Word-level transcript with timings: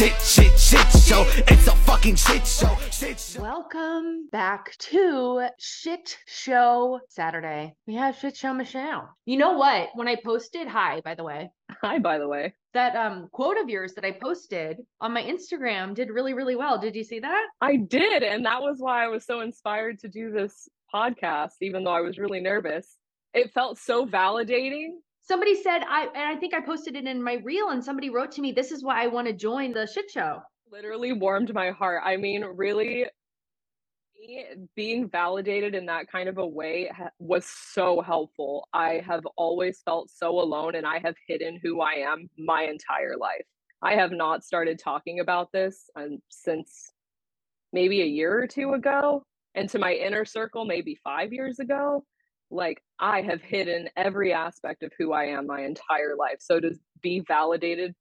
shit, 0.00 0.18
shit, 0.22 0.58
shit 0.58 0.92
show. 1.02 1.26
It's 1.46 1.66
a 1.66 1.76
fucking 1.76 2.16
shit 2.16 2.46
show. 2.46 2.74
Shit 2.90 3.20
show. 3.20 3.42
Welcome 3.42 4.30
back 4.32 4.74
to 4.78 5.46
Shit 5.58 6.16
Show 6.26 7.00
Saturday. 7.10 7.74
We 7.86 7.96
have 7.96 8.16
Shit 8.16 8.34
Show 8.34 8.54
Michelle. 8.54 9.14
You 9.26 9.36
know 9.36 9.58
what? 9.58 9.90
When 9.94 10.08
I 10.08 10.16
posted, 10.24 10.66
hi, 10.68 11.02
by 11.04 11.14
the 11.14 11.24
way, 11.24 11.50
Hi, 11.82 11.98
by 11.98 12.16
the 12.16 12.26
way. 12.28 12.54
that 12.72 12.96
um 12.96 13.28
quote 13.30 13.58
of 13.58 13.68
yours 13.68 13.92
that 13.92 14.06
I 14.06 14.12
posted 14.12 14.78
on 15.02 15.12
my 15.12 15.22
Instagram 15.22 15.94
did 15.94 16.08
really, 16.08 16.32
really 16.32 16.56
well. 16.56 16.78
Did 16.78 16.96
you 16.96 17.04
see 17.04 17.20
that? 17.20 17.46
I 17.60 17.76
did. 17.76 18.22
And 18.22 18.46
that 18.46 18.62
was 18.62 18.76
why 18.78 19.04
I 19.04 19.08
was 19.08 19.26
so 19.26 19.40
inspired 19.40 19.98
to 19.98 20.08
do 20.08 20.32
this 20.32 20.66
podcast, 20.94 21.56
even 21.60 21.84
though 21.84 21.92
I 21.92 22.00
was 22.00 22.16
really 22.16 22.40
nervous. 22.40 22.96
It 23.34 23.52
felt 23.52 23.76
so 23.78 24.06
validating. 24.06 24.92
Somebody 25.22 25.60
said 25.62 25.82
I 25.88 26.06
and 26.14 26.36
I 26.36 26.36
think 26.36 26.54
I 26.54 26.60
posted 26.60 26.96
it 26.96 27.04
in 27.04 27.22
my 27.22 27.34
reel 27.44 27.70
and 27.70 27.84
somebody 27.84 28.10
wrote 28.10 28.32
to 28.32 28.42
me, 28.42 28.52
This 28.52 28.72
is 28.72 28.82
why 28.82 29.02
I 29.02 29.06
want 29.06 29.26
to 29.28 29.32
join 29.32 29.72
the 29.72 29.86
shit 29.86 30.10
show. 30.10 30.40
Literally 30.70 31.12
warmed 31.12 31.52
my 31.52 31.70
heart. 31.70 32.02
I 32.04 32.16
mean, 32.16 32.44
really, 32.44 33.06
being 34.76 35.08
validated 35.08 35.74
in 35.74 35.86
that 35.86 36.10
kind 36.10 36.28
of 36.28 36.38
a 36.38 36.46
way 36.46 36.90
was 37.18 37.46
so 37.46 38.00
helpful. 38.00 38.68
I 38.72 39.02
have 39.06 39.26
always 39.36 39.80
felt 39.84 40.10
so 40.10 40.40
alone 40.40 40.74
and 40.74 40.86
I 40.86 40.98
have 41.04 41.14
hidden 41.26 41.58
who 41.62 41.80
I 41.80 41.94
am 41.94 42.28
my 42.38 42.64
entire 42.64 43.16
life. 43.16 43.44
I 43.82 43.94
have 43.94 44.12
not 44.12 44.44
started 44.44 44.78
talking 44.78 45.20
about 45.20 45.52
this 45.52 45.88
um, 45.96 46.18
since 46.28 46.92
maybe 47.72 48.02
a 48.02 48.06
year 48.06 48.38
or 48.38 48.46
two 48.46 48.74
ago. 48.74 49.22
And 49.54 49.68
to 49.70 49.78
my 49.78 49.94
inner 49.94 50.24
circle, 50.24 50.64
maybe 50.64 50.98
five 51.02 51.32
years 51.32 51.58
ago. 51.58 52.04
Like, 52.50 52.82
I 52.98 53.22
have 53.22 53.40
hidden 53.42 53.88
every 53.96 54.32
aspect 54.32 54.82
of 54.82 54.92
who 54.98 55.12
I 55.12 55.24
am 55.26 55.46
my 55.46 55.62
entire 55.62 56.16
life. 56.18 56.38
So 56.40 56.60
to 56.60 56.74
be 57.00 57.20
validated 57.20 57.94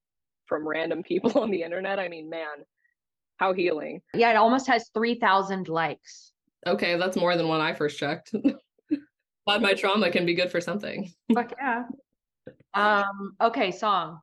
from 0.45 0.67
random 0.67 1.03
people 1.03 1.39
on 1.39 1.52
the 1.52 1.64
internet, 1.64 2.00
I 2.00 2.08
mean, 2.08 2.30
man, 2.30 2.66
how 3.38 3.53
healing. 3.53 4.02
Yeah, 4.14 4.31
it 4.31 4.36
almost 4.36 4.67
has 4.67 4.89
three 4.94 5.16
thousand 5.16 5.69
likes. 5.69 6.33
Okay, 6.67 6.97
that's 6.97 7.16
more 7.16 7.38
than 7.38 7.47
when 7.47 7.61
I 7.61 7.73
first 7.73 7.97
checked. 7.97 8.33
Glad 9.47 9.61
my 9.61 9.73
trauma 9.73 10.11
can 10.11 10.25
be 10.25 10.36
good 10.36 10.52
for 10.52 10.61
something. 10.61 11.11
Fuck 11.34 11.53
yeah. 11.58 11.86
Um, 12.73 13.36
okay, 13.41 13.72
song. 13.72 14.19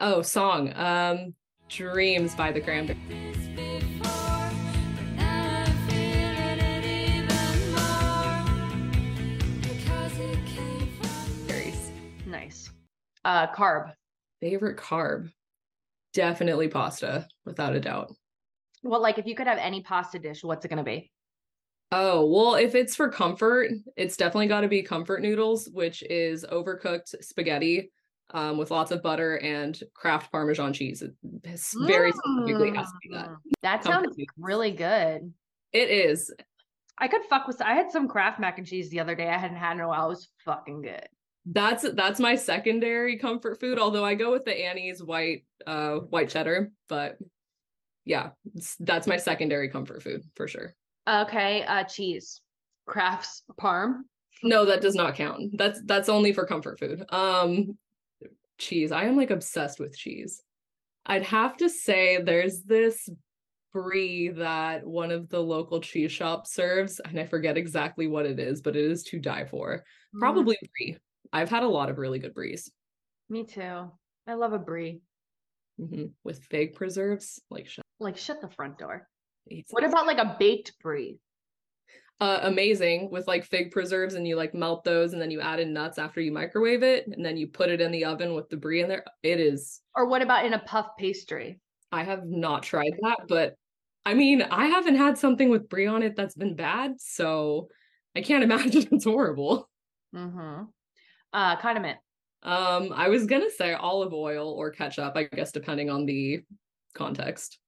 Oh, 0.00 0.22
song. 0.22 0.72
Um, 0.74 1.34
Dreams 1.68 2.34
by 2.34 2.52
the 2.52 2.60
Cranberries. 2.60 3.35
Uh 13.26 13.48
carb. 13.52 13.92
Favorite 14.40 14.76
carb? 14.78 15.32
Definitely 16.14 16.68
pasta, 16.68 17.26
without 17.44 17.74
a 17.74 17.80
doubt. 17.80 18.14
Well, 18.84 19.02
like 19.02 19.18
if 19.18 19.26
you 19.26 19.34
could 19.34 19.48
have 19.48 19.58
any 19.58 19.82
pasta 19.82 20.18
dish, 20.20 20.44
what's 20.44 20.64
it 20.64 20.68
gonna 20.68 20.84
be? 20.84 21.10
Oh, 21.90 22.24
well, 22.26 22.54
if 22.54 22.74
it's 22.76 22.94
for 22.94 23.08
comfort, 23.10 23.70
it's 23.96 24.16
definitely 24.16 24.46
got 24.48 24.62
to 24.62 24.68
be 24.68 24.82
comfort 24.82 25.22
noodles, 25.22 25.68
which 25.72 26.02
is 26.02 26.44
overcooked 26.44 27.14
spaghetti 27.22 27.92
um, 28.34 28.58
with 28.58 28.72
lots 28.72 28.90
of 28.90 29.02
butter 29.04 29.36
and 29.38 29.80
Kraft 29.94 30.32
Parmesan 30.32 30.72
cheese. 30.72 31.02
It 31.02 31.14
has- 31.44 31.72
very 31.86 32.10
specifically 32.12 32.72
to 32.72 32.86
be 33.02 33.10
that. 33.12 33.28
Mm, 33.28 33.36
That 33.62 33.82
Comfort 33.82 33.92
sounds 34.04 34.18
noodles. 34.18 34.26
really 34.36 34.72
good. 34.72 35.32
It 35.72 35.90
is. 35.90 36.32
I 36.98 37.06
could 37.08 37.22
fuck 37.30 37.46
with 37.46 37.60
I 37.62 37.74
had 37.74 37.90
some 37.92 38.08
Kraft 38.08 38.40
mac 38.40 38.58
and 38.58 38.66
cheese 38.66 38.88
the 38.90 38.98
other 39.00 39.14
day. 39.14 39.28
I 39.28 39.38
hadn't 39.38 39.56
had 39.58 39.72
in 39.76 39.80
a 39.80 39.88
while. 39.88 40.06
It 40.06 40.10
was 40.10 40.28
fucking 40.44 40.82
good. 40.82 41.06
That's 41.46 41.86
that's 41.94 42.18
my 42.18 42.34
secondary 42.34 43.18
comfort 43.18 43.60
food. 43.60 43.78
Although 43.78 44.04
I 44.04 44.14
go 44.14 44.32
with 44.32 44.44
the 44.44 44.58
Annie's 44.66 45.02
white 45.02 45.44
uh 45.66 45.96
white 45.96 46.28
cheddar, 46.28 46.72
but 46.88 47.18
yeah, 48.04 48.30
that's 48.80 49.06
my 49.06 49.16
secondary 49.16 49.68
comfort 49.68 50.02
food 50.02 50.24
for 50.34 50.48
sure. 50.48 50.74
Okay, 51.08 51.62
uh 51.62 51.84
cheese. 51.84 52.40
Kraft's 52.86 53.42
parm. 53.60 54.02
No, 54.42 54.64
that 54.64 54.80
does 54.80 54.94
not 54.94 55.14
count. 55.14 55.56
That's 55.56 55.80
that's 55.84 56.08
only 56.08 56.32
for 56.32 56.46
comfort 56.46 56.80
food. 56.80 57.04
Um 57.10 57.78
cheese. 58.58 58.90
I 58.90 59.04
am 59.04 59.16
like 59.16 59.30
obsessed 59.30 59.78
with 59.78 59.96
cheese. 59.96 60.42
I'd 61.04 61.22
have 61.24 61.56
to 61.58 61.68
say 61.68 62.20
there's 62.20 62.62
this 62.62 63.08
brie 63.72 64.30
that 64.30 64.84
one 64.84 65.10
of 65.10 65.28
the 65.28 65.40
local 65.40 65.80
cheese 65.80 66.10
shops 66.10 66.54
serves, 66.54 66.98
and 67.00 67.20
I 67.20 67.26
forget 67.26 67.56
exactly 67.56 68.06
what 68.08 68.26
it 68.26 68.40
is, 68.40 68.62
but 68.62 68.74
it 68.74 68.84
is 68.84 69.04
to 69.04 69.20
die 69.20 69.44
for. 69.44 69.84
Mm, 70.14 70.18
Probably 70.18 70.56
brie. 70.76 70.96
I've 71.32 71.50
had 71.50 71.62
a 71.62 71.68
lot 71.68 71.90
of 71.90 71.98
really 71.98 72.18
good 72.18 72.34
bries. 72.34 72.70
me 73.28 73.44
too. 73.44 73.90
I 74.26 74.34
love 74.34 74.52
a 74.52 74.58
brie. 74.58 75.00
hmm 75.78 76.06
With 76.24 76.42
fig 76.44 76.74
preserves, 76.74 77.40
like 77.50 77.68
shut 77.68 77.84
Like 78.00 78.16
shut 78.16 78.40
the 78.40 78.48
front 78.48 78.78
door. 78.78 79.08
eats 79.50 79.72
What 79.72 79.84
about 79.84 80.06
like 80.06 80.18
a 80.18 80.36
baked 80.38 80.78
brie? 80.82 81.18
uh 82.18 82.38
amazing 82.44 83.10
with 83.10 83.26
like 83.26 83.44
fig 83.44 83.70
preserves 83.70 84.14
and 84.14 84.26
you 84.26 84.36
like 84.36 84.54
melt 84.54 84.84
those 84.84 85.12
and 85.12 85.20
then 85.20 85.30
you 85.30 85.38
add 85.42 85.60
in 85.60 85.74
nuts 85.74 85.98
after 85.98 86.18
you 86.18 86.32
microwave 86.32 86.82
it 86.82 87.06
and 87.08 87.22
then 87.22 87.36
you 87.36 87.46
put 87.46 87.68
it 87.68 87.78
in 87.78 87.92
the 87.92 88.06
oven 88.06 88.32
with 88.34 88.48
the 88.48 88.56
brie 88.56 88.80
in 88.80 88.88
there. 88.88 89.04
It 89.22 89.38
is 89.38 89.82
Or 89.94 90.06
what 90.06 90.22
about 90.22 90.46
in 90.46 90.54
a 90.54 90.58
puff 90.60 90.86
pastry? 90.98 91.60
I 91.92 92.04
have 92.04 92.24
not 92.24 92.62
tried 92.62 92.94
that, 93.02 93.26
but 93.28 93.54
I 94.06 94.14
mean, 94.14 94.40
I 94.40 94.66
haven't 94.66 94.96
had 94.96 95.18
something 95.18 95.50
with 95.50 95.68
brie 95.68 95.86
on 95.86 96.02
it 96.02 96.16
that's 96.16 96.34
been 96.34 96.56
bad, 96.56 97.00
so 97.00 97.68
I 98.16 98.22
can't 98.22 98.44
imagine 98.50 98.88
it's 98.92 99.04
horrible. 99.04 99.68
Mm-hmm. 100.14 100.64
Uh 101.36 101.54
condiment. 101.56 101.98
Um, 102.42 102.92
I 102.94 103.08
was 103.08 103.26
gonna 103.26 103.50
say 103.50 103.74
olive 103.74 104.14
oil 104.14 104.50
or 104.50 104.70
ketchup, 104.70 105.12
I 105.16 105.24
guess, 105.24 105.52
depending 105.52 105.90
on 105.90 106.06
the 106.06 106.40
context. 106.94 107.58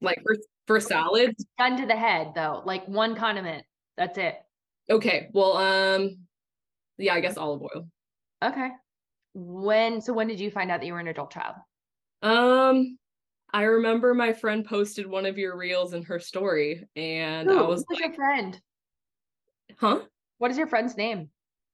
Like 0.00 0.20
for 0.22 0.36
for 0.66 0.80
salads, 0.80 1.44
Gun 1.58 1.76
to 1.76 1.86
the 1.86 1.94
head 1.96 2.32
though. 2.34 2.62
Like 2.64 2.88
one 2.88 3.14
condiment. 3.14 3.64
That's 3.98 4.16
it. 4.18 4.36
okay. 4.90 5.28
Well, 5.32 5.56
um, 5.58 6.16
yeah, 6.98 7.14
I 7.14 7.20
guess 7.20 7.36
olive 7.36 7.62
oil. 7.62 7.88
Okay. 8.42 8.70
When 9.34 10.00
so 10.00 10.14
when 10.14 10.26
did 10.28 10.40
you 10.40 10.50
find 10.50 10.70
out 10.70 10.80
that 10.80 10.86
you 10.86 10.94
were 10.94 11.00
an 11.00 11.08
adult 11.08 11.30
child? 11.32 11.56
Um, 12.22 12.96
I 13.52 13.64
remember 13.64 14.14
my 14.14 14.32
friend 14.32 14.64
posted 14.64 15.06
one 15.06 15.26
of 15.26 15.36
your 15.36 15.56
reels 15.58 15.92
in 15.92 16.04
her 16.04 16.18
story, 16.18 16.88
and 16.96 17.50
I 17.50 17.60
was 17.62 17.84
Who's 17.86 18.00
like, 18.00 18.06
your 18.08 18.14
friend? 18.14 18.60
"Huh?" 19.78 20.00
What 20.38 20.50
is 20.50 20.56
your 20.56 20.66
friend's 20.68 20.96
name? 20.96 21.28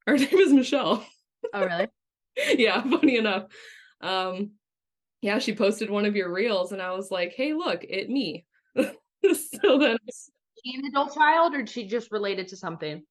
Her 0.06 0.16
name 0.18 0.38
is 0.38 0.52
Michelle. 0.52 1.06
Oh 1.52 1.64
really? 1.64 1.88
yeah, 2.58 2.82
funny 2.82 3.16
enough. 3.16 3.44
Um, 4.00 4.52
yeah, 5.22 5.38
she 5.38 5.54
posted 5.54 5.90
one 5.90 6.06
of 6.06 6.16
your 6.16 6.32
reels, 6.32 6.72
and 6.72 6.80
I 6.80 6.92
was 6.92 7.10
like, 7.10 7.32
"Hey, 7.32 7.52
look, 7.52 7.84
it 7.84 8.08
me." 8.08 8.46
so 8.76 9.78
then, 9.78 9.96
she 10.64 10.74
an 10.76 10.86
adult 10.86 11.14
child 11.14 11.54
or 11.54 11.66
she 11.66 11.86
just 11.86 12.10
related 12.12 12.48
to 12.48 12.56
something? 12.56 13.02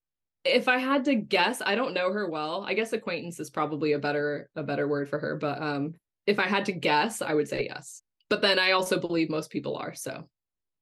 if 0.46 0.68
I 0.68 0.78
had 0.78 1.06
to 1.06 1.16
guess, 1.16 1.62
I 1.64 1.76
don't 1.76 1.94
know 1.94 2.12
her 2.12 2.30
well. 2.30 2.64
I 2.66 2.74
guess 2.74 2.94
acquaintance 2.94 3.40
is 3.40 3.50
probably 3.50 3.94
a 3.94 4.00
better 4.00 4.50
a 4.56 4.64
better 4.64 4.88
word 4.88 5.10
for 5.10 5.20
her. 5.20 5.36
But 5.36 5.62
um, 5.62 5.94
if 6.26 6.40
I 6.40 6.48
had 6.48 6.66
to 6.66 6.72
guess, 6.72 7.22
I 7.22 7.34
would 7.34 7.48
say 7.48 7.66
yes. 7.66 8.02
But 8.30 8.42
then 8.42 8.60
I 8.60 8.72
also 8.72 9.00
believe 9.00 9.30
most 9.30 9.50
people 9.50 9.76
are. 9.76 9.96
So 9.96 10.28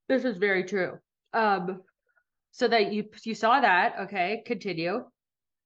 This 0.10 0.26
is 0.26 0.38
very 0.38 0.64
true. 0.64 1.00
Um 1.34 1.82
so 2.52 2.68
that 2.68 2.92
you 2.94 3.06
you 3.24 3.36
saw 3.36 3.60
that, 3.60 3.96
okay, 4.02 4.44
continue. 4.46 5.06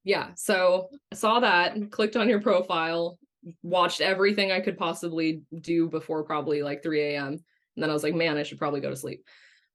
Yeah, 0.04 0.30
so 0.34 0.88
I 1.12 1.14
saw 1.14 1.40
that, 1.40 1.90
clicked 1.90 2.16
on 2.16 2.28
your 2.28 2.40
profile, 2.40 3.18
watched 3.62 4.00
everything 4.00 4.50
I 4.50 4.60
could 4.60 4.78
possibly 4.78 5.42
do 5.60 5.88
before 5.88 6.24
probably 6.24 6.62
like 6.62 6.82
3 6.82 7.00
a.m. 7.00 7.26
And 7.26 7.82
then 7.82 7.90
I 7.90 7.92
was 7.92 8.02
like, 8.02 8.14
man, 8.14 8.36
I 8.36 8.42
should 8.42 8.58
probably 8.58 8.80
go 8.80 8.90
to 8.90 8.96
sleep. 8.96 9.24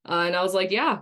Uh, 0.08 0.24
and 0.26 0.36
I 0.36 0.42
was 0.42 0.54
like, 0.54 0.70
yeah, 0.70 0.98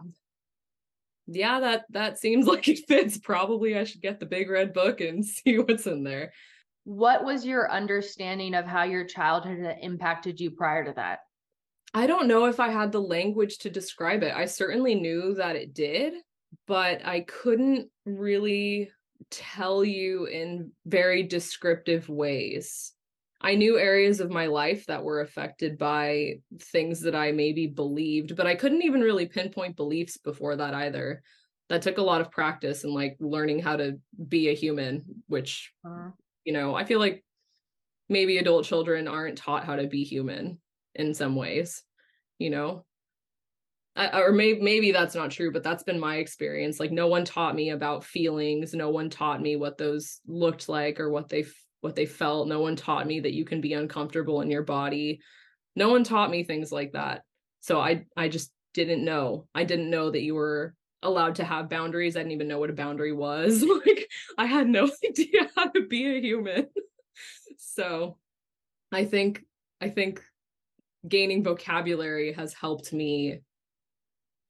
yeah, 1.27 1.61
that 1.61 1.85
that 1.91 2.19
seems 2.19 2.47
like 2.47 2.69
it 2.69 2.87
fits. 2.87 3.19
Probably 3.19 3.77
I 3.77 3.85
should 3.85 4.03
get 4.03 4.21
the 4.21 4.27
big 4.27 4.49
red 4.51 4.73
book 4.73 5.01
and 5.01 5.25
see 5.25 5.59
what's 5.59 5.87
in 5.87 6.05
there. 6.05 6.33
What 6.85 7.25
was 7.25 7.45
your 7.45 7.71
understanding 7.71 8.55
of 8.55 8.65
how 8.65 8.85
your 8.85 9.05
childhood 9.05 9.77
impacted 9.83 10.39
you 10.39 10.53
prior 10.53 10.85
to 10.85 10.93
that? 10.95 11.21
I 11.93 12.07
don't 12.07 12.29
know 12.29 12.45
if 12.45 12.61
I 12.61 12.69
had 12.69 12.93
the 12.93 13.01
language 13.01 13.59
to 13.59 13.71
describe 13.71 14.23
it. 14.23 14.35
I 14.35 14.45
certainly 14.45 14.95
knew 14.95 15.35
that 15.35 15.57
it 15.57 15.75
did, 15.75 16.15
but 16.67 17.05
I 17.05 17.21
couldn't 17.21 17.89
really 18.05 18.91
tell 19.31 19.85
you 19.85 20.27
in 20.27 20.73
very 20.85 21.23
descriptive 21.23 22.09
ways. 22.09 22.93
I 23.41 23.55
knew 23.55 23.79
areas 23.79 24.21
of 24.21 24.31
my 24.31 24.47
life 24.47 24.87
that 24.87 25.05
were 25.05 25.21
affected 25.21 25.77
by 25.77 26.41
things 26.59 27.03
that 27.03 27.15
I 27.15 27.33
maybe 27.33 27.67
believed, 27.67 28.35
but 28.35 28.47
I 28.47 28.55
couldn't 28.55 28.83
even 28.83 29.03
really 29.03 29.27
pinpoint 29.27 29.77
beliefs 29.77 30.17
before 30.17 30.57
that 30.57 30.75
either. 30.75 31.23
That 31.69 31.83
took 31.83 31.99
a 31.99 32.03
lot 32.03 32.21
of 32.21 32.31
practice 32.31 32.85
and 32.85 32.95
like 32.95 33.17
learning 33.21 33.59
how 33.59 33.77
to 33.77 33.99
be 34.29 34.49
a 34.49 34.55
human, 34.55 35.05
which, 35.27 35.73
Uh, 35.85 36.11
you 36.45 36.53
know, 36.53 36.75
I 36.75 36.85
feel 36.85 36.99
like 36.99 37.25
maybe 38.09 38.39
adult 38.39 38.65
children 38.65 39.09
aren't 39.09 39.39
taught 39.39 39.65
how 39.65 39.77
to 39.77 39.87
be 39.87 40.05
human 40.05 40.61
in 40.95 41.13
some 41.13 41.37
ways, 41.37 41.83
you 42.39 42.51
know? 42.51 42.87
Or 43.97 44.31
maybe 44.31 44.61
maybe 44.61 44.93
that's 44.93 45.15
not 45.15 45.31
true, 45.31 45.51
but 45.51 45.63
that's 45.63 45.83
been 45.83 45.99
my 45.99 46.17
experience. 46.17 46.79
Like 46.79 46.93
no 46.93 47.07
one 47.07 47.25
taught 47.25 47.55
me 47.55 47.71
about 47.71 48.05
feelings. 48.05 48.75
No 48.75 48.91
one 48.91 49.09
taught 49.09 49.41
me 49.41 49.57
what 49.57 49.79
those 49.79 50.21
looked 50.27 50.69
like 50.69 51.01
or 51.01 51.09
what 51.09 51.29
they 51.31 51.47
what 51.81 51.97
they 51.97 52.05
felt. 52.05 52.49
No 52.49 52.61
one 52.61 52.77
taught 52.77 53.07
me 53.07 53.21
that 53.21 53.33
you 53.33 53.45
can 53.45 53.61
be 53.61 53.73
uncomfortable 53.73 54.43
in 54.43 54.51
your 54.51 54.65
body. 54.65 55.21
No 55.75 55.89
one 55.89 56.05
taught 56.05 56.31
me 56.31 56.45
things 56.45 56.71
like 56.71 56.93
that. 56.93 57.23
So 57.61 57.81
I 57.81 58.05
I 58.17 58.29
just 58.29 58.53
didn't 58.75 59.05
know. 59.05 59.47
I 59.55 59.65
didn't 59.65 59.91
know 59.91 60.11
that 60.11 60.23
you 60.23 60.35
were 60.35 60.75
allowed 61.03 61.37
to 61.37 61.45
have 61.45 61.71
boundaries. 61.71 62.17
I 62.17 62.21
didn't 62.21 62.33
even 62.33 62.49
know 62.49 62.59
what 62.59 62.71
a 62.71 62.75
boundary 62.75 63.13
was. 63.13 63.63
like 63.87 64.09
I 64.37 64.45
had 64.45 64.69
no 64.69 64.91
idea 65.09 65.49
how 65.57 65.69
to 65.69 65.87
be 65.87 66.07
a 66.07 66.21
human. 66.21 66.67
so 67.59 68.19
I 68.93 69.07
think 69.07 69.43
I 69.81 69.89
think 69.89 70.23
gaining 71.09 71.45
vocabulary 71.45 72.33
has 72.33 72.53
helped 72.53 72.93
me 72.93 73.41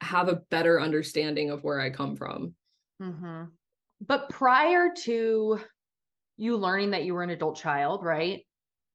have 0.06 0.28
a 0.28 0.40
better 0.50 0.80
understanding 0.80 1.50
of 1.50 1.62
where 1.62 1.80
I 1.80 1.90
come 1.90 2.16
from. 2.16 2.54
Mm-hmm. 3.02 3.44
But 4.06 4.30
prior 4.30 4.90
to 5.04 5.60
you 6.36 6.56
learning 6.56 6.90
that 6.90 7.04
you 7.04 7.14
were 7.14 7.22
an 7.22 7.30
adult 7.30 7.56
child, 7.56 8.04
right? 8.04 8.46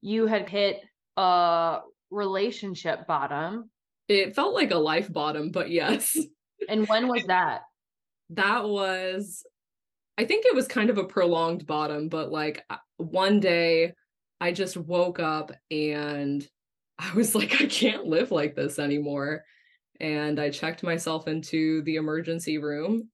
You 0.01 0.27
had 0.27 0.49
hit 0.49 0.81
a 1.17 1.79
relationship 2.09 3.07
bottom. 3.07 3.69
It 4.07 4.35
felt 4.35 4.53
like 4.53 4.71
a 4.71 4.77
life 4.77 5.11
bottom, 5.11 5.51
but 5.51 5.69
yes. 5.69 6.17
And 6.69 6.87
when 6.87 7.07
was 7.07 7.23
that? 7.25 7.61
that 8.31 8.67
was 8.67 9.43
I 10.17 10.25
think 10.25 10.45
it 10.45 10.55
was 10.55 10.67
kind 10.67 10.89
of 10.89 10.97
a 10.97 11.03
prolonged 11.03 11.65
bottom, 11.65 12.07
but 12.07 12.31
like 12.31 12.63
one 12.97 13.39
day 13.39 13.93
I 14.39 14.51
just 14.51 14.77
woke 14.77 15.19
up 15.19 15.51
and 15.71 16.47
I 16.99 17.13
was 17.13 17.33
like, 17.33 17.59
I 17.61 17.65
can't 17.65 18.05
live 18.05 18.31
like 18.31 18.55
this 18.55 18.77
anymore. 18.77 19.43
And 20.01 20.39
I 20.39 20.49
checked 20.49 20.83
myself 20.83 21.27
into 21.27 21.83
the 21.83 21.95
emergency 21.95 22.57
room 22.57 23.07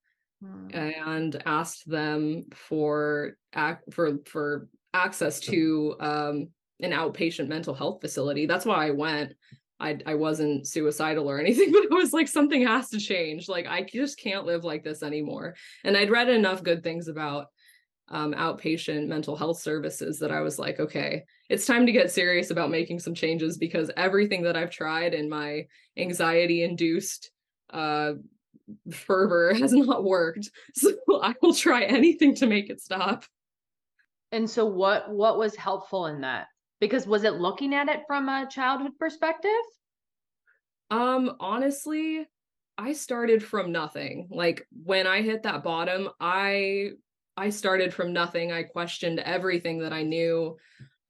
and 0.74 1.42
asked 1.46 1.90
them 1.90 2.46
for 2.54 3.38
for 3.92 4.20
for 4.26 4.70
access 4.94 5.40
to 5.42 5.96
um, 6.00 6.48
an 6.80 6.92
outpatient 6.92 7.50
mental 7.50 7.74
health 7.74 8.00
facility. 8.02 8.46
That's 8.46 8.66
why 8.66 8.88
I 8.88 8.92
went. 8.92 9.34
I 9.80 10.00
I 10.06 10.16
wasn't 10.16 10.66
suicidal 10.66 11.30
or 11.30 11.40
anything, 11.40 11.72
but 11.74 11.84
it 11.84 11.92
was 11.92 12.14
like 12.14 12.28
something 12.28 12.66
has 12.66 12.90
to 12.90 13.00
change. 13.00 13.50
Like 13.50 13.68
I 13.68 13.84
just 13.84 14.18
can't 14.20 14.46
live 14.46 14.64
like 14.64 14.84
this 14.84 15.04
anymore. 15.04 15.56
And 15.84 15.98
I'd 15.98 16.10
read 16.10 16.30
enough 16.30 16.64
good 16.64 16.84
things 16.84 17.10
about 17.10 17.48
um, 18.10 18.34
outpatient 18.34 19.08
mental 19.08 19.36
health 19.36 19.60
services 19.60 20.20
that 20.20 20.32
I 20.32 20.42
was 20.42 20.58
like, 20.58 20.80
okay, 20.80 21.24
it's 21.50 21.66
time 21.66 21.86
to 21.86 21.92
get 21.92 22.12
serious 22.12 22.52
about 22.52 22.72
making 22.72 23.00
some 23.00 23.14
changes 23.14 23.58
because 23.58 23.92
everything 23.98 24.44
that 24.44 24.56
I've 24.56 24.72
tried 24.72 25.14
in 25.14 25.30
my 25.30 25.66
anxiety 25.98 26.64
induced 26.64 27.32
uh, 27.72 28.14
fervor 28.92 29.54
has 29.60 29.74
not 29.74 30.04
worked. 30.04 30.50
So 30.74 30.94
I 31.22 31.34
will 31.42 31.54
try 31.54 31.84
anything 31.84 32.36
to 32.36 32.48
make 32.48 32.70
it 32.70 32.82
stop. 32.82 33.26
And 34.32 34.50
so 34.50 34.66
what 34.66 35.10
what 35.10 35.38
was 35.38 35.56
helpful 35.56 36.08
in 36.08 36.22
that? 36.22 36.48
Because 36.80 37.08
was 37.08 37.24
it 37.24 37.36
looking 37.36 37.74
at 37.74 37.90
it 37.90 38.02
from 38.08 38.30
a 38.30 38.48
childhood 38.50 38.92
perspective? 39.00 39.52
Um 40.92 41.36
honestly, 41.40 42.28
I 42.78 42.94
started 42.94 43.44
from 43.44 43.72
nothing. 43.72 44.28
Like 44.30 44.68
when 44.72 45.08
I 45.08 45.22
hit 45.22 45.44
that 45.44 45.64
bottom, 45.64 46.10
I 46.20 46.92
I 47.38 47.52
started 47.52 47.94
from 47.94 48.12
nothing. 48.12 48.52
I 48.52 48.64
questioned 48.64 49.20
everything 49.20 49.78
that 49.80 49.94
I 49.94 50.02
knew, 50.02 50.58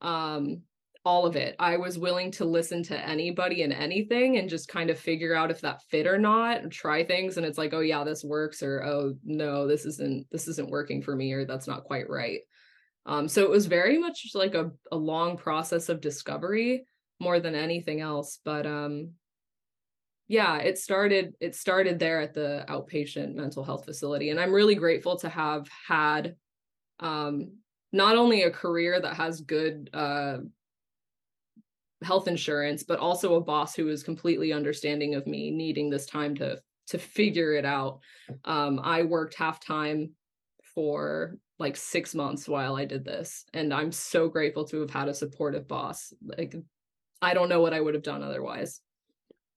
um, 0.02 0.62
all 1.06 1.26
of 1.26 1.38
it. 1.38 1.56
I 1.58 1.78
was 1.78 1.98
willing 1.98 2.32
to 2.32 2.44
listen 2.44 2.84
to 2.84 3.08
anybody 3.08 3.64
and 3.64 3.72
anything 3.72 4.38
and 4.38 4.50
just 4.50 4.68
kind 4.68 4.90
of 4.90 5.00
figure 5.00 5.34
out 5.34 5.52
if 5.52 5.62
that 5.62 5.82
fit 5.90 6.06
or 6.06 6.18
not 6.18 6.62
and 6.62 6.70
try 6.70 7.06
things. 7.06 7.38
And 7.38 7.46
it's 7.46 7.58
like, 7.58 7.74
oh 7.74 7.80
yeah, 7.80 8.04
this 8.04 8.26
works, 8.26 8.62
or 8.62 8.84
oh 8.84 9.16
no, 9.24 9.68
this 9.68 9.86
isn't 9.86 10.28
this 10.30 10.50
isn't 10.50 10.70
working 10.70 11.02
for 11.02 11.16
me, 11.16 11.32
or 11.32 11.46
that's 11.46 11.68
not 11.68 11.86
quite 11.86 12.10
right. 12.10 12.42
Um, 13.06 13.30
so 13.30 13.42
it 13.44 13.50
was 13.50 13.68
very 13.68 13.98
much 13.98 14.28
like 14.36 14.54
a, 14.54 14.70
a 14.92 14.98
long 14.98 15.38
process 15.38 15.88
of 15.88 16.02
discovery 16.02 16.86
more 17.22 17.40
than 17.40 17.56
anything 17.56 18.02
else. 18.02 18.40
But 18.44 18.66
um 18.66 19.12
yeah 20.28 20.58
it 20.58 20.78
started 20.78 21.34
it 21.40 21.56
started 21.56 22.00
there 22.00 22.20
at 22.22 22.34
the 22.34 22.66
outpatient 22.68 23.34
mental 23.34 23.64
health 23.64 23.86
facility 23.86 24.30
and 24.30 24.40
i'm 24.40 24.52
really 24.52 24.76
grateful 24.76 25.18
to 25.18 25.30
have 25.30 25.68
had 25.88 26.36
um 27.00 27.52
not 27.94 28.16
only 28.16 28.44
a 28.44 28.52
career 28.52 29.00
that 29.00 29.16
has 29.16 29.42
good 29.42 29.90
uh 29.94 30.38
health 32.04 32.28
insurance 32.28 32.84
but 32.84 33.00
also 33.00 33.36
a 33.36 33.42
boss 33.42 33.76
who 33.76 33.88
is 33.88 34.04
completely 34.04 34.54
understanding 34.54 35.16
of 35.16 35.26
me 35.26 35.50
needing 35.50 35.90
this 35.90 36.06
time 36.06 36.36
to 36.36 36.60
to 36.86 36.98
figure 36.98 37.54
it 37.54 37.66
out. 37.66 38.00
Um 38.46 38.80
i 38.84 39.04
worked 39.04 39.34
half 39.34 39.60
time 39.60 40.12
for 40.76 41.38
like 41.60 41.76
6 41.76 42.14
months 42.14 42.48
while 42.48 42.76
i 42.76 42.86
did 42.86 43.04
this 43.04 43.46
and 43.54 43.74
i'm 43.74 43.92
so 43.92 44.30
grateful 44.30 44.64
to 44.66 44.82
have 44.82 44.92
had 44.92 45.08
a 45.08 45.14
supportive 45.14 45.68
boss 45.68 46.14
like 46.22 46.56
i 47.20 47.34
don't 47.34 47.50
know 47.50 47.62
what 47.62 47.74
i 47.74 47.82
would 47.82 47.96
have 47.96 48.04
done 48.04 48.22
otherwise 48.22 48.80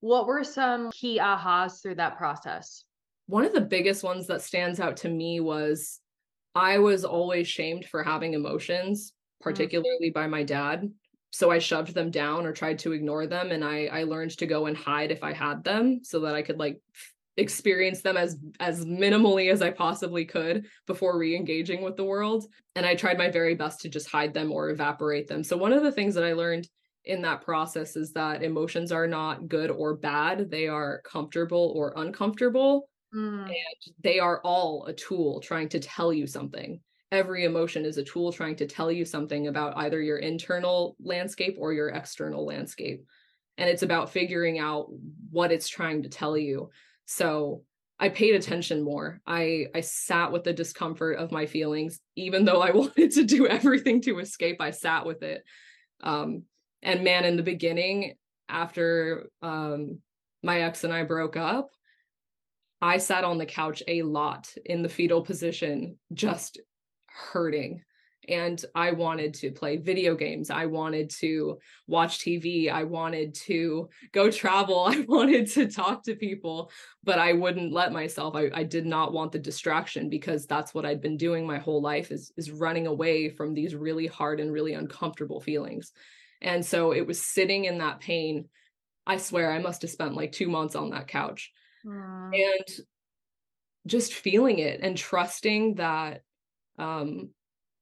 what 0.01 0.27
were 0.27 0.45
some 0.45 0.91
key 0.91 1.19
ahas 1.19 1.83
through 1.83 1.97
that 1.97 2.17
process? 2.17 2.85
One 3.27 3.45
of 3.45 3.53
the 3.53 3.61
biggest 3.61 4.03
ones 4.03 4.27
that 4.27 4.43
stands 4.43 4.81
out 4.81 4.97
to 4.99 5.09
me 5.09 5.41
was 5.41 6.01
I 6.55 6.79
was 6.79 7.05
always 7.05 7.47
shamed 7.47 7.85
for 7.85 8.03
having 8.03 8.35
emotions, 8.35 9.13
mm. 9.13 9.45
particularly 9.45 10.11
mm. 10.11 10.15
by 10.15 10.27
my 10.27 10.43
dad. 10.43 10.91
So 11.33 11.51
I 11.51 11.61
shoved 11.61 11.95
them 11.95 12.11
down 12.11 12.45
or 12.45 12.53
tried 12.53 12.81
to 12.81 12.93
ignore 12.93 13.27
them. 13.27 13.53
And 13.53 13.65
I, 13.65 13.87
I 13.87 14.03
learned 14.03 14.37
to 14.39 14.47
go 14.47 14.67
and 14.67 14.77
hide 14.77 15.13
if 15.13 15.23
I 15.23 15.33
had 15.33 15.63
them 15.63 16.01
so 16.03 16.21
that 16.21 16.35
I 16.35 16.43
could 16.43 16.59
like 16.59 16.81
experience 17.37 18.03
them 18.03 18.17
as 18.17 18.37
as 18.59 18.85
minimally 18.85 19.51
as 19.51 19.63
I 19.63 19.71
possibly 19.71 20.25
could 20.25 20.67
before 20.87 21.17
re-engaging 21.17 21.81
with 21.81 21.97
the 21.97 22.05
world 22.05 22.45
and 22.75 22.85
I 22.85 22.97
tried 22.97 23.19
my 23.19 23.31
very 23.31 23.55
best 23.55 23.81
to 23.81 23.89
just 23.89 24.11
hide 24.11 24.35
them 24.35 24.53
or 24.53 24.69
evaporate 24.69 25.29
them. 25.29 25.43
So 25.45 25.57
one 25.57 25.73
of 25.73 25.83
the 25.83 25.93
things 25.93 26.15
that 26.17 26.25
I 26.25 26.33
learned 26.33 26.69
in 27.05 27.23
that 27.23 27.43
process 27.43 27.97
is 27.97 28.13
that 28.13 28.43
emotions 28.43 28.93
are 28.93 29.07
not 29.07 29.49
good 29.49 29.71
or 29.71 29.97
bad 29.97 30.51
they 30.51 30.69
are 30.69 31.01
comfortable 31.03 31.73
or 31.75 31.95
uncomfortable 31.97 32.89
mm. 33.15 33.45
and 33.45 33.95
they 34.03 34.19
are 34.19 34.41
all 34.45 34.85
a 34.87 34.93
tool 34.93 35.41
trying 35.41 35.69
to 35.69 35.81
tell 35.81 36.13
you 36.13 36.27
something 36.27 36.81
every 37.11 37.45
emotion 37.45 37.85
is 37.85 37.97
a 37.97 38.05
tool 38.05 38.33
trying 38.33 38.55
to 38.55 38.67
tell 38.67 38.93
you 38.93 39.05
something 39.05 39.49
about 39.49 39.77
either 39.79 40.01
your 40.01 40.19
internal 40.19 40.97
landscape 41.03 41.57
or 41.59 41.73
your 41.73 41.89
external 41.89 42.45
landscape 42.45 43.03
and 43.57 43.69
it's 43.69 43.83
about 43.83 44.11
figuring 44.11 44.59
out 44.59 44.87
what 45.31 45.53
it's 45.53 45.69
trying 45.69 46.03
to 46.03 46.09
tell 46.09 46.37
you 46.37 46.71
so 47.07 47.63
I 48.01 48.09
paid 48.09 48.35
attention 48.35 48.83
more. 48.83 49.21
I 49.27 49.67
I 49.75 49.83
sat 49.83 50.33
with 50.33 50.43
the 50.43 50.55
discomfort 50.55 51.19
of 51.19 51.31
my 51.31 51.45
feelings 51.45 52.01
even 52.17 52.47
though 52.47 52.63
I 52.63 52.71
wanted 52.75 53.11
to 53.13 53.25
do 53.25 53.47
everything 53.47 54.01
to 54.03 54.19
escape 54.19 54.57
I 54.61 54.71
sat 54.71 55.05
with 55.05 55.23
it. 55.23 55.45
Um, 56.03 56.45
and 56.83 57.05
man 57.05 57.25
in 57.25 57.37
the 57.37 57.43
beginning 57.43 58.15
after 58.49 59.29
um 59.43 59.99
my 60.43 60.63
ex 60.63 60.85
and 60.85 60.93
I 60.93 61.05
broke 61.05 61.37
up 61.37 61.71
I 62.83 62.99
sat 62.99 63.25
on 63.25 63.39
the 63.39 63.47
couch 63.47 63.83
a 63.87 64.03
lot 64.03 64.53
in 64.65 64.83
the 64.83 64.89
fetal 64.89 65.23
position 65.23 65.99
just 66.15 66.61
hurting 67.07 67.83
and 68.29 68.63
I 68.75 68.93
wanted 68.93 69.35
to 69.35 69.51
play 69.51 69.77
video 69.77 70.15
games. 70.15 70.51
I 70.51 70.67
wanted 70.67 71.11
to 71.21 71.59
watch 71.87 72.19
TV. 72.19 72.71
I 72.71 72.85
wanted 72.85 73.35
to 73.47 73.89
go 74.13 74.31
travel. 74.31 74.85
I 74.89 75.05
wanted 75.09 75.51
to 75.53 75.67
talk 75.67 76.05
to 76.05 76.15
people, 76.15 76.71
but 77.03 77.19
I 77.19 77.33
wouldn't 77.33 77.73
let 77.73 77.93
myself. 77.93 78.37
I, 78.37 78.51
I 78.55 78.63
did 78.63 78.87
not 78.87 79.13
want 79.13 79.33
the 79.33 79.39
distraction 79.39 80.09
because 80.09 80.47
that's 80.47 80.75
what 80.75 80.87
I'd 80.87 81.01
been 81.01 81.17
doing 81.17 81.47
my 81.47 81.59
whole 81.59 81.81
life 81.83 82.11
is, 82.11 82.33
is 82.37 82.51
running 82.51 82.87
away 82.87 83.31
from 83.31 83.55
these 83.55 83.75
really 83.75 84.07
hard 84.07 84.39
and 84.39 84.53
really 84.53 84.75
uncomfortable 84.75 85.41
feelings. 85.41 85.93
And 86.43 86.65
so 86.65 86.93
it 86.93 87.07
was 87.07 87.23
sitting 87.23 87.65
in 87.65 87.79
that 87.79 88.01
pain. 88.01 88.49
I 89.07 89.17
swear 89.17 89.53
I 89.53 89.59
must 89.59 89.83
have 89.83 89.91
spent 89.91 90.15
like 90.15 90.33
two 90.33 90.49
months 90.49 90.75
on 90.75 90.91
that 90.91 91.09
couch 91.09 91.53
mm. 91.85 92.31
and 92.33 92.87
just 93.87 94.15
feeling 94.15 94.59
it 94.59 94.81
and 94.83 94.97
trusting 94.97 95.77
that 95.77 96.23
um, 96.79 97.31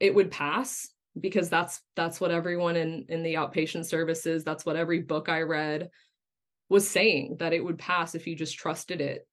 it 0.00 0.14
would 0.14 0.30
pass 0.30 0.88
because 1.18 1.48
that's 1.48 1.80
that's 1.96 2.20
what 2.20 2.30
everyone 2.30 2.76
in 2.76 3.06
in 3.08 3.22
the 3.22 3.34
outpatient 3.34 3.84
services 3.84 4.44
that's 4.44 4.64
what 4.64 4.76
every 4.76 5.00
book 5.00 5.28
i 5.28 5.40
read 5.40 5.88
was 6.68 6.88
saying 6.88 7.36
that 7.40 7.52
it 7.52 7.64
would 7.64 7.78
pass 7.78 8.14
if 8.14 8.26
you 8.26 8.36
just 8.36 8.56
trusted 8.56 9.00
it 9.00 9.26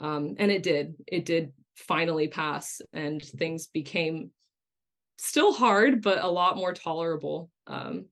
um, 0.00 0.34
and 0.38 0.50
it 0.50 0.62
did 0.62 0.94
it 1.06 1.24
did 1.24 1.52
finally 1.76 2.26
pass 2.26 2.80
and 2.92 3.22
things 3.22 3.68
became 3.68 4.30
still 5.16 5.52
hard 5.52 6.02
but 6.02 6.22
a 6.22 6.28
lot 6.28 6.56
more 6.56 6.72
tolerable 6.72 7.50
um, 7.68 8.06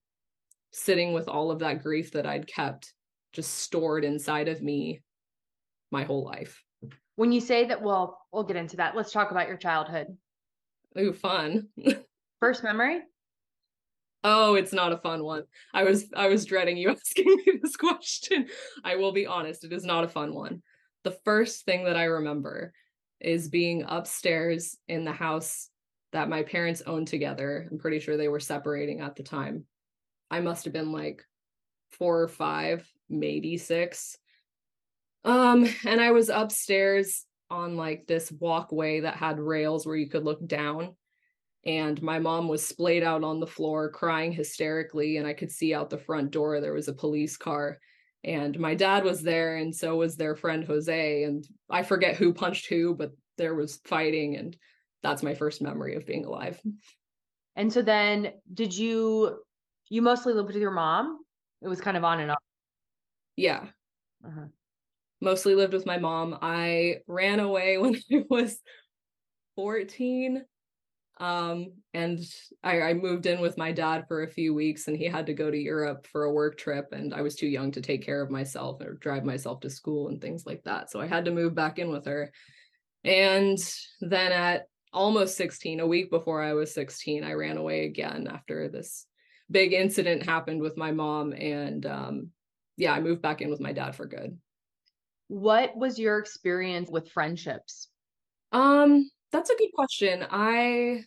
sitting 0.77 1.15
with 1.15 1.27
all 1.27 1.51
of 1.51 1.61
that 1.61 1.83
grief 1.83 2.13
that 2.13 2.27
I'd 2.27 2.47
kept 2.47 2.93
just 3.33 3.55
stored 3.55 4.05
inside 4.05 4.49
of 4.49 4.63
me 4.63 5.01
my 5.91 6.05
whole 6.05 6.23
life. 6.23 6.63
When 7.17 7.33
you 7.33 7.41
say 7.41 7.65
that, 7.67 7.81
well, 7.81 8.21
we'll 8.31 8.45
get 8.45 8.57
into 8.57 8.77
that. 8.77 8.95
Let's 8.95 9.11
talk 9.11 9.31
about 9.31 9.49
your 9.49 9.57
childhood. 9.57 10.09
Ooh, 10.99 11.15
fun. 11.15 11.69
First 12.41 12.63
memory? 12.63 13.01
Oh, 14.23 14.55
it's 14.55 14.75
not 14.75 14.93
a 14.93 14.99
fun 14.99 15.25
one. 15.25 15.45
I 15.73 15.85
was 15.85 16.11
I 16.15 16.29
was 16.29 16.45
dreading 16.45 16.77
you 16.77 16.91
asking 16.91 17.37
me 17.47 17.59
this 17.63 17.77
question. 17.77 18.47
I 18.85 18.97
will 18.97 19.13
be 19.13 19.27
honest, 19.27 19.65
it 19.65 19.73
is 19.73 19.85
not 19.85 20.05
a 20.05 20.09
fun 20.09 20.35
one. 20.35 20.63
The 21.05 21.17
first 21.25 21.65
thing 21.65 21.85
that 21.85 21.97
I 21.97 22.05
remember 22.05 22.75
is 23.21 23.49
being 23.49 23.85
upstairs 23.89 24.77
in 24.89 25.05
the 25.05 25.13
house 25.13 25.71
that 26.13 26.29
my 26.29 26.43
parents 26.43 26.83
owned 26.87 27.09
together. 27.09 27.67
I'm 27.71 27.79
pretty 27.79 28.01
sure 28.01 28.17
they 28.19 28.29
were 28.29 28.41
separating 28.41 29.01
at 29.01 29.17
the 29.17 29.23
time. 29.23 29.65
I 30.31 30.41
must 30.41 30.65
have 30.65 30.73
been 30.73 30.93
like 30.93 31.23
four 31.93 32.21
or 32.21 32.29
five, 32.29 32.89
maybe 33.09 33.57
six. 33.57 34.17
Um, 35.25 35.69
and 35.85 36.01
I 36.01 36.13
was 36.13 36.29
upstairs 36.29 37.25
on 37.51 37.77
like 37.77 38.07
this 38.07 38.31
walkway 38.33 39.01
that 39.01 39.17
had 39.17 39.39
rails 39.39 39.87
where 39.87 39.97
you 39.97 40.09
could 40.09 40.25
look 40.25 40.47
down. 40.47 40.95
And 41.65 42.01
my 42.01 42.21
mom 42.21 42.47
was 42.47 42.65
splayed 42.65 43.03
out 43.03 43.25
on 43.25 43.41
the 43.41 43.47
floor 43.47 43.91
crying 43.91 44.33
hysterically. 44.33 45.17
And 45.17 45.27
I 45.27 45.33
could 45.33 45.51
see 45.51 45.75
out 45.75 45.91
the 45.91 45.99
front 45.99 46.31
door 46.31 46.61
there 46.61 46.73
was 46.73 46.89
a 46.89 46.93
police 46.93 47.37
car. 47.37 47.79
And 48.23 48.59
my 48.59 48.75
dad 48.75 49.05
was 49.05 49.23
there, 49.23 49.57
and 49.57 49.75
so 49.75 49.97
was 49.97 50.17
their 50.17 50.35
friend 50.35 50.65
Jose. 50.65 51.23
And 51.23 51.47
I 51.71 51.85
forget 51.85 52.17
who 52.17 52.35
punched 52.35 52.67
who, 52.67 52.95
but 52.95 53.13
there 53.39 53.55
was 53.55 53.81
fighting. 53.85 54.37
And 54.37 54.57
that's 55.03 55.23
my 55.23 55.35
first 55.35 55.63
memory 55.63 55.95
of 55.95 56.07
being 56.07 56.25
alive. 56.25 56.61
And 57.55 57.73
so 57.73 57.83
then 57.83 58.33
did 58.53 58.77
you 58.77 59.39
you 59.89 60.03
mostly 60.03 60.33
lived 60.33 60.49
with 60.49 60.57
your 60.57 60.71
mom? 60.71 61.21
It 61.63 61.69
was 61.69 61.81
kind 61.81 61.97
of 61.97 62.05
on 62.05 62.21
and 62.21 62.31
off. 62.31 62.39
Yeah. 63.37 63.67
Uh-huh. 64.25 64.47
Mostly 65.21 65.55
lived 65.55 65.73
with 65.73 65.87
my 65.87 65.99
mom. 65.99 66.39
I 66.43 66.97
ran 67.07 67.41
away 67.41 67.79
when 67.79 67.97
I 68.13 68.25
was 68.29 68.59
14. 69.57 70.45
Um, 71.19 71.73
and 71.95 72.21
I, 72.63 72.83
I 72.83 72.95
moved 72.95 73.25
in 73.25 73.41
with 73.41 73.57
my 73.57 73.73
dad 73.73 74.05
for 74.07 74.23
a 74.23 74.31
few 74.31 74.53
weeks 74.53 74.87
and 74.87 74.97
he 74.97 75.07
had 75.07 75.27
to 75.27 75.33
go 75.33 75.51
to 75.51 75.57
Europe 75.57 76.07
for 76.13 76.25
a 76.25 76.33
work 76.33 76.59
trip 76.59 76.93
and 76.93 77.15
I 77.15 77.23
was 77.23 77.37
too 77.37 77.47
young 77.47 77.73
to 77.73 77.81
take 77.81 78.05
care 78.05 78.21
of 78.21 78.31
myself 78.31 78.83
or 78.83 78.95
drive 78.95 79.25
myself 79.25 79.61
to 79.61 79.71
school 79.71 80.09
and 80.09 80.21
things 80.21 80.45
like 80.45 80.63
that. 80.65 80.91
So 80.91 81.01
I 81.01 81.07
had 81.07 81.25
to 81.25 81.31
move 81.31 81.55
back 81.55 81.79
in 81.79 81.89
with 81.89 82.05
her. 82.05 82.33
And 83.03 83.59
then 84.03 84.33
at 84.33 84.67
almost 84.93 85.39
16, 85.39 85.81
a 85.81 85.87
week 85.87 86.11
before 86.11 86.43
I 86.43 86.53
was 86.53 86.75
16, 86.75 87.25
I 87.25 87.33
ran 87.33 87.57
away 87.57 87.87
again 87.87 88.29
after 88.31 88.69
this 88.69 89.07
big 89.51 89.73
incident 89.73 90.25
happened 90.25 90.61
with 90.61 90.77
my 90.77 90.93
mom. 90.93 91.33
And 91.33 91.85
um, 91.87 92.31
yeah, 92.77 92.93
I 92.93 93.01
moved 93.01 93.23
back 93.23 93.41
in 93.41 93.51
with 93.51 93.61
my 93.61 93.73
dad 93.73 93.95
for 93.95 94.07
good. 94.07 94.39
What 95.29 95.77
was 95.77 95.99
your 95.99 96.19
experience 96.19 96.91
with 96.91 97.11
friendships? 97.11 97.89
Um, 98.53 99.11
that's 99.33 99.51
a 99.51 99.57
good 99.57 99.73
question. 99.75 100.25
I 100.31 101.05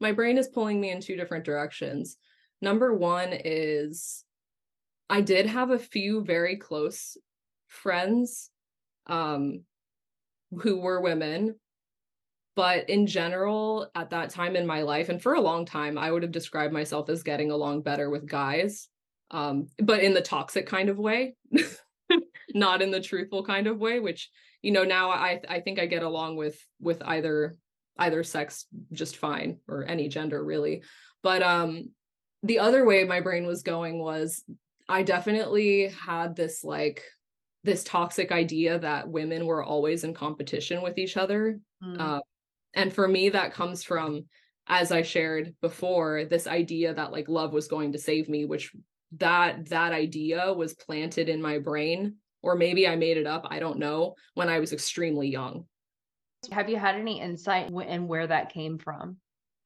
my 0.00 0.12
brain 0.12 0.38
is 0.38 0.48
pulling 0.48 0.80
me 0.80 0.90
in 0.90 1.00
two 1.00 1.16
different 1.16 1.44
directions. 1.44 2.16
Number 2.60 2.94
one 2.94 3.30
is 3.32 4.24
I 5.08 5.20
did 5.20 5.46
have 5.46 5.70
a 5.70 5.78
few 5.78 6.22
very 6.22 6.56
close 6.56 7.16
friends 7.66 8.50
um 9.08 9.62
who 10.50 10.78
were 10.78 11.00
women 11.00 11.56
but 12.56 12.88
in 12.88 13.06
general 13.06 13.88
at 13.94 14.10
that 14.10 14.30
time 14.30 14.56
in 14.56 14.66
my 14.66 14.82
life 14.82 15.08
and 15.08 15.22
for 15.22 15.34
a 15.34 15.40
long 15.40 15.64
time 15.64 15.96
i 15.96 16.10
would 16.10 16.22
have 16.22 16.32
described 16.32 16.72
myself 16.72 17.08
as 17.08 17.22
getting 17.22 17.52
along 17.52 17.82
better 17.82 18.10
with 18.10 18.26
guys 18.26 18.88
um, 19.32 19.66
but 19.78 20.00
in 20.00 20.14
the 20.14 20.20
toxic 20.20 20.66
kind 20.66 20.88
of 20.88 20.98
way 20.98 21.34
not 22.54 22.82
in 22.82 22.90
the 22.90 23.00
truthful 23.00 23.44
kind 23.44 23.66
of 23.66 23.78
way 23.78 24.00
which 24.00 24.30
you 24.62 24.72
know 24.72 24.84
now 24.84 25.10
i 25.10 25.40
i 25.48 25.60
think 25.60 25.78
i 25.78 25.86
get 25.86 26.02
along 26.02 26.36
with 26.36 26.58
with 26.80 27.02
either 27.04 27.56
either 27.98 28.22
sex 28.24 28.66
just 28.92 29.16
fine 29.16 29.58
or 29.68 29.84
any 29.84 30.08
gender 30.08 30.42
really 30.42 30.82
but 31.22 31.42
um 31.42 31.90
the 32.42 32.58
other 32.58 32.84
way 32.84 33.04
my 33.04 33.20
brain 33.20 33.46
was 33.46 33.62
going 33.62 33.98
was 33.98 34.44
i 34.88 35.02
definitely 35.02 35.88
had 35.88 36.36
this 36.36 36.62
like 36.62 37.02
this 37.64 37.82
toxic 37.82 38.30
idea 38.30 38.78
that 38.78 39.08
women 39.08 39.44
were 39.44 39.64
always 39.64 40.04
in 40.04 40.14
competition 40.14 40.82
with 40.82 40.98
each 40.98 41.16
other 41.16 41.58
mm. 41.82 42.00
uh, 42.00 42.20
and 42.74 42.92
for 42.92 43.06
me 43.06 43.28
that 43.28 43.54
comes 43.54 43.82
from 43.82 44.24
as 44.66 44.92
i 44.92 45.02
shared 45.02 45.54
before 45.60 46.24
this 46.24 46.46
idea 46.46 46.94
that 46.94 47.12
like 47.12 47.28
love 47.28 47.52
was 47.52 47.68
going 47.68 47.92
to 47.92 47.98
save 47.98 48.28
me 48.28 48.44
which 48.44 48.72
that 49.12 49.68
that 49.68 49.92
idea 49.92 50.52
was 50.52 50.74
planted 50.74 51.28
in 51.28 51.40
my 51.40 51.58
brain 51.58 52.16
or 52.42 52.54
maybe 52.54 52.86
i 52.88 52.96
made 52.96 53.16
it 53.16 53.26
up 53.26 53.46
i 53.50 53.58
don't 53.58 53.78
know 53.78 54.14
when 54.34 54.48
i 54.48 54.58
was 54.58 54.72
extremely 54.72 55.28
young. 55.28 55.64
Have 56.52 56.68
you 56.68 56.76
had 56.76 56.94
any 56.94 57.20
insight 57.20 57.70
in 57.70 58.08
where 58.08 58.26
that 58.26 58.52
came 58.52 58.78
from? 58.78 59.16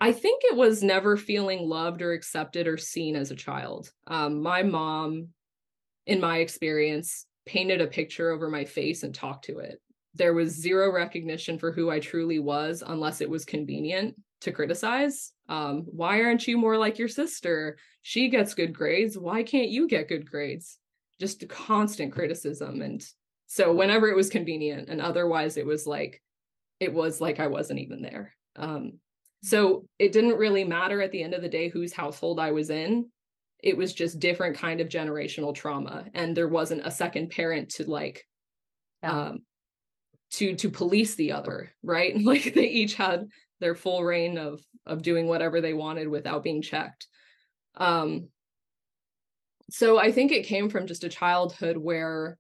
I 0.00 0.12
think 0.12 0.42
it 0.45 0.57
was 0.57 0.83
never 0.83 1.16
feeling 1.16 1.69
loved 1.69 2.00
or 2.00 2.12
accepted 2.12 2.66
or 2.66 2.78
seen 2.78 3.16
as 3.16 3.30
a 3.30 3.37
child. 3.37 3.90
Um, 4.07 4.42
my 4.42 4.62
mom 4.62 5.28
in 6.07 6.21
my 6.21 6.38
experience 6.38 7.26
painted 7.45 7.80
a 7.80 7.87
picture 7.87 8.30
over 8.30 8.49
my 8.49 8.64
face 8.64 9.02
and 9.02 9.14
talked 9.14 9.45
to 9.47 9.59
it 9.59 9.80
there 10.14 10.35
was 10.35 10.50
zero 10.50 10.93
recognition 10.93 11.59
for 11.59 11.73
who 11.73 11.90
I 11.90 12.00
truly 12.00 12.38
was 12.38 12.83
unless 12.87 13.21
it 13.21 13.31
was 13.31 13.45
convenient 13.45 14.17
to 14.40 14.52
criticize. 14.52 15.33
Um, 15.49 15.85
why 15.87 16.23
aren't 16.23 16.49
you 16.49 16.59
more 16.59 16.76
like 16.76 16.99
your 16.99 17.09
sister? 17.09 17.76
She 18.02 18.29
gets 18.29 18.55
good 18.55 18.73
grades. 18.73 19.19
Why 19.19 19.43
can't 19.43 19.69
you 19.69 19.87
get 19.87 20.09
good 20.09 20.29
grades? 20.29 20.79
Just 21.21 21.47
constant 21.49 22.12
criticism. 22.12 22.83
And 22.83 23.05
so 23.47 23.73
whenever 23.73 24.09
it 24.09 24.17
was 24.17 24.31
convenient, 24.31 24.88
and 24.88 25.00
otherwise 25.00 25.57
it 25.57 25.67
was 25.67 25.87
like, 25.87 26.23
it 26.81 26.93
was 26.93 27.21
like 27.21 27.38
I 27.40 27.49
wasn't 27.49 27.81
even 27.81 28.02
there. 28.02 28.35
Um, 28.57 28.95
so 29.43 29.87
it 29.99 30.12
didn't 30.12 30.38
really 30.38 30.64
matter 30.64 31.00
at 31.00 31.12
the 31.12 31.23
end 31.23 31.35
of 31.35 31.43
the 31.43 31.49
day 31.49 31.69
whose 31.69 31.93
household 31.93 32.40
I 32.40 32.52
was 32.52 32.71
in. 32.71 33.07
It 33.62 33.76
was 33.76 33.93
just 33.93 34.19
different 34.19 34.57
kind 34.57 34.81
of 34.81 34.88
generational 34.88 35.55
trauma. 35.55 36.07
And 36.14 36.37
there 36.37 36.49
wasn't 36.49 36.87
a 36.87 36.90
second 36.90 37.31
parent 37.31 37.71
to 37.71 37.85
like 37.85 38.26
yeah. 39.02 39.29
um, 39.29 39.40
to 40.32 40.54
to 40.56 40.70
police 40.70 41.14
the 41.14 41.32
other 41.32 41.70
right? 41.82 42.14
Like 42.22 42.54
they 42.54 42.68
each 42.68 42.94
had 42.94 43.28
their 43.60 43.75
full 43.75 44.02
reign 44.04 44.38
of 44.38 44.60
of 44.87 45.02
doing 45.02 45.26
whatever 45.26 45.60
they 45.60 45.75
wanted 45.75 46.08
without 46.08 46.42
being 46.42 46.62
checked. 46.62 47.06
Um 47.76 48.28
so 49.70 49.99
i 49.99 50.10
think 50.12 50.32
it 50.32 50.46
came 50.46 50.68
from 50.68 50.87
just 50.87 51.04
a 51.04 51.08
childhood 51.08 51.76
where 51.76 52.37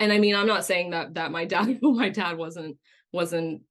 and 0.00 0.12
i 0.12 0.18
mean 0.18 0.34
i'm 0.34 0.46
not 0.46 0.64
saying 0.64 0.90
that 0.90 1.14
that 1.14 1.30
my 1.30 1.44
dad 1.52 1.78
my 1.82 2.08
dad 2.08 2.36
wasn't 2.36 2.76
wasn't 3.12 3.62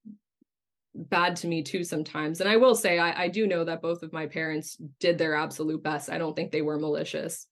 bad 0.94 1.36
to 1.36 1.46
me 1.46 1.62
too 1.62 1.84
sometimes. 1.84 2.40
And 2.40 2.48
i 2.48 2.56
will 2.56 2.74
say 2.74 2.98
I, 2.98 3.24
I 3.24 3.28
do 3.28 3.46
know 3.46 3.64
that 3.64 3.82
both 3.82 4.02
of 4.02 4.12
my 4.12 4.26
parents 4.26 4.76
did 4.98 5.16
their 5.16 5.36
absolute 5.36 5.82
best. 5.82 6.10
I 6.10 6.18
don't 6.18 6.34
think 6.34 6.50
they 6.50 6.62
were 6.62 6.78
malicious 6.78 7.46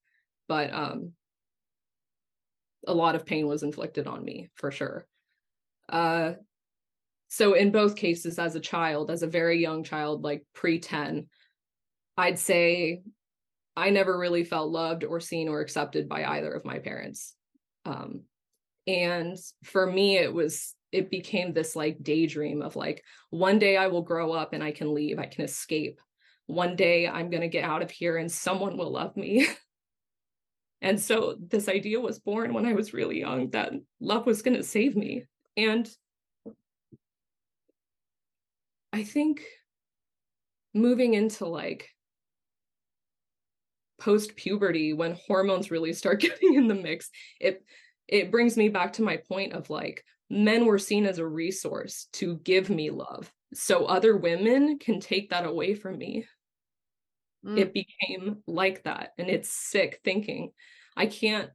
but 0.49 0.73
um 0.73 1.13
a 2.89 2.95
lot 2.95 3.17
of 3.17 3.27
pain 3.27 3.47
was 3.47 3.63
inflicted 3.63 4.07
on 4.07 4.25
me 4.25 4.49
for 4.55 4.71
sure 4.71 5.07
uh, 5.89 6.33
so 7.29 7.55
in 7.55 7.73
both 7.73 7.97
cases, 7.97 8.39
as 8.39 8.55
a 8.55 8.61
child, 8.61 9.11
as 9.11 9.23
a 9.23 9.27
very 9.27 9.61
young 9.61 9.83
child, 9.83 10.23
like 10.23 10.45
pre 10.55 10.79
10, 10.79 11.27
I'd 12.17 12.39
say 12.39 13.03
I 13.77 13.91
never 13.91 14.17
really 14.17 14.45
felt 14.45 14.71
loved 14.71 15.05
or 15.05 15.21
seen 15.21 15.49
or 15.49 15.61
accepted 15.61 16.09
by 16.09 16.25
either 16.25 16.53
of 16.53 16.65
my 16.65 16.79
parents. 16.79 17.35
Um, 17.85 18.23
and 18.87 19.37
for 19.65 19.87
me, 19.87 20.17
it 20.17 20.33
was, 20.33 20.75
it 20.93 21.11
became 21.11 21.53
this 21.53 21.77
like 21.77 22.03
daydream 22.03 22.63
of 22.63 22.77
like, 22.77 23.03
one 23.31 23.59
day 23.59 23.77
I 23.77 23.89
will 23.89 24.03
grow 24.03 24.33
up 24.33 24.53
and 24.53 24.63
I 24.63 24.71
can 24.71 24.95
leave, 24.95 25.19
I 25.19 25.27
can 25.27 25.45
escape. 25.45 26.01
One 26.47 26.77
day 26.77 27.09
I'm 27.09 27.29
going 27.29 27.43
to 27.43 27.49
get 27.49 27.65
out 27.65 27.83
of 27.83 27.91
here 27.91 28.17
and 28.17 28.31
someone 28.31 28.79
will 28.79 28.93
love 28.93 29.17
me. 29.17 29.47
and 30.81 30.99
so 30.99 31.37
this 31.39 31.69
idea 31.69 32.01
was 32.01 32.21
born 32.21 32.55
when 32.55 32.65
I 32.65 32.73
was 32.73 32.95
really 32.95 33.19
young 33.19 33.51
that 33.51 33.73
love 34.01 34.27
was 34.27 34.43
going 34.43 34.57
to 34.57 34.63
save 34.63 34.97
me. 34.97 35.25
And 35.57 35.89
I 38.93 39.03
think 39.03 39.43
moving 40.75 41.15
into 41.15 41.47
like 41.47 41.89
post 43.99 44.37
puberty 44.37 44.93
when 44.93 45.19
hormones 45.27 45.71
really 45.71 45.93
start 45.93 46.21
getting 46.21 46.55
in 46.55 46.69
the 46.69 46.75
mix, 46.75 47.11
it 47.41 47.65
it 48.09 48.31
brings 48.31 48.57
me 48.57 48.69
back 48.69 48.93
to 48.95 49.03
my 49.03 49.17
point 49.17 49.53
of 49.53 49.69
like 49.71 50.05
men 50.31 50.67
were 50.67 50.79
seen 50.79 51.07
as 51.07 51.19
a 51.19 51.27
resource 51.27 52.09
to 52.13 52.37
give 52.39 52.71
me 52.71 52.91
love. 52.91 53.33
So 53.55 53.87
other 53.87 54.17
women 54.17 54.79
can 54.79 55.01
take 55.01 55.31
that 55.31 55.47
away 55.47 55.75
from 55.75 55.99
me. 55.99 56.27
Mm. 57.45 57.59
It 57.59 57.73
became 57.75 58.43
like 58.47 58.85
that 58.85 59.13
and 59.19 59.29
it's 59.29 59.49
sick 59.49 60.01
thinking. 60.05 60.53
I 60.97 61.07
can't 61.07 61.51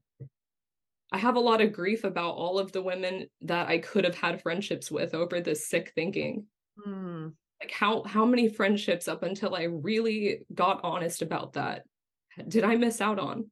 I 1.12 1.18
have 1.18 1.36
a 1.36 1.42
lot 1.42 1.62
of 1.62 1.74
grief 1.74 2.04
about 2.04 2.36
all 2.36 2.58
of 2.58 2.72
the 2.72 2.82
women 2.82 3.28
that 3.42 3.68
I 3.68 3.80
could 3.80 4.06
have 4.06 4.16
had 4.16 4.42
friendships 4.42 4.90
with 4.90 5.14
over 5.14 5.42
this 5.42 5.68
sick 5.68 5.92
thinking. 5.94 6.46
Mm. 6.86 7.34
Like 7.62 7.72
how 7.72 8.04
how 8.04 8.26
many 8.26 8.48
friendships 8.48 9.08
up 9.08 9.24
until 9.24 9.54
I 9.54 9.64
really 9.64 10.46
got 10.54 10.80
honest 10.84 11.22
about 11.22 11.54
that 11.54 11.84
did 12.48 12.64
I 12.64 12.76
miss 12.76 13.02
out 13.02 13.20
on? 13.20 13.50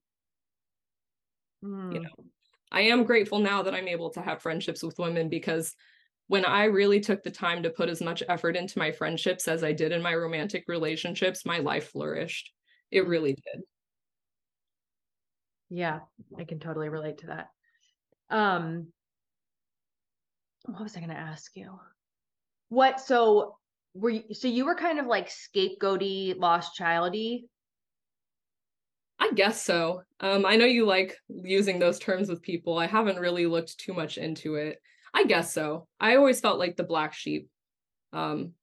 Mm. 1.63 1.94
You 1.94 2.00
know, 2.01 2.25
I 2.72 2.82
am 2.82 3.04
grateful 3.04 3.39
now 3.39 3.63
that 3.63 3.74
I'm 3.74 3.88
able 3.88 4.10
to 4.12 4.22
have 4.22 4.42
friendships 4.42 4.84
with 4.84 5.00
women 5.00 5.30
because 5.30 5.75
when 6.28 6.46
I 6.46 6.66
really 6.66 7.00
took 7.00 7.24
the 7.24 7.32
time 7.32 7.63
to 7.63 7.70
put 7.70 7.89
as 7.89 8.01
much 8.01 8.24
effort 8.30 8.56
into 8.56 8.78
my 8.78 8.92
friendships 8.92 9.48
as 9.48 9.63
I 9.63 9.74
did 9.74 9.92
in 9.92 10.01
my 10.01 10.13
romantic 10.13 10.66
relationships, 10.68 11.46
my 11.46 11.58
life 11.60 11.89
flourished. 11.89 12.51
It 12.92 13.08
really 13.08 13.34
did. 13.34 13.63
Yeah, 15.69 15.99
I 16.38 16.43
can 16.43 16.59
totally 16.59 16.89
relate 16.89 17.19
to 17.19 17.27
that. 17.27 17.49
Um, 18.29 18.88
what 20.65 20.81
was 20.83 20.95
I 20.95 20.99
going 20.99 21.11
to 21.11 21.17
ask 21.17 21.55
you? 21.55 21.79
What 22.69 22.99
so 22.99 23.55
were 23.93 24.11
you 24.11 24.33
so 24.33 24.47
you 24.47 24.65
were 24.65 24.75
kind 24.75 24.99
of 24.99 25.07
like 25.07 25.29
scapegoaty, 25.29 26.38
lost 26.38 26.79
childy? 26.79 27.43
I 29.19 29.31
guess 29.33 29.63
so. 29.63 30.03
Um, 30.21 30.45
I 30.45 30.55
know 30.55 30.65
you 30.65 30.85
like 30.85 31.15
using 31.27 31.77
those 31.77 31.99
terms 31.99 32.29
with 32.29 32.41
people. 32.41 32.77
I 32.77 32.88
haven't 32.88 33.19
really 33.19 33.45
looked 33.45 33.77
too 33.77 33.93
much 33.93 34.17
into 34.17 34.55
it. 34.55 34.77
I 35.13 35.25
guess 35.25 35.53
so. 35.53 35.88
I 35.99 36.15
always 36.15 36.39
felt 36.39 36.59
like 36.59 36.77
the 36.77 36.83
black 36.83 37.13
sheep. 37.13 37.49
Um, 38.13 38.53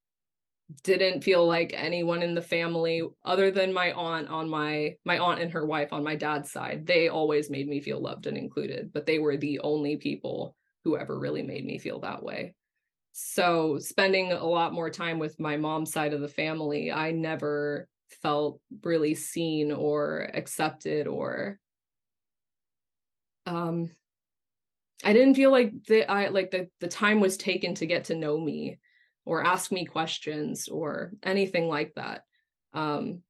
didn't 0.82 1.22
feel 1.22 1.46
like 1.46 1.72
anyone 1.74 2.22
in 2.22 2.34
the 2.34 2.42
family 2.42 3.02
other 3.24 3.50
than 3.52 3.72
my 3.72 3.92
aunt 3.92 4.28
on 4.28 4.48
my 4.48 4.94
my 5.04 5.18
aunt 5.18 5.40
and 5.40 5.52
her 5.52 5.64
wife 5.64 5.92
on 5.92 6.02
my 6.02 6.16
dad's 6.16 6.50
side 6.50 6.84
they 6.86 7.08
always 7.08 7.50
made 7.50 7.68
me 7.68 7.80
feel 7.80 8.00
loved 8.00 8.26
and 8.26 8.36
included 8.36 8.92
but 8.92 9.06
they 9.06 9.20
were 9.20 9.36
the 9.36 9.60
only 9.60 9.96
people 9.96 10.56
who 10.86 10.96
ever 10.96 11.18
really 11.18 11.42
made 11.42 11.64
me 11.64 11.78
feel 11.78 11.98
that 11.98 12.22
way. 12.22 12.54
So 13.10 13.80
spending 13.80 14.30
a 14.30 14.46
lot 14.46 14.72
more 14.72 14.88
time 14.88 15.18
with 15.18 15.40
my 15.40 15.56
mom's 15.56 15.92
side 15.92 16.14
of 16.14 16.20
the 16.20 16.28
family 16.28 16.92
i 16.92 17.10
never 17.10 17.88
felt 18.22 18.60
really 18.84 19.14
seen 19.14 19.72
or 19.72 20.30
accepted 20.32 21.08
or 21.08 21.58
um 23.46 23.90
i 25.02 25.12
didn't 25.12 25.34
feel 25.34 25.50
like 25.50 25.72
the 25.88 26.08
i 26.10 26.28
like 26.28 26.50
the 26.50 26.68
the 26.80 26.88
time 26.88 27.18
was 27.20 27.36
taken 27.36 27.74
to 27.74 27.86
get 27.86 28.04
to 28.04 28.14
know 28.14 28.38
me 28.38 28.78
or 29.26 29.44
ask 29.44 29.70
me 29.70 29.84
questions 29.84 30.68
or 30.68 31.12
anything 31.22 31.68
like 31.68 31.92
that 31.94 32.22
um 32.72 33.20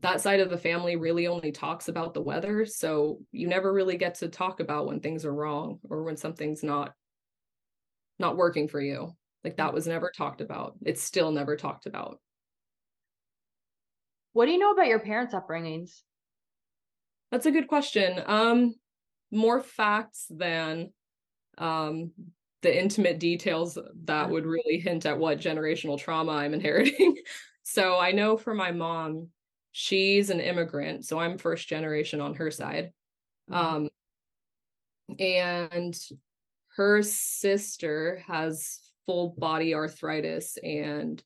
that 0.00 0.20
side 0.20 0.40
of 0.40 0.50
the 0.50 0.58
family 0.58 0.96
really 0.96 1.26
only 1.26 1.52
talks 1.52 1.88
about 1.88 2.12
the 2.12 2.20
weather 2.20 2.66
so 2.66 3.20
you 3.32 3.46
never 3.46 3.72
really 3.72 3.96
get 3.96 4.16
to 4.16 4.28
talk 4.28 4.60
about 4.60 4.86
when 4.86 5.00
things 5.00 5.24
are 5.24 5.34
wrong 5.34 5.78
or 5.88 6.02
when 6.02 6.16
something's 6.16 6.62
not 6.62 6.92
not 8.18 8.36
working 8.36 8.68
for 8.68 8.80
you 8.80 9.10
like 9.42 9.56
that 9.56 9.72
was 9.72 9.86
never 9.86 10.12
talked 10.14 10.40
about 10.42 10.74
it's 10.84 11.02
still 11.02 11.32
never 11.32 11.56
talked 11.56 11.86
about 11.86 12.18
What 14.34 14.46
do 14.46 14.52
you 14.52 14.58
know 14.58 14.72
about 14.72 14.88
your 14.88 14.98
parents' 14.98 15.32
upbringings? 15.32 16.02
That's 17.30 17.46
a 17.46 17.52
good 17.52 17.68
question. 17.68 18.20
Um, 18.26 18.74
more 19.30 19.60
facts 19.60 20.26
than 20.28 20.92
um 21.56 22.10
the 22.64 22.76
intimate 22.76 23.20
details 23.20 23.78
that 24.04 24.30
would 24.30 24.46
really 24.46 24.78
hint 24.78 25.06
at 25.06 25.18
what 25.18 25.38
generational 25.38 25.98
trauma 25.98 26.32
I'm 26.32 26.54
inheriting. 26.54 27.16
so 27.62 27.98
I 27.98 28.12
know 28.12 28.36
for 28.36 28.54
my 28.54 28.72
mom, 28.72 29.28
she's 29.72 30.30
an 30.30 30.40
immigrant, 30.40 31.04
so 31.04 31.20
I'm 31.20 31.38
first 31.38 31.68
generation 31.68 32.20
on 32.20 32.34
her 32.34 32.50
side. 32.50 32.92
Mhm. 33.50 33.56
Um, 33.56 33.90
and 35.18 35.96
her 36.76 37.02
sister 37.02 38.22
has 38.26 38.80
full 39.06 39.34
body 39.38 39.74
arthritis 39.74 40.56
and 40.62 41.22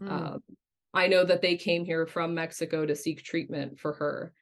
Mm. 0.00 0.10
um, 0.10 0.42
I 0.94 1.08
know 1.08 1.24
that 1.24 1.42
they 1.42 1.56
came 1.56 1.84
here 1.84 2.06
from 2.06 2.34
Mexico 2.34 2.86
to 2.86 2.96
seek 2.96 3.22
treatment 3.22 3.78
for 3.78 3.92
her. 3.94 4.32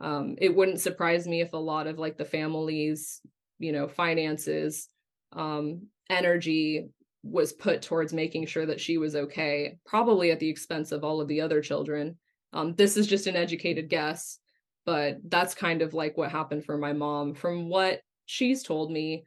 Um, 0.00 0.36
it 0.38 0.54
wouldn't 0.54 0.80
surprise 0.80 1.28
me 1.28 1.42
if 1.42 1.52
a 1.52 1.58
lot 1.58 1.86
of 1.86 1.98
like 1.98 2.16
the 2.16 2.24
family's, 2.24 3.20
you 3.58 3.72
know, 3.72 3.88
finances, 3.88 4.88
um, 5.32 5.86
energy 6.10 6.88
was 7.22 7.52
put 7.52 7.82
towards 7.82 8.12
making 8.12 8.46
sure 8.46 8.66
that 8.66 8.80
she 8.80 8.98
was 8.98 9.14
okay, 9.14 9.78
probably 9.86 10.30
at 10.30 10.40
the 10.40 10.48
expense 10.48 10.92
of 10.92 11.04
all 11.04 11.20
of 11.20 11.28
the 11.28 11.40
other 11.40 11.60
children. 11.60 12.16
Um, 12.52 12.74
this 12.74 12.96
is 12.96 13.06
just 13.06 13.26
an 13.26 13.36
educated 13.36 13.88
guess, 13.88 14.38
but 14.84 15.18
that's 15.28 15.54
kind 15.54 15.82
of 15.82 15.94
like 15.94 16.16
what 16.16 16.30
happened 16.30 16.64
for 16.64 16.76
my 16.76 16.92
mom. 16.92 17.34
From 17.34 17.68
what 17.68 18.00
she's 18.26 18.62
told 18.62 18.90
me, 18.90 19.24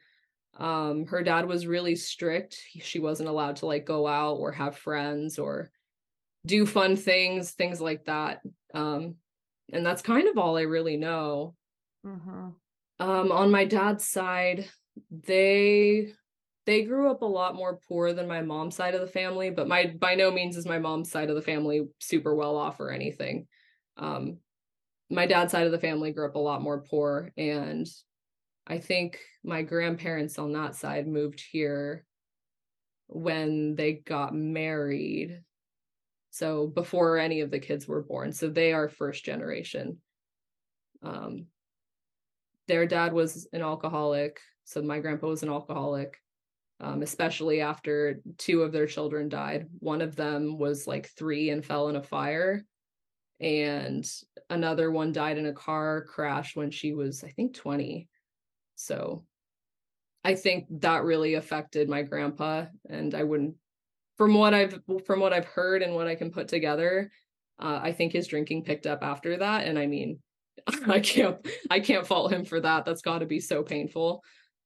um, 0.57 1.05
her 1.07 1.23
dad 1.23 1.47
was 1.47 1.67
really 1.67 1.95
strict. 1.95 2.57
She 2.81 2.99
wasn't 2.99 3.29
allowed 3.29 3.57
to 3.57 3.65
like 3.65 3.85
go 3.85 4.07
out 4.07 4.35
or 4.35 4.51
have 4.51 4.77
friends 4.77 5.39
or 5.39 5.71
do 6.45 6.65
fun 6.65 6.95
things, 6.95 7.51
things 7.51 7.81
like 7.81 8.05
that. 8.05 8.41
Um, 8.73 9.15
and 9.71 9.85
that's 9.85 10.01
kind 10.01 10.27
of 10.27 10.37
all 10.37 10.57
I 10.57 10.61
really 10.61 10.97
know. 10.97 11.55
Mhm. 12.05 12.53
Um, 12.99 13.31
on 13.31 13.51
my 13.51 13.65
dad's 13.65 14.07
side, 14.07 14.69
they 15.11 16.13
they 16.65 16.83
grew 16.83 17.11
up 17.11 17.21
a 17.21 17.25
lot 17.25 17.55
more 17.55 17.79
poor 17.87 18.13
than 18.13 18.27
my 18.27 18.41
mom's 18.41 18.75
side 18.75 18.95
of 18.95 19.01
the 19.01 19.07
family, 19.07 19.49
but 19.49 19.67
my 19.67 19.93
by 19.99 20.15
no 20.15 20.31
means 20.31 20.57
is 20.57 20.65
my 20.65 20.79
mom's 20.79 21.11
side 21.11 21.29
of 21.29 21.35
the 21.35 21.41
family 21.41 21.87
super 21.99 22.35
well 22.35 22.55
off 22.55 22.79
or 22.79 22.91
anything. 22.91 23.47
Um, 23.97 24.37
my 25.09 25.27
dad's 25.27 25.51
side 25.51 25.65
of 25.65 25.71
the 25.71 25.79
family 25.79 26.11
grew 26.11 26.25
up 26.25 26.35
a 26.35 26.39
lot 26.39 26.61
more 26.61 26.81
poor, 26.81 27.31
and 27.37 27.87
I 28.67 28.79
think 28.79 29.19
my 29.43 29.61
grandparents 29.61 30.39
on 30.39 30.53
that 30.53 30.75
side 30.75 31.07
moved 31.07 31.43
here 31.51 32.03
when 33.07 33.75
they 33.75 33.93
got 33.93 34.33
married. 34.33 35.41
So 36.31 36.67
before 36.67 37.17
any 37.17 37.41
of 37.41 37.51
the 37.51 37.59
kids 37.59 37.87
were 37.87 38.03
born. 38.03 38.33
So 38.33 38.49
they 38.49 38.73
are 38.73 38.89
first 38.89 39.23
generation. 39.23 39.99
Um, 41.03 41.45
their 42.67 42.87
dad 42.87 43.13
was 43.13 43.47
an 43.53 43.61
alcoholic. 43.61 44.39
So 44.65 44.81
my 44.81 44.99
grandpa 44.99 45.27
was 45.27 45.43
an 45.43 45.49
alcoholic, 45.49 46.21
um, 46.79 47.01
especially 47.01 47.61
after 47.61 48.19
two 48.37 48.63
of 48.63 48.71
their 48.71 48.87
children 48.87 49.29
died. 49.29 49.67
One 49.79 50.01
of 50.01 50.15
them 50.15 50.57
was 50.57 50.87
like 50.87 51.07
three 51.09 51.51
and 51.51 51.63
fell 51.63 51.87
in 51.87 51.95
a 51.95 52.03
fire. 52.03 52.65
And 53.39 54.09
another 54.49 54.91
one 54.91 55.11
died 55.11 55.37
in 55.37 55.45
a 55.45 55.53
car 55.53 56.03
crash 56.05 56.55
when 56.55 56.71
she 56.71 56.93
was, 56.93 57.23
I 57.23 57.29
think, 57.29 57.53
20. 57.53 58.07
So 58.75 59.25
I 60.23 60.35
think 60.35 60.65
that 60.81 61.03
really 61.03 61.35
affected 61.35 61.87
my 61.87 62.01
grandpa. 62.01 62.65
And 62.89 63.13
I 63.13 63.23
wouldn't 63.23 63.55
from 64.17 64.33
what 64.33 64.53
I've 64.53 64.79
from 65.05 65.19
what 65.19 65.33
I've 65.33 65.45
heard 65.45 65.81
and 65.81 65.93
what 65.93 66.07
I 66.07 66.15
can 66.15 66.31
put 66.31 66.47
together, 66.47 67.11
uh, 67.59 67.79
I 67.81 67.91
think 67.91 68.13
his 68.13 68.27
drinking 68.27 68.63
picked 68.63 68.87
up 68.87 69.03
after 69.03 69.37
that. 69.37 69.67
And 69.67 69.77
I 69.77 69.87
mean, 69.87 70.19
I 70.87 70.99
can't 70.99 71.37
I 71.69 71.79
can't 71.79 72.07
fault 72.07 72.31
him 72.31 72.45
for 72.45 72.59
that. 72.61 72.85
That's 72.85 73.01
got 73.01 73.19
to 73.19 73.25
be 73.25 73.39
so 73.39 73.63
painful. 73.63 74.23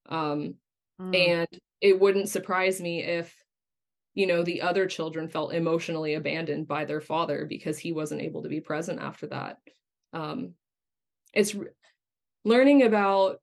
Um, 0.08 0.56
Mm. 1.00 1.32
and 1.34 1.48
it 1.82 2.00
wouldn't 2.00 2.30
surprise 2.30 2.82
me 2.82 3.04
if 3.04 3.44
you 4.16 4.28
know 4.28 4.44
the 4.44 4.62
other 4.62 4.88
children 4.88 5.30
felt 5.30 5.54
emotionally 5.54 6.16
abandoned 6.16 6.68
by 6.68 6.86
their 6.86 7.02
father 7.02 7.46
because 7.46 7.80
he 7.80 7.92
wasn't 7.94 8.22
able 8.22 8.44
to 8.44 8.50
be 8.50 8.62
present 8.62 9.02
after 9.02 9.28
that. 9.28 9.60
Um, 10.14 10.56
it's 11.34 11.56
r- 11.56 11.74
learning 12.46 12.84
about 12.84 13.42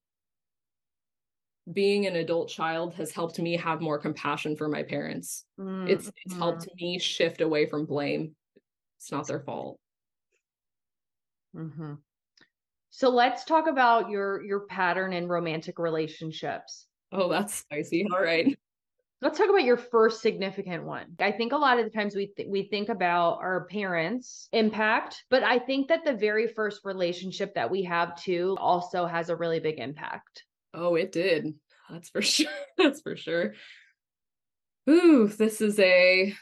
being 1.72 2.06
an 2.06 2.16
adult 2.16 2.48
child 2.48 2.94
has 2.94 3.10
helped 3.12 3.38
me 3.38 3.56
have 3.56 3.80
more 3.80 3.98
compassion 3.98 4.56
for 4.56 4.68
my 4.68 4.82
parents 4.82 5.44
Mm, 5.58 5.84
it's 5.84 6.10
it's 6.24 6.34
mhm. 6.34 6.38
helped 6.38 6.68
me 6.80 6.98
shift 6.98 7.40
away 7.40 7.66
from 7.66 7.86
blame 7.86 8.36
it's 8.98 9.12
not 9.12 9.26
their 9.28 9.40
fault 9.40 9.80
Mhm. 11.52 12.05
So 12.96 13.10
let's 13.10 13.44
talk 13.44 13.66
about 13.66 14.08
your 14.08 14.42
your 14.42 14.60
pattern 14.60 15.12
in 15.12 15.28
romantic 15.28 15.78
relationships. 15.78 16.86
oh 17.12 17.28
that's 17.28 17.52
spicy 17.56 18.06
all 18.10 18.22
right 18.22 18.56
Let's 19.20 19.38
talk 19.38 19.48
about 19.50 19.64
your 19.64 19.76
first 19.78 20.20
significant 20.20 20.84
one. 20.84 21.06
I 21.18 21.32
think 21.32 21.52
a 21.52 21.56
lot 21.56 21.78
of 21.78 21.84
the 21.84 21.90
times 21.90 22.14
we 22.14 22.28
th- 22.36 22.48
we 22.50 22.64
think 22.68 22.88
about 22.90 23.38
our 23.42 23.66
parents' 23.66 24.48
impact, 24.52 25.24
but 25.30 25.42
I 25.42 25.58
think 25.58 25.88
that 25.88 26.04
the 26.06 26.12
very 26.14 26.46
first 26.46 26.82
relationship 26.84 27.54
that 27.54 27.70
we 27.70 27.82
have 27.84 28.14
too 28.22 28.56
also 28.60 29.04
has 29.06 29.28
a 29.30 29.36
really 29.36 29.58
big 29.60 29.78
impact. 29.78 30.44
oh 30.72 30.94
it 30.94 31.12
did 31.12 31.52
that's 31.90 32.08
for 32.08 32.22
sure 32.34 32.50
that's 32.78 33.02
for 33.02 33.14
sure 33.16 33.52
ooh 34.88 35.28
this 35.28 35.60
is 35.60 35.78
a 35.80 36.32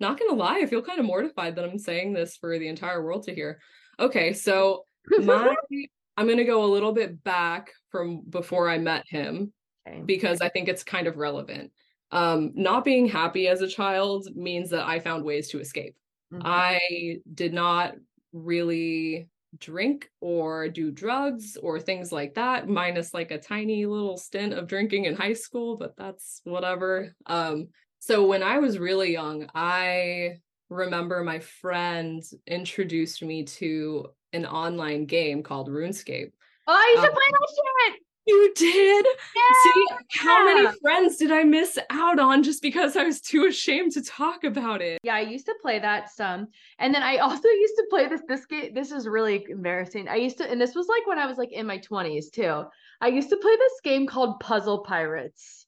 not 0.00 0.18
gonna 0.18 0.34
lie 0.34 0.58
i 0.62 0.66
feel 0.66 0.82
kind 0.82 0.98
of 1.00 1.06
mortified 1.06 1.54
that 1.56 1.64
i'm 1.64 1.78
saying 1.78 2.12
this 2.12 2.36
for 2.36 2.58
the 2.58 2.66
entire 2.68 3.02
world 3.04 3.22
to 3.24 3.34
hear 3.34 3.60
okay 4.00 4.32
so 4.32 4.85
my 5.18 5.54
i'm 6.16 6.28
gonna 6.28 6.44
go 6.44 6.64
a 6.64 6.72
little 6.72 6.92
bit 6.92 7.22
back 7.24 7.72
from 7.90 8.22
before 8.28 8.68
i 8.68 8.78
met 8.78 9.04
him 9.08 9.52
Okay. 9.88 10.02
because 10.04 10.40
I 10.40 10.48
think 10.48 10.68
it's 10.68 10.82
kind 10.82 11.06
of 11.06 11.16
relevant. 11.16 11.70
Um, 12.10 12.50
not 12.54 12.84
being 12.84 13.06
happy 13.06 13.46
as 13.46 13.60
a 13.60 13.68
child 13.68 14.26
means 14.34 14.70
that 14.70 14.84
I 14.84 14.98
found 14.98 15.24
ways 15.24 15.48
to 15.50 15.60
escape. 15.60 15.94
Mhm. 16.32 16.42
I 16.44 17.18
did 17.32 17.52
not 17.54 17.94
really 18.32 19.28
drink 19.58 20.10
or 20.20 20.68
do 20.68 20.90
drugs 20.90 21.56
or 21.56 21.78
things 21.80 22.10
like 22.10 22.34
that, 22.34 22.68
minus 22.68 23.14
like 23.14 23.30
a 23.30 23.38
tiny 23.38 23.86
little 23.86 24.16
stint 24.16 24.52
of 24.54 24.66
drinking 24.66 25.04
in 25.04 25.14
high 25.14 25.32
school, 25.34 25.76
but 25.76 25.96
that's 25.96 26.40
whatever. 26.44 27.14
Um, 27.26 27.68
so 28.00 28.26
when 28.26 28.42
I 28.42 28.58
was 28.58 28.78
really 28.80 29.12
young, 29.12 29.48
I 29.54 30.38
remember 30.68 31.22
my 31.22 31.38
friend 31.38 32.24
introduced 32.46 33.22
me 33.22 33.44
to 33.44 34.08
an 34.32 34.46
online 34.46 35.06
game 35.06 35.42
called 35.42 35.68
RuneScape. 35.68 36.32
Oh, 36.66 36.72
I 36.72 36.90
used 36.94 37.04
to 37.04 37.08
Um, 37.10 37.14
play 37.14 37.24
that 37.30 37.48
shit. 37.94 38.02
You 38.28 38.52
did? 38.56 39.06
Yeah. 39.36 39.42
See, 39.62 39.86
how 40.18 40.44
many 40.44 40.76
friends 40.82 41.16
did 41.16 41.30
I 41.30 41.44
miss 41.44 41.78
out 41.90 42.18
on 42.18 42.42
just 42.42 42.60
because 42.60 42.96
I 42.96 43.04
was 43.04 43.20
too 43.20 43.46
ashamed 43.46 43.92
to 43.92 44.02
talk 44.02 44.42
about 44.42 44.82
it? 44.82 44.98
Yeah, 45.04 45.14
I 45.14 45.20
used 45.20 45.46
to 45.46 45.54
play 45.62 45.78
that 45.78 46.10
some. 46.10 46.48
And 46.80 46.92
then 46.92 47.04
I 47.04 47.18
also 47.18 47.46
used 47.48 47.74
to 47.76 47.86
play 47.88 48.08
this 48.08 48.22
this 48.26 48.44
game. 48.46 48.74
This 48.74 48.90
is 48.90 49.06
really 49.06 49.46
embarrassing. 49.48 50.08
I 50.08 50.16
used 50.16 50.38
to 50.38 50.50
and 50.50 50.60
this 50.60 50.74
was 50.74 50.88
like 50.88 51.06
when 51.06 51.20
I 51.20 51.26
was 51.26 51.38
like 51.38 51.52
in 51.52 51.66
my 51.66 51.78
20s 51.78 52.32
too. 52.32 52.64
I 53.00 53.06
used 53.08 53.30
to 53.30 53.36
play 53.36 53.56
this 53.56 53.80
game 53.84 54.08
called 54.08 54.40
Puzzle 54.40 54.80
Pirates. 54.80 55.66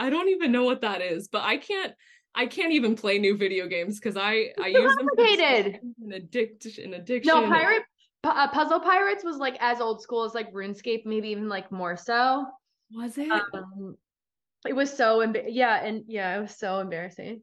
I 0.00 0.10
don't 0.10 0.30
even 0.30 0.50
know 0.50 0.64
what 0.64 0.80
that 0.80 1.02
is, 1.02 1.28
but 1.28 1.42
I 1.44 1.58
can't 1.58 1.92
I 2.34 2.46
can't 2.46 2.72
even 2.72 2.96
play 2.96 3.20
new 3.20 3.36
video 3.36 3.68
games 3.68 4.00
because 4.00 4.16
I 4.16 4.48
I 4.60 4.66
use 4.66 4.96
them 4.96 5.06
for 5.14 5.22
an 5.24 6.12
addiction 6.12 6.86
an 6.86 6.94
addiction. 6.94 7.32
No, 7.32 7.46
pirate 7.46 7.82
Pu- 8.22 8.28
uh, 8.30 8.48
Puzzle 8.48 8.80
Pirates 8.80 9.24
was 9.24 9.36
like 9.38 9.56
as 9.60 9.80
old 9.80 10.02
school 10.02 10.24
as 10.24 10.34
like 10.34 10.52
RuneScape, 10.52 11.06
maybe 11.06 11.28
even 11.28 11.48
like 11.48 11.72
more 11.72 11.96
so. 11.96 12.46
Was 12.94 13.16
it? 13.16 13.30
Um, 13.30 13.96
it 14.68 14.74
was 14.74 14.92
so 14.94 15.20
emba- 15.20 15.46
yeah, 15.48 15.82
and 15.84 16.04
yeah, 16.06 16.36
it 16.36 16.40
was 16.40 16.56
so 16.56 16.80
embarrassing. 16.80 17.42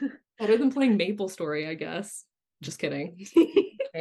Better 0.38 0.58
than 0.58 0.70
playing 0.72 0.96
Maple 0.96 1.28
Story, 1.28 1.66
I 1.66 1.74
guess. 1.74 2.24
Just 2.62 2.78
kidding. 2.78 3.24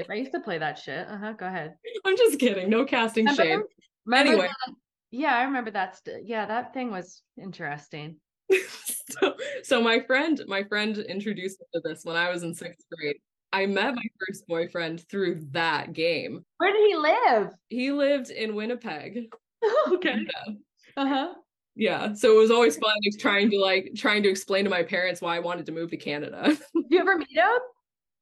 I 0.09 0.13
used 0.13 0.31
to 0.33 0.39
play 0.41 0.57
that 0.57 0.79
shit. 0.79 1.07
Uh 1.07 1.17
huh. 1.17 1.33
Go 1.33 1.45
ahead. 1.47 1.75
I'm 2.05 2.17
just 2.17 2.39
kidding. 2.39 2.69
No 2.69 2.85
casting 2.85 3.25
Remember- 3.25 3.43
shame. 3.43 3.63
remember 4.05 4.31
Anyway. 4.33 4.47
that- 4.47 4.75
yeah, 5.13 5.35
I 5.35 5.43
remember 5.43 5.71
that. 5.71 5.97
St- 5.97 6.25
yeah, 6.25 6.45
that 6.45 6.73
thing 6.73 6.89
was 6.89 7.21
interesting. 7.41 8.15
so, 9.09 9.35
so 9.63 9.81
my 9.81 9.99
friend, 10.01 10.41
my 10.47 10.63
friend 10.63 10.97
introduced 10.97 11.59
me 11.59 11.65
to 11.73 11.81
this 11.83 12.01
when 12.05 12.15
I 12.15 12.29
was 12.29 12.43
in 12.43 12.53
sixth 12.53 12.85
grade. 12.91 13.17
I 13.53 13.65
met 13.65 13.95
my 13.95 14.03
first 14.19 14.47
boyfriend 14.47 15.07
through 15.09 15.47
that 15.51 15.93
game. 15.93 16.45
Where 16.57 16.71
did 16.71 16.87
he 16.87 16.95
live? 16.95 17.49
He 17.69 17.91
lived 17.91 18.29
in 18.29 18.55
Winnipeg. 18.55 19.31
okay. 19.91 20.15
Yeah. 20.15 20.53
Uh 20.97 21.07
huh. 21.07 21.33
Yeah. 21.75 22.13
So 22.13 22.35
it 22.35 22.37
was 22.37 22.51
always 22.51 22.77
fun 22.77 22.95
just 23.03 23.19
trying 23.19 23.49
to 23.51 23.59
like 23.59 23.91
trying 23.95 24.23
to 24.23 24.29
explain 24.29 24.63
to 24.65 24.69
my 24.69 24.83
parents 24.83 25.21
why 25.21 25.35
I 25.35 25.39
wanted 25.39 25.65
to 25.67 25.71
move 25.71 25.91
to 25.91 25.97
Canada. 25.97 26.57
You 26.89 26.99
ever 26.99 27.17
meet 27.17 27.29
him? 27.31 27.59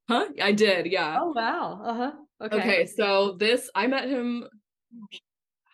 huh? 0.08 0.26
I 0.40 0.52
did, 0.52 0.86
yeah. 0.86 1.18
Oh 1.20 1.32
wow. 1.34 1.80
Uh 1.84 1.94
huh. 1.94 2.12
Okay. 2.42 2.56
Okay. 2.56 2.86
so 2.86 3.32
this 3.32 3.68
I 3.74 3.88
met 3.88 4.08
him 4.08 4.46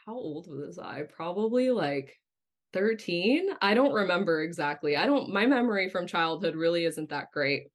how 0.06 0.14
old 0.14 0.46
was 0.48 0.78
I? 0.78 1.02
Probably 1.02 1.70
like 1.70 2.18
13. 2.72 3.50
I 3.60 3.74
don't 3.74 3.92
remember 3.92 4.42
exactly. 4.42 4.96
I 4.96 5.06
don't 5.06 5.30
my 5.32 5.46
memory 5.46 5.88
from 5.88 6.06
childhood 6.06 6.54
really 6.54 6.84
isn't 6.84 7.10
that 7.10 7.32
great. 7.32 7.68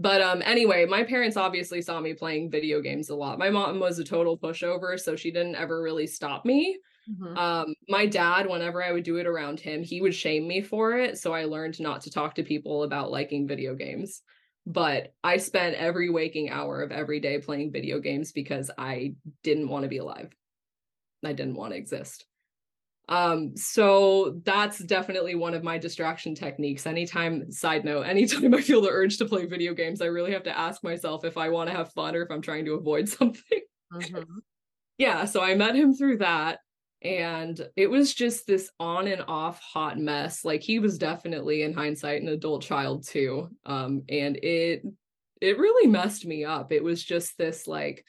But 0.00 0.22
um 0.22 0.42
anyway, 0.44 0.86
my 0.86 1.02
parents 1.02 1.36
obviously 1.36 1.82
saw 1.82 2.00
me 2.00 2.14
playing 2.14 2.50
video 2.50 2.80
games 2.80 3.10
a 3.10 3.16
lot. 3.16 3.38
My 3.38 3.50
mom 3.50 3.80
was 3.80 3.98
a 3.98 4.04
total 4.04 4.38
pushover, 4.38 4.98
so 4.98 5.16
she 5.16 5.32
didn't 5.32 5.56
ever 5.56 5.82
really 5.82 6.06
stop 6.06 6.44
me. 6.44 6.78
Mhm. 7.10 7.36
Um 7.36 7.74
my 7.88 8.06
dad 8.06 8.46
whenever 8.48 8.82
I 8.82 8.92
would 8.92 9.04
do 9.04 9.16
it 9.16 9.26
around 9.26 9.60
him, 9.60 9.82
he 9.82 10.00
would 10.00 10.14
shame 10.14 10.46
me 10.46 10.62
for 10.62 10.96
it, 10.98 11.18
so 11.18 11.32
I 11.34 11.44
learned 11.46 11.80
not 11.80 12.02
to 12.02 12.10
talk 12.10 12.36
to 12.36 12.44
people 12.44 12.84
about 12.84 13.10
liking 13.10 13.48
video 13.48 13.74
games. 13.74 14.22
But 14.66 15.14
I 15.24 15.38
spent 15.38 15.76
every 15.76 16.10
waking 16.10 16.50
hour 16.50 16.82
of 16.82 16.92
every 16.92 17.20
day 17.20 17.38
playing 17.40 17.72
video 17.72 17.98
games 18.00 18.32
because 18.32 18.70
I 18.78 19.16
didn't 19.42 19.68
want 19.68 19.84
to 19.84 19.88
be 19.88 19.98
alive. 19.98 20.30
I 21.24 21.32
didn't 21.32 21.54
want 21.56 21.72
to 21.72 21.78
exist. 21.78 22.26
Um, 23.08 23.56
so 23.56 24.40
that's 24.44 24.78
definitely 24.80 25.34
one 25.34 25.54
of 25.54 25.64
my 25.64 25.78
distraction 25.78 26.34
techniques. 26.34 26.86
Anytime, 26.86 27.50
side 27.50 27.84
note, 27.84 28.02
anytime 28.02 28.54
I 28.54 28.60
feel 28.60 28.80
the 28.82 28.90
urge 28.90 29.16
to 29.18 29.24
play 29.24 29.46
video 29.46 29.74
games, 29.74 30.00
I 30.02 30.06
really 30.06 30.32
have 30.32 30.42
to 30.44 30.56
ask 30.58 30.84
myself 30.84 31.24
if 31.24 31.36
I 31.38 31.48
want 31.48 31.70
to 31.70 31.76
have 31.76 31.92
fun 31.92 32.14
or 32.14 32.22
if 32.22 32.30
I'm 32.30 32.42
trying 32.42 32.66
to 32.66 32.74
avoid 32.74 33.08
something. 33.18 33.60
Mhm. 33.92 34.42
yeah, 34.98 35.24
so 35.24 35.42
I 35.42 35.54
met 35.54 35.76
him 35.76 35.94
through 35.94 36.18
that. 36.18 36.60
And 37.02 37.60
it 37.76 37.88
was 37.88 38.12
just 38.12 38.46
this 38.46 38.70
on 38.80 39.06
and 39.06 39.22
off 39.28 39.60
hot 39.60 39.98
mess. 39.98 40.44
Like 40.44 40.62
he 40.62 40.80
was 40.80 40.98
definitely 40.98 41.62
in 41.62 41.72
hindsight 41.72 42.22
an 42.22 42.28
adult 42.28 42.62
child 42.62 43.06
too. 43.06 43.50
Um, 43.64 44.02
and 44.08 44.36
it 44.38 44.82
it 45.40 45.58
really 45.58 45.88
messed 45.88 46.26
me 46.26 46.44
up. 46.44 46.72
It 46.72 46.82
was 46.82 47.04
just 47.04 47.38
this 47.38 47.68
like 47.68 48.04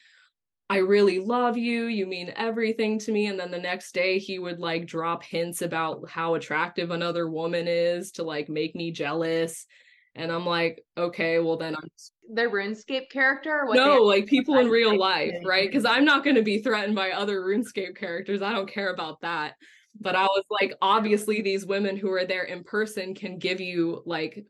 I 0.70 0.76
really 0.76 1.18
love 1.18 1.58
you. 1.58 1.86
You 1.86 2.06
mean 2.06 2.32
everything 2.36 3.00
to 3.00 3.10
me. 3.10 3.26
And 3.26 3.38
then 3.38 3.50
the 3.50 3.58
next 3.58 3.92
day, 3.92 4.20
he 4.20 4.38
would 4.38 4.60
like 4.60 4.86
drop 4.86 5.24
hints 5.24 5.62
about 5.62 6.08
how 6.08 6.34
attractive 6.34 6.92
another 6.92 7.28
woman 7.28 7.66
is 7.66 8.12
to 8.12 8.22
like 8.22 8.48
make 8.48 8.76
me 8.76 8.92
jealous. 8.92 9.66
And 10.14 10.30
I'm 10.30 10.46
like, 10.46 10.84
okay, 10.96 11.40
well, 11.40 11.56
then 11.56 11.74
I'm 11.74 11.88
Their 12.32 12.50
RuneScape 12.50 13.10
character? 13.10 13.66
what 13.66 13.74
no, 13.74 13.96
like 13.96 14.26
people 14.26 14.58
in 14.58 14.68
real 14.68 14.96
life, 14.96 15.34
right? 15.44 15.68
Because 15.68 15.84
I'm 15.84 16.04
not 16.04 16.22
going 16.22 16.36
to 16.36 16.42
be 16.42 16.62
threatened 16.62 16.94
by 16.94 17.10
other 17.10 17.40
RuneScape 17.40 17.96
characters. 17.96 18.40
I 18.40 18.52
don't 18.52 18.70
care 18.70 18.92
about 18.92 19.22
that. 19.22 19.54
But 20.00 20.14
I 20.14 20.22
was 20.22 20.44
like, 20.52 20.72
obviously, 20.80 21.42
these 21.42 21.66
women 21.66 21.96
who 21.96 22.12
are 22.12 22.24
there 22.24 22.44
in 22.44 22.62
person 22.62 23.16
can 23.16 23.38
give 23.38 23.60
you 23.60 24.04
like 24.06 24.46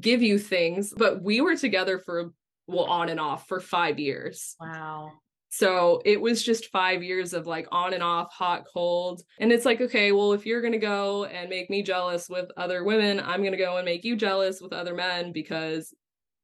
give 0.00 0.22
you 0.22 0.38
things. 0.38 0.94
But 0.96 1.22
we 1.22 1.42
were 1.42 1.56
together 1.56 1.98
for 1.98 2.32
well, 2.66 2.84
on 2.84 3.10
and 3.10 3.20
off 3.20 3.48
for 3.48 3.60
five 3.60 3.98
years. 3.98 4.56
Wow. 4.58 5.12
So 5.54 6.00
it 6.06 6.18
was 6.18 6.42
just 6.42 6.70
five 6.70 7.02
years 7.02 7.34
of 7.34 7.46
like 7.46 7.68
on 7.70 7.92
and 7.92 8.02
off, 8.02 8.32
hot, 8.32 8.64
cold. 8.72 9.20
And 9.38 9.52
it's 9.52 9.66
like, 9.66 9.82
okay, 9.82 10.10
well, 10.10 10.32
if 10.32 10.46
you're 10.46 10.62
going 10.62 10.72
to 10.72 10.78
go 10.78 11.26
and 11.26 11.50
make 11.50 11.68
me 11.68 11.82
jealous 11.82 12.26
with 12.30 12.50
other 12.56 12.84
women, 12.84 13.20
I'm 13.20 13.40
going 13.40 13.52
to 13.52 13.58
go 13.58 13.76
and 13.76 13.84
make 13.84 14.02
you 14.02 14.16
jealous 14.16 14.62
with 14.62 14.72
other 14.72 14.94
men 14.94 15.30
because 15.30 15.94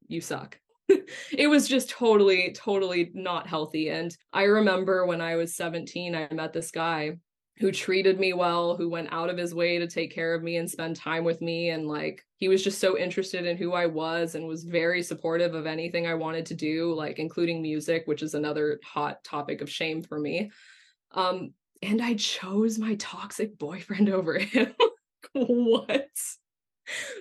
you 0.09 0.21
suck. 0.21 0.59
it 1.33 1.49
was 1.49 1.67
just 1.67 1.89
totally, 1.89 2.53
totally 2.53 3.11
not 3.15 3.47
healthy. 3.47 3.89
And 3.89 4.15
I 4.35 4.43
remember 4.43 5.07
when 5.07 5.23
I 5.23 5.37
was 5.37 5.57
17, 5.57 6.15
I 6.15 6.29
met 6.35 6.53
this 6.53 6.71
guy 6.71 7.17
who 7.59 7.73
treated 7.73 8.21
me 8.21 8.33
well, 8.33 8.77
who 8.77 8.89
went 8.89 9.13
out 9.13 9.31
of 9.31 9.37
his 9.37 9.55
way 9.55 9.79
to 9.79 9.87
take 9.87 10.15
care 10.15 10.35
of 10.35 10.43
me 10.43 10.57
and 10.57 10.71
spend 10.71 10.97
time 10.97 11.25
with 11.25 11.41
me. 11.41 11.71
And 11.71 11.89
like, 11.89 12.25
he 12.37 12.49
was 12.49 12.63
just 12.63 12.81
so 12.81 12.97
interested 12.97 13.47
in 13.47 13.57
who 13.57 13.73
I 13.73 13.87
was 13.87 14.35
and 14.35 14.47
was 14.47 14.65
very 14.65 15.03
supportive 15.03 15.55
of 15.55 15.67
anything 15.67 16.07
I 16.07 16.15
wanted 16.15 16.47
to 16.47 16.55
do, 16.55 16.95
like 16.95 17.19
including 17.19 17.61
music, 17.61 18.05
which 18.07 18.23
is 18.23 18.35
another 18.35 18.79
hot 18.85 19.25
topic 19.25 19.61
of 19.61 19.71
shame 19.71 20.03
for 20.03 20.19
me. 20.19 20.53
Um, 21.13 21.53
and 21.83 22.01
I 22.01 22.15
chose 22.15 22.79
my 22.79 22.95
toxic 22.97 23.59
boyfriend 23.59 24.09
over 24.11 24.39
him. 24.39 24.75
what? 25.33 26.09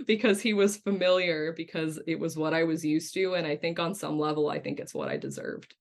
because 0.05 0.41
he 0.41 0.53
was 0.53 0.77
familiar, 0.77 1.53
because 1.53 1.99
it 2.07 2.19
was 2.19 2.37
what 2.37 2.53
I 2.53 2.63
was 2.63 2.85
used 2.85 3.13
to. 3.15 3.33
And 3.33 3.45
I 3.45 3.55
think 3.55 3.79
on 3.79 3.93
some 3.93 4.19
level, 4.19 4.49
I 4.49 4.59
think 4.59 4.79
it's 4.79 4.93
what 4.93 5.09
I 5.09 5.17
deserved. 5.17 5.75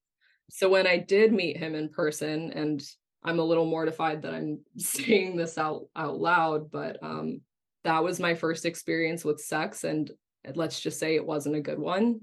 So 0.50 0.68
when 0.68 0.86
I 0.86 0.98
did 0.98 1.32
meet 1.32 1.56
him 1.56 1.74
in 1.74 1.88
person, 1.88 2.52
and 2.52 2.82
I'm 3.26 3.40
a 3.40 3.44
little 3.44 3.66
mortified 3.66 4.22
that 4.22 4.32
I'm 4.32 4.60
saying 4.78 5.36
this 5.36 5.58
out 5.58 5.86
out 5.96 6.18
loud, 6.18 6.70
but 6.70 6.98
um, 7.02 7.40
that 7.84 8.02
was 8.02 8.20
my 8.20 8.34
first 8.34 8.64
experience 8.64 9.24
with 9.24 9.40
sex, 9.40 9.84
and 9.84 10.10
let's 10.54 10.80
just 10.80 10.98
say 10.98 11.16
it 11.16 11.26
wasn't 11.26 11.56
a 11.56 11.60
good 11.60 11.78
one. 11.78 12.20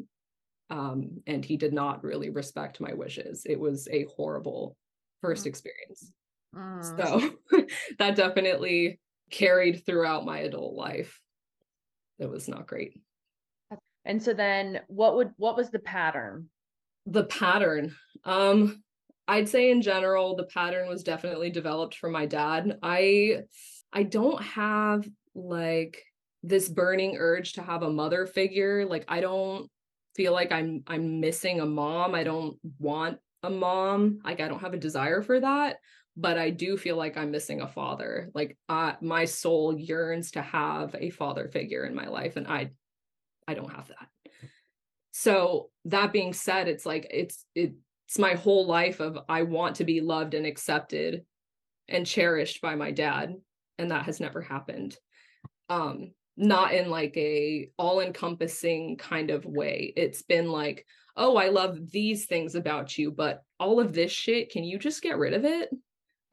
Um, 0.69 1.21
and 1.27 1.43
he 1.43 1.57
did 1.57 1.73
not 1.73 2.03
really 2.03 2.29
respect 2.29 2.79
my 2.79 2.93
wishes. 2.93 3.43
It 3.45 3.59
was 3.59 3.87
a 3.91 4.05
horrible 4.15 4.75
first 5.21 5.43
Mm. 5.43 5.47
experience. 5.47 6.11
Mm. 6.55 6.97
So 6.97 7.65
that 7.99 8.15
definitely 8.15 8.99
carried 9.29 9.85
throughout 9.85 10.25
my 10.25 10.39
adult 10.39 10.73
life. 10.75 11.19
It 12.19 12.29
was 12.29 12.47
not 12.47 12.67
great. 12.67 12.93
And 14.05 14.21
so 14.21 14.33
then 14.33 14.81
what 14.87 15.15
would 15.15 15.31
what 15.37 15.55
was 15.57 15.69
the 15.69 15.79
pattern? 15.79 16.49
the 17.05 17.25
pattern 17.25 17.93
um 18.23 18.82
i'd 19.27 19.49
say 19.49 19.71
in 19.71 19.81
general 19.81 20.35
the 20.35 20.43
pattern 20.43 20.87
was 20.87 21.03
definitely 21.03 21.49
developed 21.49 21.95
from 21.95 22.11
my 22.11 22.25
dad. 22.25 22.77
I 22.81 23.43
i 23.91 24.03
don't 24.03 24.41
have 24.41 25.07
like 25.35 26.03
this 26.43 26.67
burning 26.67 27.17
urge 27.17 27.53
to 27.53 27.61
have 27.61 27.83
a 27.83 27.91
mother 27.91 28.25
figure. 28.25 28.85
Like 28.85 29.05
i 29.07 29.21
don't 29.21 29.69
feel 30.15 30.33
like 30.33 30.51
i'm 30.51 30.83
i'm 30.87 31.19
missing 31.19 31.59
a 31.59 31.65
mom. 31.65 32.15
I 32.15 32.23
don't 32.23 32.57
want 32.79 33.19
a 33.41 33.49
mom. 33.49 34.19
Like 34.23 34.41
i 34.41 34.47
don't 34.47 34.61
have 34.61 34.73
a 34.73 34.77
desire 34.77 35.21
for 35.21 35.39
that 35.39 35.77
but 36.15 36.37
i 36.37 36.51
do 36.51 36.77
feel 36.77 36.95
like 36.95 37.17
i'm 37.17 37.31
missing 37.31 37.61
a 37.61 37.67
father. 37.67 38.29
Like 38.35 38.57
uh, 38.69 38.93
my 39.01 39.25
soul 39.25 39.75
yearns 39.77 40.31
to 40.31 40.41
have 40.41 40.95
a 40.97 41.09
father 41.09 41.47
figure 41.47 41.85
in 41.85 41.95
my 41.95 42.07
life 42.07 42.35
and 42.35 42.47
i 42.47 42.71
i 43.47 43.53
don't 43.53 43.73
have 43.73 43.87
that. 43.87 44.07
So 45.11 45.69
that 45.85 46.13
being 46.13 46.33
said 46.33 46.67
it's 46.67 46.85
like 46.85 47.07
it's 47.09 47.45
it's 48.13 48.19
my 48.19 48.35
whole 48.35 48.67
life 48.67 48.99
of 48.99 49.17
i 49.27 49.41
want 49.41 49.77
to 49.77 49.83
be 49.83 49.99
loved 49.99 50.35
and 50.35 50.45
accepted 50.45 51.25
and 51.87 52.05
cherished 52.05 52.61
by 52.61 52.75
my 52.75 52.91
dad 52.91 53.33
and 53.79 53.89
that 53.89 54.05
has 54.05 54.19
never 54.19 54.39
happened. 54.39 54.95
Um 55.67 56.11
not 56.37 56.75
in 56.75 56.91
like 56.91 57.17
a 57.17 57.71
all 57.75 58.01
encompassing 58.01 58.97
kind 58.97 59.31
of 59.31 59.45
way. 59.45 59.93
It's 59.97 60.21
been 60.21 60.47
like 60.51 60.85
oh 61.17 61.37
i 61.37 61.49
love 61.49 61.89
these 61.89 62.27
things 62.27 62.53
about 62.53 62.99
you 62.99 63.09
but 63.09 63.41
all 63.59 63.79
of 63.79 63.93
this 63.93 64.11
shit 64.11 64.51
can 64.51 64.63
you 64.63 64.77
just 64.77 65.01
get 65.01 65.17
rid 65.17 65.33
of 65.33 65.43
it? 65.43 65.71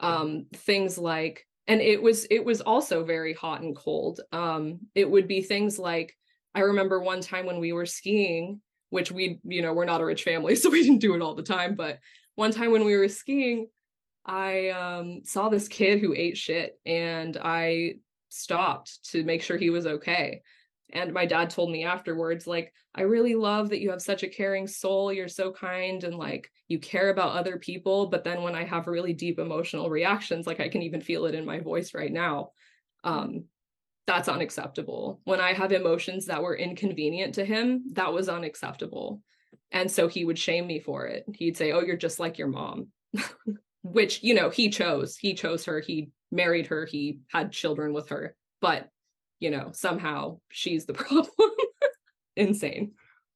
Um 0.00 0.48
things 0.52 0.98
like 0.98 1.46
and 1.66 1.80
it 1.80 2.02
was 2.02 2.26
it 2.26 2.44
was 2.44 2.60
also 2.60 3.04
very 3.04 3.32
hot 3.32 3.62
and 3.62 3.74
cold. 3.74 4.20
Um 4.32 4.80
it 4.94 5.10
would 5.10 5.26
be 5.26 5.40
things 5.40 5.78
like 5.78 6.14
i 6.54 6.60
remember 6.60 7.00
one 7.00 7.22
time 7.22 7.46
when 7.46 7.58
we 7.58 7.72
were 7.72 7.86
skiing 7.86 8.60
which 8.90 9.10
we 9.10 9.40
you 9.44 9.62
know 9.62 9.72
we're 9.72 9.84
not 9.84 10.00
a 10.00 10.04
rich 10.04 10.22
family 10.22 10.54
so 10.56 10.70
we 10.70 10.82
didn't 10.82 10.98
do 10.98 11.14
it 11.14 11.22
all 11.22 11.34
the 11.34 11.42
time 11.42 11.74
but 11.74 11.98
one 12.34 12.52
time 12.52 12.70
when 12.70 12.84
we 12.84 12.96
were 12.96 13.08
skiing 13.08 13.68
i 14.26 14.68
um 14.68 15.22
saw 15.24 15.48
this 15.48 15.68
kid 15.68 16.00
who 16.00 16.14
ate 16.14 16.36
shit 16.36 16.78
and 16.84 17.38
i 17.42 17.94
stopped 18.30 19.04
to 19.10 19.22
make 19.24 19.42
sure 19.42 19.56
he 19.56 19.70
was 19.70 19.86
okay. 19.86 20.42
And 20.92 21.12
my 21.12 21.26
dad 21.26 21.50
told 21.50 21.70
me 21.70 21.84
afterwards 21.84 22.46
like 22.46 22.72
i 22.94 23.02
really 23.02 23.34
love 23.34 23.68
that 23.68 23.80
you 23.80 23.90
have 23.90 24.02
such 24.02 24.22
a 24.22 24.28
caring 24.28 24.66
soul. 24.66 25.12
You're 25.12 25.28
so 25.28 25.52
kind 25.52 26.02
and 26.02 26.16
like 26.16 26.50
you 26.68 26.78
care 26.78 27.10
about 27.10 27.36
other 27.36 27.58
people 27.58 28.06
but 28.06 28.24
then 28.24 28.42
when 28.42 28.54
i 28.54 28.64
have 28.64 28.86
really 28.86 29.12
deep 29.12 29.38
emotional 29.38 29.90
reactions 29.90 30.46
like 30.46 30.60
i 30.60 30.68
can 30.68 30.82
even 30.82 31.00
feel 31.00 31.26
it 31.26 31.34
in 31.34 31.44
my 31.44 31.60
voice 31.60 31.94
right 31.94 32.12
now. 32.12 32.50
Um 33.04 33.44
that's 34.10 34.28
unacceptable 34.28 35.20
when 35.24 35.40
i 35.40 35.52
have 35.52 35.72
emotions 35.72 36.26
that 36.26 36.42
were 36.42 36.56
inconvenient 36.56 37.34
to 37.34 37.44
him 37.44 37.84
that 37.92 38.12
was 38.12 38.28
unacceptable 38.28 39.22
And 39.72 39.90
so 39.90 40.08
he 40.08 40.24
would 40.24 40.38
shame 40.38 40.66
me 40.66 40.80
for 40.80 41.06
it. 41.06 41.22
He'd 41.40 41.56
say, 41.56 41.70
Oh, 41.72 41.82
you're 41.86 42.04
just 42.06 42.18
like 42.18 42.38
your 42.38 42.48
mom, 42.48 42.88
which, 43.82 44.14
you 44.22 44.34
know, 44.34 44.50
he 44.50 44.68
chose. 44.70 45.16
He 45.16 45.34
chose 45.34 45.64
her. 45.66 45.78
He 45.80 46.10
married 46.30 46.66
her. 46.72 46.86
He 46.86 47.20
had 47.28 47.52
children 47.52 47.92
with 47.92 48.08
her. 48.08 48.34
But, 48.60 48.88
you 49.38 49.50
know, 49.54 49.70
somehow 49.72 50.40
she's 50.50 50.86
the 50.86 50.94
problem. 51.04 51.50
Insane. 52.36 52.92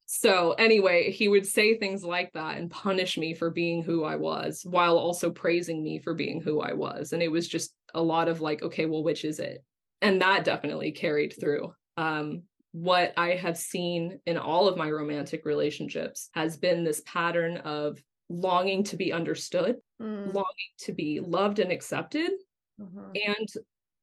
So, 0.07 0.51
anyway, 0.67 1.11
he 1.11 1.27
would 1.29 1.47
say 1.47 1.67
things 1.77 2.03
like 2.03 2.31
that 2.33 2.57
and 2.57 2.69
punish 2.69 3.17
me 3.17 3.33
for 3.33 3.49
being 3.49 3.81
who 3.81 4.03
I 4.03 4.17
was 4.17 4.61
while 4.65 4.97
also 4.97 5.31
praising 5.31 5.81
me 5.81 5.99
for 5.99 6.13
being 6.13 6.41
who 6.41 6.59
I 6.59 6.73
was. 6.73 7.13
And 7.13 7.23
it 7.23 7.31
was 7.31 7.47
just 7.47 7.73
a 7.93 8.01
lot 8.03 8.27
of 8.27 8.41
like, 8.41 8.61
okay, 8.61 8.85
well, 8.87 9.03
which 9.03 9.23
is 9.25 9.39
it? 9.39 9.63
And 10.01 10.21
that 10.21 10.43
definitely 10.43 10.91
carried 10.91 11.33
through. 11.39 11.73
Um, 11.97 12.43
what 12.71 13.13
I 13.15 13.35
have 13.35 13.57
seen 13.57 14.19
in 14.25 14.37
all 14.37 14.67
of 14.67 14.77
my 14.77 14.89
romantic 14.89 15.45
relationships 15.45 16.29
has 16.33 16.57
been 16.57 16.83
this 16.83 17.01
pattern 17.05 17.57
of 17.57 17.97
longing 18.29 18.83
to 18.85 18.97
be 18.97 19.13
understood, 19.13 19.77
mm. 20.01 20.33
longing 20.33 20.73
to 20.79 20.91
be 20.91 21.21
loved 21.21 21.59
and 21.59 21.71
accepted, 21.71 22.31
mm-hmm. 22.79 23.11
and 23.15 23.47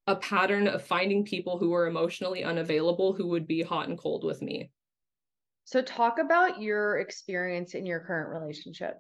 a 0.07 0.17
pattern 0.17 0.69
of 0.69 0.83
finding 0.83 1.25
people 1.25 1.59
who 1.59 1.71
were 1.71 1.87
emotionally 1.87 2.45
unavailable 2.45 3.13
who 3.13 3.29
would 3.29 3.47
be 3.47 3.63
hot 3.63 3.89
and 3.89 3.99
cold 3.99 4.25
with 4.25 4.43
me. 4.43 4.71
So, 5.65 5.83
talk 5.83 6.19
about 6.19 6.61
your 6.61 6.99
experience 6.99 7.75
in 7.75 7.87
your 7.87 8.01
current 8.01 8.31
relationship. 8.31 8.99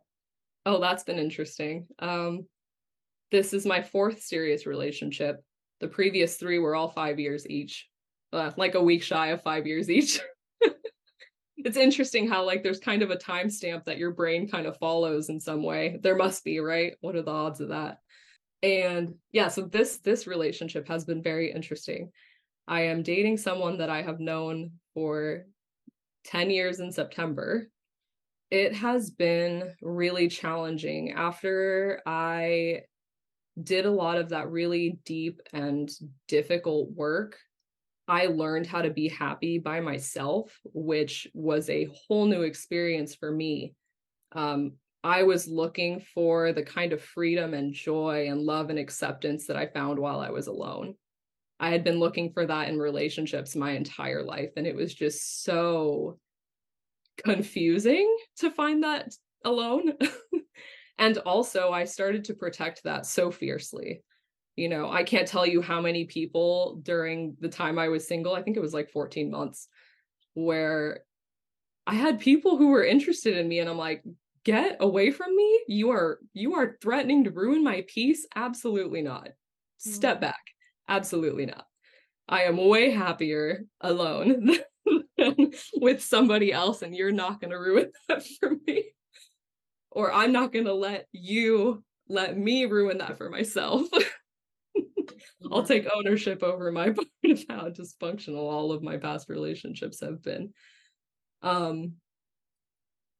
Oh, 0.64 0.80
that's 0.80 1.02
been 1.02 1.18
interesting. 1.18 1.86
Um, 1.98 2.46
this 3.30 3.52
is 3.52 3.66
my 3.66 3.82
fourth 3.82 4.22
serious 4.22 4.66
relationship. 4.66 5.42
The 5.82 5.88
previous 5.88 6.36
three 6.36 6.58
were 6.58 6.74
all 6.74 6.88
five 6.88 7.20
years 7.20 7.46
each 7.46 7.90
uh, 8.32 8.50
like 8.56 8.74
a 8.74 8.82
week 8.82 9.02
shy 9.02 9.28
of 9.28 9.42
five 9.42 9.66
years 9.66 9.90
each. 9.90 10.20
it's 11.56 11.76
interesting 11.76 12.28
how 12.28 12.44
like 12.44 12.62
there's 12.62 12.80
kind 12.80 13.02
of 13.02 13.10
a 13.10 13.16
timestamp 13.16 13.84
that 13.84 13.98
your 13.98 14.12
brain 14.12 14.48
kind 14.48 14.66
of 14.66 14.78
follows 14.78 15.28
in 15.28 15.38
some 15.40 15.62
way. 15.62 15.98
There 16.02 16.16
must 16.16 16.44
be, 16.44 16.58
right? 16.60 16.94
What 17.00 17.16
are 17.16 17.22
the 17.22 17.30
odds 17.30 17.60
of 17.60 17.68
that? 17.68 17.98
And 18.62 19.14
yeah, 19.32 19.48
so 19.48 19.62
this 19.62 19.98
this 19.98 20.26
relationship 20.26 20.88
has 20.88 21.04
been 21.04 21.22
very 21.22 21.52
interesting. 21.52 22.10
I 22.66 22.82
am 22.82 23.02
dating 23.02 23.38
someone 23.38 23.78
that 23.78 23.90
I 23.90 24.02
have 24.02 24.20
known 24.20 24.72
for 24.94 25.44
10 26.26 26.50
years 26.50 26.78
in 26.78 26.92
September. 26.92 27.68
It 28.50 28.74
has 28.76 29.10
been 29.10 29.74
really 29.82 30.28
challenging 30.28 31.12
after 31.12 32.00
I 32.06 32.82
did 33.60 33.86
a 33.86 33.90
lot 33.90 34.18
of 34.18 34.30
that 34.30 34.50
really 34.50 34.98
deep 35.04 35.40
and 35.52 35.90
difficult 36.28 36.90
work 36.92 37.38
I 38.08 38.26
learned 38.26 38.66
how 38.66 38.82
to 38.82 38.90
be 38.90 39.08
happy 39.08 39.58
by 39.58 39.80
myself, 39.80 40.58
which 40.64 41.28
was 41.34 41.70
a 41.70 41.88
whole 41.94 42.26
new 42.26 42.42
experience 42.42 43.14
for 43.14 43.30
me. 43.30 43.74
Um, 44.32 44.72
I 45.04 45.22
was 45.22 45.48
looking 45.48 46.00
for 46.14 46.52
the 46.52 46.62
kind 46.62 46.92
of 46.92 47.02
freedom 47.02 47.54
and 47.54 47.72
joy 47.72 48.28
and 48.28 48.42
love 48.42 48.70
and 48.70 48.78
acceptance 48.78 49.46
that 49.46 49.56
I 49.56 49.66
found 49.66 49.98
while 49.98 50.20
I 50.20 50.30
was 50.30 50.46
alone. 50.46 50.94
I 51.60 51.70
had 51.70 51.84
been 51.84 52.00
looking 52.00 52.32
for 52.32 52.44
that 52.44 52.68
in 52.68 52.78
relationships 52.78 53.54
my 53.54 53.72
entire 53.72 54.22
life, 54.22 54.50
and 54.56 54.66
it 54.66 54.74
was 54.74 54.94
just 54.94 55.44
so 55.44 56.18
confusing 57.24 58.16
to 58.38 58.50
find 58.50 58.82
that 58.82 59.12
alone. 59.44 59.92
and 60.98 61.18
also, 61.18 61.70
I 61.70 61.84
started 61.84 62.24
to 62.24 62.34
protect 62.34 62.84
that 62.84 63.06
so 63.06 63.30
fiercely. 63.30 64.02
You 64.54 64.68
know 64.68 64.90
i 64.90 65.02
can't 65.02 65.26
tell 65.26 65.46
you 65.46 65.62
how 65.62 65.80
many 65.80 66.04
people 66.04 66.78
during 66.82 67.38
the 67.40 67.48
time 67.48 67.78
i 67.78 67.88
was 67.88 68.06
single 68.06 68.34
i 68.34 68.42
think 68.42 68.58
it 68.58 68.60
was 68.60 68.74
like 68.74 68.90
14 68.90 69.30
months 69.30 69.66
where 70.34 71.04
i 71.86 71.94
had 71.94 72.20
people 72.20 72.58
who 72.58 72.68
were 72.68 72.84
interested 72.84 73.38
in 73.38 73.48
me 73.48 73.60
and 73.60 73.70
i'm 73.70 73.78
like 73.78 74.02
get 74.44 74.76
away 74.80 75.10
from 75.10 75.34
me? 75.34 75.60
You 75.68 75.90
are 75.90 76.18
you 76.32 76.54
are 76.54 76.76
threatening 76.80 77.24
to 77.24 77.30
ruin 77.30 77.62
my 77.62 77.84
peace? 77.86 78.26
Absolutely 78.34 79.02
not. 79.02 79.28
Step 79.78 80.16
mm-hmm. 80.16 80.22
back. 80.22 80.42
Absolutely 80.88 81.46
not. 81.46 81.66
I 82.28 82.44
am 82.44 82.56
way 82.56 82.90
happier 82.90 83.64
alone 83.80 84.50
than 85.18 85.52
with 85.74 86.02
somebody 86.02 86.52
else 86.52 86.82
and 86.82 86.94
you're 86.94 87.12
not 87.12 87.40
going 87.40 87.50
to 87.50 87.58
ruin 87.58 87.92
that 88.08 88.24
for 88.40 88.52
me 88.66 88.94
or 89.92 90.12
i'm 90.12 90.32
not 90.32 90.52
going 90.52 90.64
to 90.64 90.74
let 90.74 91.06
you 91.12 91.82
let 92.08 92.36
me 92.36 92.64
ruin 92.66 92.98
that 92.98 93.16
for 93.16 93.30
myself 93.30 93.88
I'll 95.50 95.64
take 95.64 95.88
ownership 95.94 96.42
over 96.42 96.70
my 96.70 96.90
part 96.90 97.06
of 97.24 97.44
how 97.48 97.68
dysfunctional 97.68 98.38
all 98.38 98.72
of 98.72 98.82
my 98.82 98.96
past 98.96 99.28
relationships 99.28 100.00
have 100.00 100.22
been. 100.22 100.52
Um 101.42 101.94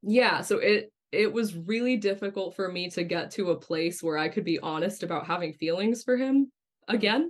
yeah, 0.03 0.41
so 0.41 0.59
it 0.59 0.93
it 1.11 1.33
was 1.33 1.55
really 1.55 1.97
difficult 1.97 2.57
for 2.57 2.71
me 2.71 2.89
to 2.91 3.05
get 3.05 3.33
to 3.33 3.51
a 3.51 3.59
place 3.61 4.03
where 4.03 4.17
I 4.17 4.29
could 4.29 4.45
be 4.45 4.59
honest 4.61 5.03
about 5.03 5.27
having 5.27 5.53
feelings 5.53 6.03
for 6.03 6.17
him 6.17 6.51
again 6.89 7.29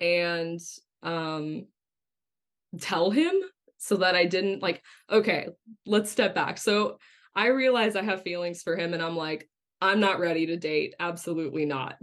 and 0.00 0.60
um 1.02 1.66
tell 2.80 3.10
him 3.10 3.32
so 3.78 3.96
that 3.96 4.14
I 4.14 4.26
didn't 4.26 4.62
like 4.62 4.82
okay, 5.10 5.48
let's 5.86 6.10
step 6.10 6.34
back. 6.34 6.58
So 6.58 6.98
I 7.34 7.48
realize 7.48 7.96
I 7.96 8.02
have 8.02 8.22
feelings 8.22 8.62
for 8.62 8.76
him 8.76 8.94
and 8.94 9.02
I'm 9.02 9.16
like 9.16 9.48
I'm 9.80 10.00
not 10.00 10.20
ready 10.20 10.46
to 10.46 10.56
date. 10.56 10.94
Absolutely 11.00 11.64
not 11.64 11.96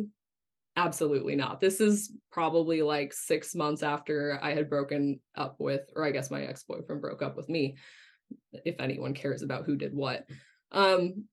absolutely 0.80 1.36
not. 1.36 1.60
This 1.60 1.82
is 1.82 2.12
probably 2.32 2.82
like 2.82 3.14
six 3.14 3.54
months 3.54 3.84
after 3.84 4.40
I 4.42 4.54
had 4.54 4.70
broken 4.70 5.20
up 5.36 5.58
with, 5.60 5.82
or 5.96 6.06
I 6.06 6.12
guess 6.12 6.32
my 6.32 6.44
ex 6.44 6.64
boyfriend 6.64 7.02
broke 7.02 7.22
up 7.22 7.36
with 7.36 7.50
me, 7.50 7.76
if 8.54 8.76
anyone 8.80 9.14
cares 9.14 9.42
about 9.42 9.66
who 9.66 9.76
did 9.76 9.94
what. 9.94 10.26
Um, 10.72 11.26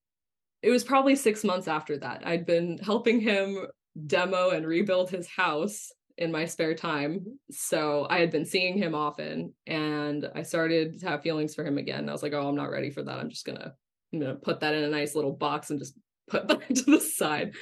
it 0.62 0.70
was 0.70 0.84
probably 0.84 1.14
six 1.14 1.44
months 1.44 1.68
after 1.68 1.96
that. 1.98 2.26
I'd 2.26 2.44
been 2.44 2.78
helping 2.78 3.20
him 3.20 3.66
demo 4.06 4.50
and 4.50 4.66
rebuild 4.66 5.10
his 5.10 5.28
house 5.28 5.92
in 6.18 6.32
my 6.32 6.46
spare 6.46 6.74
time. 6.74 7.38
So 7.50 8.06
I 8.10 8.18
had 8.18 8.30
been 8.30 8.46
seeing 8.46 8.76
him 8.76 8.94
often 8.94 9.54
and 9.66 10.28
I 10.34 10.42
started 10.42 11.00
to 11.00 11.08
have 11.08 11.22
feelings 11.22 11.54
for 11.54 11.64
him 11.64 11.78
again. 11.78 12.08
I 12.08 12.12
was 12.12 12.22
like, 12.22 12.32
oh, 12.32 12.48
I'm 12.48 12.56
not 12.56 12.70
ready 12.70 12.90
for 12.90 13.02
that. 13.02 13.18
I'm 13.18 13.30
just 13.30 13.44
gonna, 13.44 13.74
I'm 14.12 14.20
gonna 14.20 14.34
put 14.36 14.60
that 14.60 14.74
in 14.74 14.84
a 14.84 14.88
nice 14.88 15.14
little 15.14 15.32
box 15.32 15.70
and 15.70 15.78
just 15.78 15.94
put 16.28 16.48
that 16.48 16.74
to 16.74 16.84
the 16.84 17.00
side. 17.00 17.54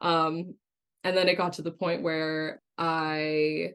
Um, 0.00 0.54
and 1.04 1.16
then 1.16 1.28
it 1.28 1.36
got 1.36 1.54
to 1.54 1.62
the 1.62 1.70
point 1.70 2.02
where 2.02 2.60
i 2.78 3.70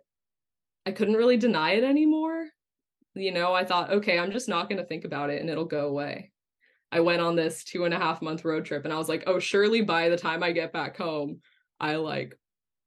i 0.85 0.91
couldn't 0.91 1.15
really 1.15 1.37
deny 1.37 1.71
it 1.73 1.83
anymore. 1.83 2.45
You 3.15 3.31
know 3.31 3.53
i 3.53 3.63
thought 3.63 3.91
okay 3.91 4.19
i'm 4.19 4.31
just 4.31 4.49
not 4.49 4.67
going 4.69 4.81
to 4.81 4.85
think 4.85 5.05
about 5.05 5.29
it 5.29 5.41
and 5.41 5.49
it'll 5.49 5.65
go 5.65 5.87
away. 5.87 6.31
I 6.91 6.99
went 6.99 7.21
on 7.21 7.35
this 7.35 7.63
two 7.63 7.85
and 7.85 7.93
a 7.93 7.99
half 7.99 8.21
month 8.21 8.45
road 8.45 8.65
trip 8.65 8.83
and 8.83 8.93
i 8.93 8.97
was 8.97 9.09
like 9.09 9.23
oh 9.27 9.39
surely 9.39 9.81
by 9.81 10.09
the 10.09 10.17
time 10.17 10.43
i 10.43 10.51
get 10.51 10.73
back 10.73 10.97
home 10.97 11.39
i 11.79 11.95
like 11.95 12.37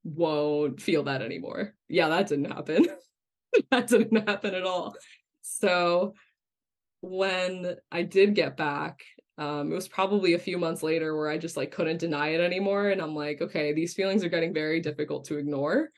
won't 0.05 0.81
feel 0.81 1.05
that 1.05 1.23
anymore. 1.23 1.75
Yeah 1.89 2.09
that 2.09 2.29
didn't 2.29 2.53
happen. 2.53 2.87
That 3.71 3.89
didn't 3.89 4.29
happen 4.29 4.55
at 4.55 4.65
all. 4.65 4.95
So 5.41 6.13
when 7.01 7.77
i 7.91 8.03
did 8.03 8.35
get 8.35 8.57
back 8.57 9.01
um, 9.39 9.71
it 9.71 9.75
was 9.75 9.87
probably 9.87 10.35
a 10.35 10.39
few 10.39 10.59
months 10.59 10.83
later 10.83 11.17
where 11.17 11.29
I 11.29 11.39
just 11.39 11.57
like 11.57 11.71
couldn't 11.71 11.99
deny 11.99 12.31
it 12.31 12.41
anymore. 12.41 12.89
And 12.89 13.01
I'm 13.01 13.15
like, 13.15 13.41
okay, 13.41 13.73
these 13.73 13.95
feelings 13.95 14.25
are 14.25 14.29
getting 14.29 14.53
very 14.53 14.81
difficult 14.81 15.25
to 15.27 15.39
ignore. 15.39 15.91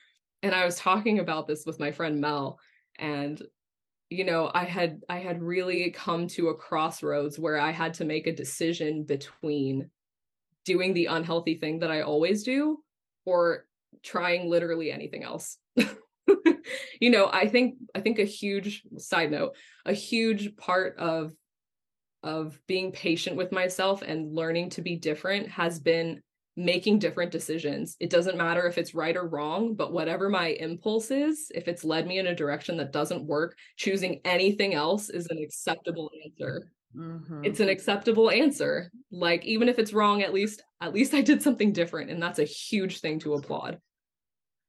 And 0.43 0.53
I 0.53 0.63
was 0.63 0.75
talking 0.75 1.19
about 1.19 1.47
this 1.47 1.65
with 1.65 1.79
my 1.79 1.91
friend 1.91 2.21
Mel, 2.21 2.59
and 2.99 3.41
you 4.09 4.25
know, 4.25 4.51
I 4.53 4.65
had 4.65 5.01
I 5.09 5.17
had 5.17 5.41
really 5.41 5.89
come 5.91 6.27
to 6.29 6.49
a 6.49 6.55
crossroads 6.55 7.39
where 7.39 7.59
I 7.59 7.71
had 7.71 7.95
to 7.95 8.05
make 8.05 8.27
a 8.27 8.35
decision 8.35 9.03
between 9.03 9.89
doing 10.65 10.93
the 10.93 11.07
unhealthy 11.07 11.55
thing 11.55 11.79
that 11.79 11.91
I 11.91 12.01
always 12.01 12.43
do 12.43 12.79
or 13.25 13.65
trying 14.03 14.49
literally 14.49 14.91
anything 14.91 15.23
else. 15.23 15.57
you 15.75 17.09
know, 17.09 17.29
I 17.31 17.47
think 17.47 17.75
I 17.95 18.01
think 18.01 18.19
a 18.19 18.25
huge 18.25 18.83
side 18.97 19.31
note, 19.31 19.55
a 19.85 19.93
huge 19.93 20.55
part 20.57 20.97
of 20.97 21.33
of 22.23 22.59
being 22.67 22.91
patient 22.91 23.35
with 23.35 23.51
myself 23.51 24.01
and 24.01 24.33
learning 24.33 24.69
to 24.71 24.81
be 24.81 24.95
different 24.95 25.49
has 25.49 25.79
been 25.79 26.21
making 26.57 26.99
different 26.99 27.31
decisions. 27.31 27.95
It 27.99 28.09
doesn't 28.09 28.37
matter 28.37 28.67
if 28.67 28.77
it's 28.77 28.93
right 28.93 29.15
or 29.15 29.27
wrong, 29.27 29.73
but 29.73 29.93
whatever 29.93 30.29
my 30.29 30.47
impulse 30.47 31.09
is, 31.09 31.51
if 31.55 31.67
it's 31.67 31.83
led 31.83 32.07
me 32.07 32.19
in 32.19 32.27
a 32.27 32.35
direction 32.35 32.77
that 32.77 32.91
doesn't 32.91 33.25
work, 33.25 33.57
choosing 33.77 34.19
anything 34.25 34.73
else 34.73 35.09
is 35.09 35.27
an 35.27 35.37
acceptable 35.37 36.11
answer. 36.25 36.69
Mm-hmm. 36.95 37.45
It's 37.45 37.61
an 37.61 37.69
acceptable 37.69 38.29
answer. 38.29 38.91
Like 39.11 39.45
even 39.45 39.69
if 39.69 39.79
it's 39.79 39.93
wrong, 39.93 40.21
at 40.21 40.33
least 40.33 40.61
at 40.81 40.93
least 40.93 41.13
I 41.13 41.21
did 41.21 41.41
something 41.41 41.71
different 41.71 42.11
and 42.11 42.21
that's 42.21 42.39
a 42.39 42.43
huge 42.43 42.99
thing 42.99 43.19
to 43.19 43.35
applaud. 43.35 43.79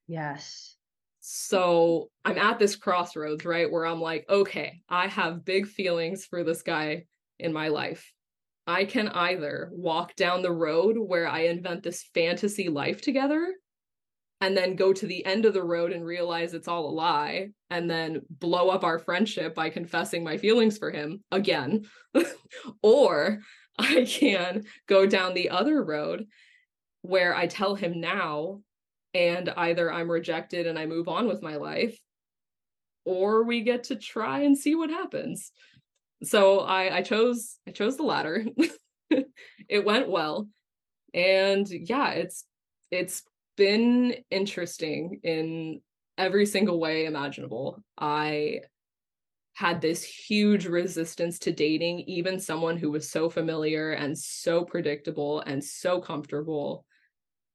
Yes. 0.07 0.77
So 1.21 2.11
I'm 2.25 2.39
at 2.39 2.59
this 2.59 2.77
crossroads, 2.77 3.45
right? 3.45 3.71
Where 3.71 3.87
I'm 3.87 4.01
like, 4.01 4.25
okay, 4.29 4.83
I 4.89 5.09
have 5.09 5.45
big 5.45 5.67
feelings 5.67 6.27
for 6.27 6.45
this 6.45 6.63
guy 6.63 7.07
in 7.43 7.53
my 7.53 7.69
life. 7.69 8.13
I 8.67 8.85
can 8.85 9.09
either 9.09 9.71
walk 9.73 10.15
down 10.17 10.43
the 10.43 10.53
road 10.53 10.97
where 10.97 11.29
I 11.29 11.41
invent 11.41 11.83
this 11.83 12.05
fantasy 12.15 12.69
life 12.69 13.03
together 13.03 13.53
and 14.43 14.57
then 14.57 14.75
go 14.75 14.93
to 14.93 15.07
the 15.07 15.25
end 15.25 15.45
of 15.45 15.55
the 15.55 15.63
road 15.63 15.93
and 15.93 16.05
realize 16.05 16.53
it's 16.53 16.67
all 16.67 16.89
a 16.89 16.91
lie 16.91 17.49
and 17.71 17.89
then 17.89 18.21
blow 18.29 18.71
up 18.71 18.83
our 18.83 18.99
friendship 18.99 19.55
by 19.55 19.71
confessing 19.71 20.25
my 20.25 20.37
feelings 20.37 20.79
for 20.79 20.91
him 20.91 21.23
again 21.31 21.85
or 22.83 23.39
i 23.79 24.05
can 24.05 24.65
go 24.89 25.07
down 25.07 25.33
the 25.33 25.51
other 25.51 25.83
road 25.83 26.27
where 27.03 27.35
i 27.37 27.47
tell 27.47 27.77
him 27.77 28.01
now 28.01 28.61
and 29.15 29.49
either 29.57 29.93
i'm 29.93 30.11
rejected 30.11 30.67
and 30.67 30.77
i 30.77 30.87
move 30.87 31.07
on 31.07 31.29
with 31.29 31.41
my 31.41 31.55
life 31.55 31.97
or 33.05 33.45
we 33.45 33.61
get 33.63 33.85
to 33.85 33.97
try 33.97 34.41
and 34.41 34.59
see 34.59 34.75
what 34.75 34.91
happens 34.91 35.53
so 36.23 36.61
i 36.61 36.99
i 36.99 37.03
chose 37.03 37.59
i 37.67 37.71
chose 37.71 37.97
the 37.97 38.03
latter 38.03 38.45
it 39.69 39.85
went 39.85 40.09
well 40.09 40.49
and 41.15 41.69
yeah 41.69 42.11
it's 42.11 42.45
it's 42.91 43.23
been 43.57 44.15
interesting 44.31 45.21
in 45.23 45.81
every 46.19 46.47
single 46.47 46.79
way 46.79 47.07
imaginable. 47.07 47.83
I 47.99 48.61
had 49.55 49.81
this 49.81 50.03
huge 50.03 50.67
resistance 50.67 51.39
to 51.41 51.53
dating 51.53 52.01
even 52.01 52.41
someone 52.41 52.77
who 52.77 52.91
was 52.91 53.11
so 53.11 53.29
familiar 53.29 53.93
and 53.93 54.17
so 54.17 54.65
predictable 54.65 55.41
and 55.41 55.63
so 55.63 56.01
comfortable. 56.01 56.87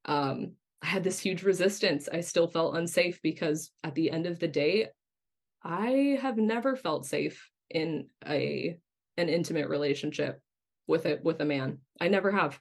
Um, 0.05 0.53
I 0.81 0.87
had 0.87 1.03
this 1.03 1.19
huge 1.19 1.43
resistance. 1.43 2.07
I 2.11 2.21
still 2.21 2.47
felt 2.47 2.77
unsafe 2.77 3.19
because 3.23 3.71
at 3.83 3.95
the 3.95 4.11
end 4.11 4.27
of 4.27 4.39
the 4.39 4.47
day, 4.47 4.89
I 5.63 6.19
have 6.21 6.37
never 6.37 6.75
felt 6.75 7.05
safe 7.05 7.49
in 7.69 8.07
a 8.25 8.77
an 9.17 9.29
intimate 9.29 9.67
relationship 9.69 10.41
with 10.87 11.05
it 11.05 11.23
with 11.23 11.41
a 11.41 11.45
man. 11.45 11.79
I 11.99 12.07
never 12.07 12.31
have. 12.31 12.59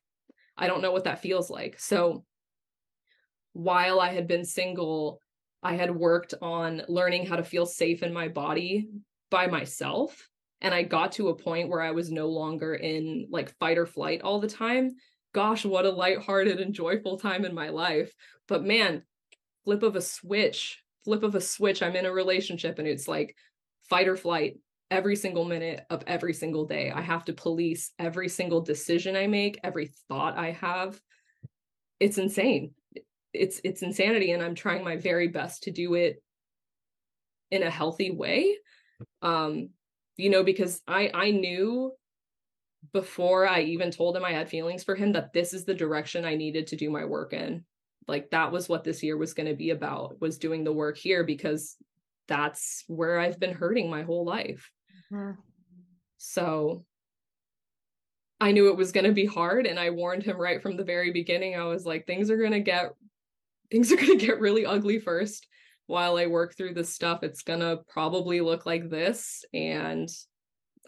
I 0.56 0.66
don't 0.66 0.82
know 0.82 0.92
what 0.92 1.04
that 1.04 1.20
feels 1.20 1.50
like. 1.50 1.78
So 1.78 2.24
while 3.52 4.00
I 4.00 4.12
had 4.12 4.26
been 4.26 4.44
single, 4.44 5.20
I 5.62 5.74
had 5.74 5.94
worked 5.94 6.34
on 6.40 6.82
learning 6.88 7.26
how 7.26 7.36
to 7.36 7.44
feel 7.44 7.66
safe 7.66 8.02
in 8.02 8.12
my 8.12 8.28
body 8.28 8.88
by 9.30 9.46
myself. 9.46 10.28
And 10.60 10.74
I 10.74 10.82
got 10.82 11.12
to 11.12 11.28
a 11.28 11.36
point 11.36 11.68
where 11.68 11.82
I 11.82 11.90
was 11.90 12.10
no 12.10 12.28
longer 12.28 12.74
in 12.74 13.28
like 13.30 13.56
fight 13.58 13.78
or 13.78 13.86
flight 13.86 14.22
all 14.22 14.40
the 14.40 14.48
time. 14.48 14.96
Gosh, 15.34 15.64
what 15.64 15.84
a 15.84 15.90
lighthearted 15.90 16.60
and 16.60 16.74
joyful 16.74 17.18
time 17.18 17.44
in 17.44 17.54
my 17.54 17.68
life. 17.68 18.12
But 18.48 18.64
man, 18.64 19.02
flip 19.64 19.82
of 19.82 19.96
a 19.96 20.00
switch, 20.00 20.82
flip 21.04 21.22
of 21.22 21.34
a 21.34 21.40
switch. 21.40 21.82
I'm 21.82 21.96
in 21.96 22.06
a 22.06 22.12
relationship 22.12 22.78
and 22.78 22.88
it's 22.88 23.06
like 23.06 23.36
fight 23.88 24.08
or 24.08 24.16
flight 24.16 24.58
every 24.90 25.16
single 25.16 25.44
minute 25.44 25.84
of 25.90 26.04
every 26.06 26.34
single 26.34 26.66
day. 26.66 26.90
I 26.90 27.00
have 27.00 27.24
to 27.26 27.32
police 27.32 27.92
every 27.98 28.28
single 28.28 28.60
decision 28.60 29.16
I 29.16 29.26
make, 29.26 29.58
every 29.64 29.90
thought 30.08 30.38
I 30.38 30.52
have. 30.52 31.00
It's 31.98 32.18
insane 32.18 32.72
it's 33.38 33.60
it's 33.64 33.82
insanity 33.82 34.32
and 34.32 34.42
i'm 34.42 34.54
trying 34.54 34.82
my 34.82 34.96
very 34.96 35.28
best 35.28 35.64
to 35.64 35.70
do 35.70 35.94
it 35.94 36.22
in 37.50 37.62
a 37.62 37.70
healthy 37.70 38.10
way 38.10 38.56
um 39.22 39.68
you 40.16 40.30
know 40.30 40.42
because 40.42 40.80
i 40.88 41.10
i 41.14 41.30
knew 41.30 41.92
before 42.92 43.46
i 43.46 43.60
even 43.62 43.90
told 43.90 44.16
him 44.16 44.24
i 44.24 44.32
had 44.32 44.48
feelings 44.48 44.84
for 44.84 44.94
him 44.94 45.12
that 45.12 45.32
this 45.32 45.52
is 45.52 45.64
the 45.64 45.74
direction 45.74 46.24
i 46.24 46.34
needed 46.34 46.66
to 46.66 46.76
do 46.76 46.90
my 46.90 47.04
work 47.04 47.32
in 47.32 47.64
like 48.08 48.30
that 48.30 48.52
was 48.52 48.68
what 48.68 48.84
this 48.84 49.02
year 49.02 49.16
was 49.16 49.34
going 49.34 49.48
to 49.48 49.54
be 49.54 49.70
about 49.70 50.20
was 50.20 50.38
doing 50.38 50.64
the 50.64 50.72
work 50.72 50.96
here 50.96 51.24
because 51.24 51.76
that's 52.28 52.84
where 52.86 53.18
i've 53.18 53.38
been 53.38 53.54
hurting 53.54 53.90
my 53.90 54.02
whole 54.02 54.24
life 54.24 54.70
mm-hmm. 55.12 55.32
so 56.16 56.84
I 58.40 58.52
knew 58.52 58.68
it 58.68 58.76
was 58.76 58.92
going 58.92 59.06
to 59.06 59.12
be 59.12 59.26
hard 59.26 59.66
and 59.66 59.78
I 59.78 59.90
warned 59.90 60.22
him 60.22 60.36
right 60.36 60.60
from 60.60 60.76
the 60.76 60.84
very 60.84 61.10
beginning. 61.10 61.56
I 61.56 61.64
was 61.64 61.86
like 61.86 62.06
things 62.06 62.30
are 62.30 62.36
going 62.36 62.52
to 62.52 62.60
get 62.60 62.90
things 63.70 63.90
are 63.92 63.96
going 63.96 64.18
to 64.18 64.26
get 64.26 64.40
really 64.40 64.66
ugly 64.66 64.98
first 64.98 65.46
while 65.86 66.16
I 66.16 66.26
work 66.26 66.56
through 66.56 66.74
this 66.74 66.92
stuff. 66.92 67.22
It's 67.22 67.42
going 67.42 67.60
to 67.60 67.80
probably 67.88 68.40
look 68.40 68.66
like 68.66 68.90
this. 68.90 69.44
And 69.54 70.08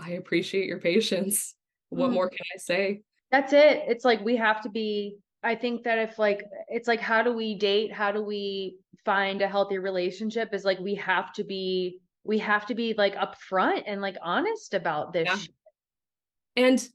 I 0.01 0.13
appreciate 0.13 0.67
your 0.67 0.81
patience. 0.81 1.55
What 1.89 2.11
mm. 2.11 2.15
more 2.15 2.29
can 2.29 2.45
I 2.55 2.59
say? 2.59 3.03
That's 3.31 3.53
it. 3.53 3.85
It's 3.87 4.05
like 4.05 4.25
we 4.25 4.37
have 4.37 4.61
to 4.63 4.71
be. 4.71 5.17
I 5.43 5.55
think 5.55 5.85
that 5.85 5.99
if 5.99 6.19
like 6.19 6.43
it's 6.69 6.89
like 6.89 7.01
how 7.01 7.23
do 7.23 7.33
we 7.33 7.55
date? 7.55 7.93
How 7.93 8.11
do 8.11 8.23
we 8.23 8.77
find 9.05 9.41
a 9.41 9.49
healthy 9.49 9.79
relationship? 9.79 10.53
Is 10.53 10.65
like 10.65 10.81
we 10.81 10.97
have 10.97 11.33
to 11.35 11.45
be 11.45 12.01
we 12.29 12.39
have 12.39 12.67
to 12.67 12.75
be 12.75 12.95
like 12.97 13.17
upfront 13.17 13.85
and 13.87 14.03
like 14.03 14.17
honest 14.23 14.75
about 14.75 15.15
this. 15.15 15.27
Yeah. 15.27 16.65
And 16.65 16.89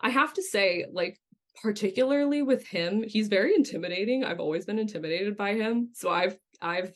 I 0.00 0.08
have 0.08 0.32
to 0.34 0.42
say, 0.42 0.86
like 0.90 1.20
particularly 1.62 2.42
with 2.42 2.66
him, 2.66 3.04
he's 3.06 3.28
very 3.28 3.54
intimidating. 3.54 4.24
I've 4.24 4.40
always 4.40 4.64
been 4.64 4.78
intimidated 4.78 5.36
by 5.36 5.54
him. 5.54 5.90
So 5.92 6.08
I've 6.08 6.38
I've 6.62 6.92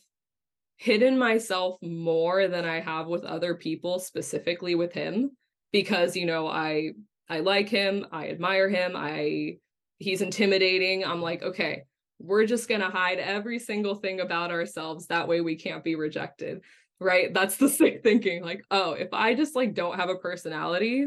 hidden 0.76 1.18
myself 1.18 1.76
more 1.83 2.48
than 2.48 2.64
I 2.64 2.81
have 2.81 3.09
with 3.09 3.24
other 3.24 3.55
people, 3.55 3.98
specifically 3.98 4.74
with 4.74 4.94
him, 4.94 5.37
because 5.70 6.16
you 6.16 6.24
know, 6.24 6.46
I 6.48 6.92
I 7.28 7.40
like 7.40 7.68
him, 7.68 8.07
I 8.11 8.28
admire 8.31 8.70
him, 8.70 8.92
I 8.96 9.59
he's 9.98 10.22
intimidating. 10.22 11.05
I'm 11.05 11.20
like, 11.20 11.42
okay, 11.42 11.83
we're 12.18 12.46
just 12.46 12.68
going 12.68 12.81
to 12.81 12.88
hide 12.88 13.18
every 13.18 13.59
single 13.59 13.96
thing 13.96 14.20
about 14.20 14.50
ourselves 14.50 15.09
that 15.09 15.28
way 15.28 15.40
we 15.40 15.57
can't 15.57 15.85
be 15.85 15.94
rejected. 15.94 16.62
Right? 17.03 17.33
That's 17.33 17.57
the 17.57 17.69
sick 17.81 18.03
thinking 18.03 18.43
like, 18.43 18.65
oh, 18.71 18.93
if 18.93 19.09
I 19.12 19.35
just 19.35 19.57
like 19.57 19.75
don't 19.75 19.99
have 19.99 20.09
a 20.09 20.17
personality, 20.17 21.07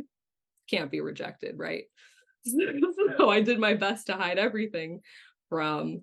can't 0.70 0.92
be 0.92 1.02
rejected, 1.02 1.58
right? 1.58 1.84
so 3.18 3.30
I 3.30 3.42
did 3.42 3.60
my 3.60 3.74
best 3.74 4.08
to 4.08 4.14
hide 4.14 4.38
everything 4.38 5.02
from 5.50 6.02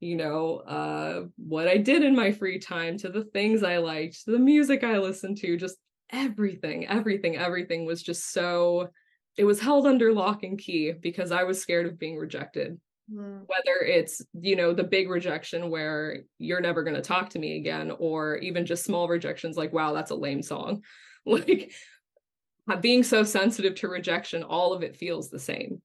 you 0.00 0.16
know 0.16 0.56
uh 0.56 1.22
what 1.36 1.68
I 1.68 1.76
did 1.76 2.02
in 2.02 2.16
my 2.16 2.32
free 2.32 2.58
time 2.58 2.98
to 2.98 3.08
the 3.08 3.24
things 3.24 3.62
I 3.62 3.78
liked, 3.78 4.24
the 4.26 4.38
music 4.38 4.84
I 4.84 4.98
listened 4.98 5.38
to, 5.38 5.56
just 5.56 5.76
everything, 6.10 6.86
everything, 6.86 7.36
everything 7.36 7.86
was 7.86 8.02
just 8.02 8.32
so 8.32 8.90
it 9.36 9.44
was 9.44 9.60
held 9.60 9.86
under 9.86 10.12
lock 10.12 10.42
and 10.42 10.58
key 10.58 10.92
because 10.92 11.32
I 11.32 11.44
was 11.44 11.60
scared 11.60 11.86
of 11.86 11.98
being 11.98 12.16
rejected. 12.16 12.78
Mm. 13.12 13.44
Whether 13.46 13.84
it's, 13.84 14.22
you 14.40 14.56
know, 14.56 14.72
the 14.72 14.84
big 14.84 15.10
rejection 15.10 15.70
where 15.70 16.22
you're 16.38 16.60
never 16.60 16.82
going 16.82 16.96
to 16.96 17.02
talk 17.02 17.30
to 17.30 17.38
me 17.38 17.56
again, 17.56 17.92
or 17.98 18.36
even 18.36 18.64
just 18.64 18.84
small 18.84 19.08
rejections 19.08 19.56
like, 19.56 19.72
wow, 19.72 19.92
that's 19.92 20.10
a 20.10 20.16
lame 20.16 20.42
song. 20.42 20.82
Like 21.24 22.80
being 22.80 23.02
so 23.04 23.22
sensitive 23.22 23.76
to 23.76 23.88
rejection, 23.88 24.42
all 24.42 24.72
of 24.72 24.82
it 24.82 24.96
feels 24.96 25.30
the 25.30 25.38
same. 25.38 25.80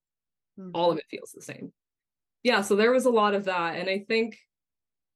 Mm-hmm. 0.59 0.71
All 0.73 0.91
of 0.91 0.97
it 0.97 1.05
feels 1.11 1.31
the 1.31 1.41
same. 1.41 1.71
Yeah, 2.43 2.61
so 2.61 2.75
there 2.75 2.91
was 2.91 3.05
a 3.05 3.11
lot 3.11 3.35
of 3.35 3.45
that. 3.45 3.75
And 3.75 3.87
I 3.89 4.05
think 4.07 4.37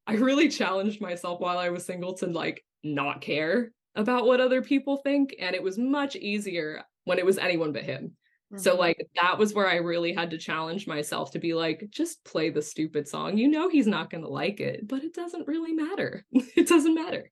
I 0.06 0.14
really 0.14 0.50
challenged 0.50 1.02
myself 1.02 1.40
while 1.40 1.58
I 1.58 1.70
was 1.70 1.86
single 1.86 2.14
to 2.16 2.28
like 2.28 2.64
not 2.84 3.22
care 3.22 3.72
about 3.96 4.26
what 4.26 4.42
other 4.42 4.62
people 4.62 4.98
think. 4.98 5.36
And 5.40 5.56
it 5.56 5.64
was 5.64 5.78
much 5.78 6.16
easier 6.16 6.84
when 7.06 7.20
it 7.20 7.26
was 7.26 7.38
anyone 7.38 7.72
but 7.72 7.84
him. 7.84 8.16
Mm-hmm. 8.52 8.60
So, 8.60 8.76
like, 8.76 9.10
that 9.22 9.38
was 9.38 9.54
where 9.54 9.68
I 9.68 9.76
really 9.76 10.14
had 10.14 10.30
to 10.32 10.38
challenge 10.38 10.86
myself 10.86 11.32
to 11.32 11.40
be 11.40 11.54
like, 11.54 11.88
just 11.90 12.24
play 12.26 12.50
the 12.50 12.62
stupid 12.62 13.08
song. 13.08 13.38
You 13.38 13.48
know, 13.48 13.70
he's 13.70 13.88
not 13.88 14.10
going 14.10 14.24
to 14.24 14.30
like 14.30 14.60
it, 14.60 14.88
but 14.88 15.04
it 15.04 15.14
doesn't 15.14 15.48
really 15.48 15.74
matter. 15.74 16.26
it 16.32 16.68
doesn't 16.68 16.96
matter. 16.96 17.30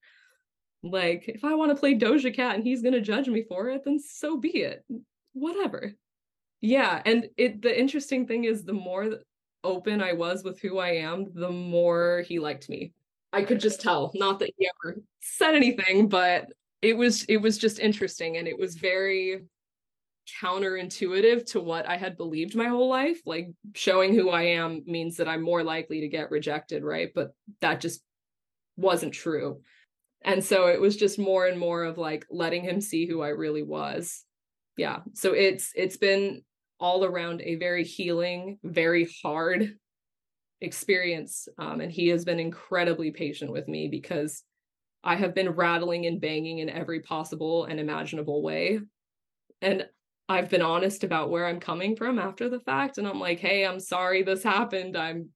Like, 0.81 1.25
if 1.27 1.43
I 1.43 1.55
want 1.55 1.71
to 1.71 1.79
play 1.79 1.95
Doja 1.95 2.33
Cat 2.33 2.55
and 2.55 2.63
he's 2.63 2.81
going 2.81 2.93
to 2.93 3.01
judge 3.01 3.27
me 3.27 3.43
for 3.43 3.69
it, 3.69 3.83
then 3.83 3.99
so 3.99 4.37
be 4.37 4.49
it. 4.49 4.85
Whatever. 5.33 5.93
Yeah. 6.61 7.01
And 7.05 7.27
it, 7.35 7.61
the 7.61 7.77
interesting 7.77 8.25
thing 8.25 8.45
is, 8.45 8.63
the 8.63 8.73
more 8.73 9.19
open 9.63 10.01
I 10.01 10.13
was 10.13 10.43
with 10.43 10.61
who 10.61 10.79
I 10.79 10.91
am, 10.91 11.31
the 11.33 11.51
more 11.51 12.23
he 12.27 12.39
liked 12.39 12.69
me. 12.69 12.93
I 13.33 13.43
could 13.43 13.59
just 13.59 13.81
tell. 13.81 14.11
Not 14.15 14.39
that 14.39 14.51
he 14.57 14.69
ever 14.83 15.01
said 15.19 15.53
anything, 15.53 16.07
but 16.07 16.47
it 16.81 16.97
was 16.97 17.23
it 17.25 17.37
was 17.37 17.57
just 17.57 17.79
interesting 17.79 18.37
and 18.37 18.47
it 18.47 18.57
was 18.57 18.75
very 18.75 19.43
counterintuitive 20.41 21.45
to 21.51 21.59
what 21.59 21.87
I 21.87 21.97
had 21.97 22.17
believed 22.17 22.55
my 22.55 22.67
whole 22.67 22.89
life. 22.89 23.19
Like 23.25 23.49
showing 23.75 24.13
who 24.13 24.29
I 24.29 24.43
am 24.43 24.83
means 24.85 25.17
that 25.17 25.27
I'm 25.27 25.41
more 25.41 25.63
likely 25.63 26.01
to 26.01 26.07
get 26.07 26.31
rejected, 26.31 26.83
right? 26.83 27.09
But 27.13 27.31
that 27.61 27.81
just 27.81 28.01
wasn't 28.77 29.13
true. 29.13 29.61
And 30.21 30.43
so 30.43 30.67
it 30.67 30.81
was 30.81 30.97
just 30.97 31.17
more 31.17 31.47
and 31.47 31.57
more 31.57 31.83
of 31.83 31.97
like 31.97 32.25
letting 32.29 32.63
him 32.63 32.81
see 32.81 33.05
who 33.05 33.21
I 33.21 33.29
really 33.29 33.63
was. 33.63 34.25
Yeah. 34.77 34.99
So 35.13 35.33
it's 35.33 35.71
it's 35.75 35.97
been 35.97 36.41
all 36.79 37.03
around 37.03 37.41
a 37.41 37.55
very 37.55 37.83
healing, 37.83 38.57
very 38.63 39.09
hard 39.23 39.75
experience. 40.61 41.47
Um, 41.57 41.81
and 41.81 41.91
he 41.91 42.07
has 42.09 42.25
been 42.25 42.39
incredibly 42.39 43.11
patient 43.11 43.51
with 43.51 43.67
me 43.67 43.87
because 43.87 44.43
I 45.03 45.15
have 45.15 45.33
been 45.33 45.49
rattling 45.49 46.05
and 46.05 46.19
banging 46.19 46.59
in 46.59 46.69
every 46.69 46.99
possible 47.01 47.65
and 47.65 47.79
imaginable 47.79 48.41
way. 48.41 48.79
And 49.61 49.85
I've 50.29 50.49
been 50.49 50.61
honest 50.61 51.03
about 51.03 51.29
where 51.29 51.45
I'm 51.45 51.59
coming 51.59 51.95
from 51.95 52.19
after 52.19 52.49
the 52.49 52.59
fact. 52.59 52.97
And 52.97 53.07
I'm 53.07 53.19
like, 53.19 53.39
hey, 53.39 53.65
I'm 53.65 53.79
sorry 53.79 54.23
this 54.23 54.43
happened. 54.43 54.95
I'm, 54.95 55.29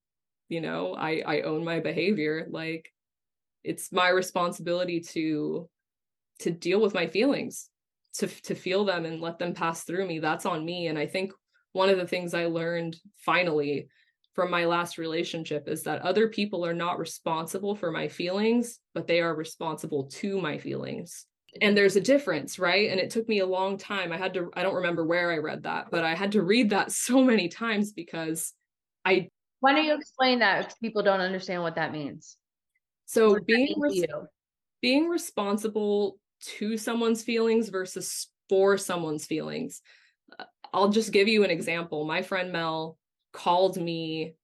you 0.50 0.62
know, 0.62 0.94
I 0.94 1.24
I 1.26 1.42
own 1.42 1.66
my 1.66 1.80
behavior. 1.80 2.48
Like 2.50 2.92
it's 3.64 3.92
my 3.92 4.10
responsibility 4.10 5.02
to 5.02 5.70
to 6.40 6.52
deal 6.52 6.82
with 6.82 6.94
my 6.94 7.08
feelings 7.08 7.70
to 8.14 8.28
to 8.28 8.56
feel 8.56 8.86
them 8.86 9.06
and 9.06 9.22
let 9.22 9.40
them 9.40 9.54
pass 9.54 9.84
through 9.84 10.06
me 10.06 10.20
that's 10.20 10.46
on 10.46 10.66
me 10.66 10.88
and 10.88 11.00
i 11.00 11.06
think 11.06 11.32
one 11.72 11.90
of 11.90 11.98
the 11.98 12.06
things 12.06 12.34
i 12.34 12.46
learned 12.46 12.98
finally 13.18 13.88
from 14.34 14.50
my 14.50 14.66
last 14.66 14.98
relationship 14.98 15.68
is 15.68 15.84
that 15.84 16.02
other 16.02 16.28
people 16.28 16.66
are 16.66 16.74
not 16.74 16.98
responsible 17.00 17.76
for 17.76 17.92
my 17.92 18.08
feelings, 18.08 18.80
but 18.94 19.08
they 19.08 19.22
are 19.22 19.36
responsible 19.36 20.06
to 20.06 20.42
my 20.42 20.58
feelings. 20.58 21.28
And 21.62 21.78
there's 21.78 21.96
a 21.96 22.02
difference, 22.02 22.58
right? 22.58 22.90
And 22.90 23.00
it 23.00 23.10
took 23.10 23.28
me 23.30 23.40
a 23.40 23.46
long 23.46 23.78
time. 23.78 24.12
I 24.12 24.18
had 24.18 24.34
to, 24.34 24.50
I 24.56 24.64
don't 24.64 24.76
remember 24.76 25.06
where 25.06 25.32
I 25.32 25.38
read 25.38 25.64
that, 25.64 25.92
but 25.92 26.04
I 26.04 26.16
had 26.16 26.32
to 26.34 26.42
read 26.42 26.72
that 26.72 26.92
so 26.92 27.24
many 27.24 27.48
times 27.48 27.92
because 27.92 28.54
I. 29.06 29.30
Why 29.60 29.74
don't 29.74 29.86
you 29.86 29.96
explain 29.96 30.40
that 30.40 30.66
if 30.68 30.80
people 30.80 31.04
don't 31.04 31.22
understand 31.22 31.62
what 31.62 31.76
that 31.76 31.92
means? 31.94 32.36
So 33.06 33.30
What 33.32 33.48
does 33.48 33.58
that 33.58 33.66
being 33.66 33.80
res- 33.80 33.96
you? 33.96 34.28
being 34.82 35.08
responsible 35.08 36.18
to 36.42 36.78
someone's 36.78 37.24
feelings 37.24 37.70
versus 37.70 38.28
for 38.50 38.78
someone's 38.78 39.26
feelings. 39.26 39.82
Uh, 40.38 40.44
I'll 40.74 40.90
just 40.90 41.12
give 41.14 41.28
you 41.30 41.44
an 41.44 41.50
example. 41.50 42.04
My 42.04 42.22
friend 42.22 42.52
Mel 42.52 42.98
called 43.32 43.78
me 43.78 44.36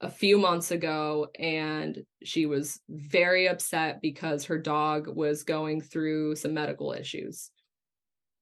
a 0.00 0.10
few 0.10 0.38
months 0.38 0.70
ago 0.70 1.28
and 1.38 2.04
she 2.22 2.46
was 2.46 2.80
very 2.88 3.48
upset 3.48 4.00
because 4.00 4.44
her 4.46 4.58
dog 4.58 5.08
was 5.08 5.44
going 5.44 5.80
through 5.80 6.36
some 6.36 6.54
medical 6.54 6.92
issues. 6.92 7.50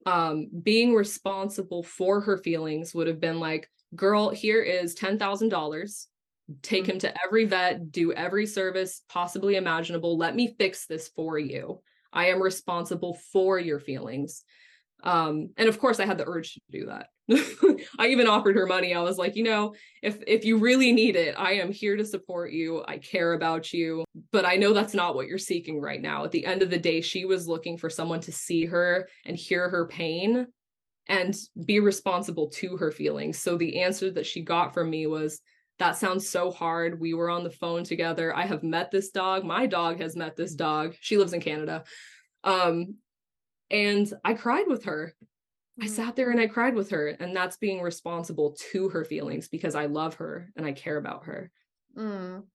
Um, 0.07 0.49
being 0.63 0.95
responsible 0.95 1.83
for 1.83 2.21
her 2.21 2.39
feelings 2.39 2.95
would 2.95 3.07
have 3.09 3.21
been 3.21 3.41
like, 3.41 3.69
girl, 3.95 4.31
here 4.31 4.63
is 4.63 4.95
$10,000 4.95 6.09
take 6.63 6.87
Mhm. 6.87 6.89
him 6.89 6.99
to 6.99 7.15
every 7.27 7.45
vet, 7.45 7.93
do 7.93 8.11
every 8.15 8.47
service 8.47 9.03
possibly 9.11 9.57
imaginable. 9.57 10.17
Let 10.17 10.35
me 10.35 10.55
fix 10.59 10.87
this 10.87 11.09
for 11.09 11.39
you. 11.39 11.83
I 12.11 12.29
am 12.31 12.43
responsible 12.43 13.15
for 13.33 13.59
your 13.59 13.79
feelings. 13.79 14.45
Um, 15.03 15.51
and 15.57 15.69
of 15.69 15.79
course 15.79 16.01
I 16.01 16.07
had 16.07 16.19
the 16.19 16.27
urge 16.27 16.55
to 16.55 16.61
do 16.71 16.87
that. 16.87 17.09
I 17.99 18.09
even 18.09 18.27
offered 18.27 18.57
her 18.57 18.67
money. 18.67 18.95
I 18.95 19.03
was 19.03 19.19
like, 19.19 19.37
you 19.37 19.45
know, 19.45 19.75
if 20.03 20.19
if 20.27 20.45
you 20.45 20.59
really 20.59 20.93
need 20.93 21.15
it, 21.15 21.35
I 21.39 21.53
am 21.55 21.71
here 21.71 21.97
to 21.97 22.05
support 22.05 22.53
you. 22.53 22.83
I 22.89 22.99
care 22.99 23.35
about 23.35 23.73
you, 23.73 24.05
but 24.33 24.45
I 24.45 24.57
know 24.57 24.73
that's 24.73 24.95
not 24.95 25.15
what 25.15 25.29
you're 25.29 25.39
seeking 25.39 25.81
right 25.81 26.01
now. 26.01 26.25
At 26.25 26.33
the 26.33 26.47
end 26.47 26.63
of 26.63 26.71
the 26.71 26.79
day, 26.79 27.01
she 27.01 27.27
was 27.27 27.47
looking 27.47 27.77
for 27.77 27.91
someone 27.91 28.21
to 28.21 28.33
see 28.33 28.65
her 28.65 29.09
and 29.25 29.37
hear 29.37 29.69
her 29.69 29.87
pain 29.87 30.47
and 31.09 31.37
be 31.65 31.81
responsible 31.81 32.49
to 32.49 32.77
her 32.77 32.91
feelings. 32.91 33.39
So 33.39 33.57
the 33.57 33.81
answer 33.81 34.11
that 34.13 34.27
she 34.27 34.43
got 34.43 34.75
from 34.75 34.91
me 34.91 35.07
was 35.07 35.41
that 35.79 35.97
sounds 35.97 36.29
so 36.29 36.51
hard. 36.51 37.01
We 37.01 37.15
were 37.15 37.31
on 37.31 37.45
the 37.45 37.51
phone 37.51 37.85
together. 37.85 38.37
I 38.37 38.47
have 38.47 38.63
met 38.63 38.91
this 38.91 39.11
dog. 39.11 39.45
My 39.45 39.67
dog 39.67 40.01
has 40.01 40.17
met 40.17 40.37
this 40.37 40.55
dog. 40.55 40.97
She 41.01 41.17
lives 41.17 41.33
in 41.33 41.41
Canada. 41.41 41.85
Um, 42.43 42.97
and 43.71 44.13
I 44.25 44.35
cried 44.35 44.67
with 44.67 44.85
her. 44.85 45.15
I 45.81 45.87
Mhm. 45.87 45.89
sat 45.89 46.17
there 46.17 46.31
and 46.31 46.41
I 46.41 46.47
cried 46.49 46.75
with 46.75 46.91
her. 46.91 47.09
And 47.09 47.37
that's 47.37 47.57
being 47.57 47.81
responsible 47.83 48.57
to 48.73 48.89
her 48.91 49.05
feelings 49.05 49.49
because 49.49 49.75
I 49.75 49.87
love 49.87 50.15
her 50.17 50.51
and 50.57 50.67
I 50.67 50.73
care 50.73 50.97
about 50.97 51.27
her. 51.27 51.51
Mm. 51.97 52.49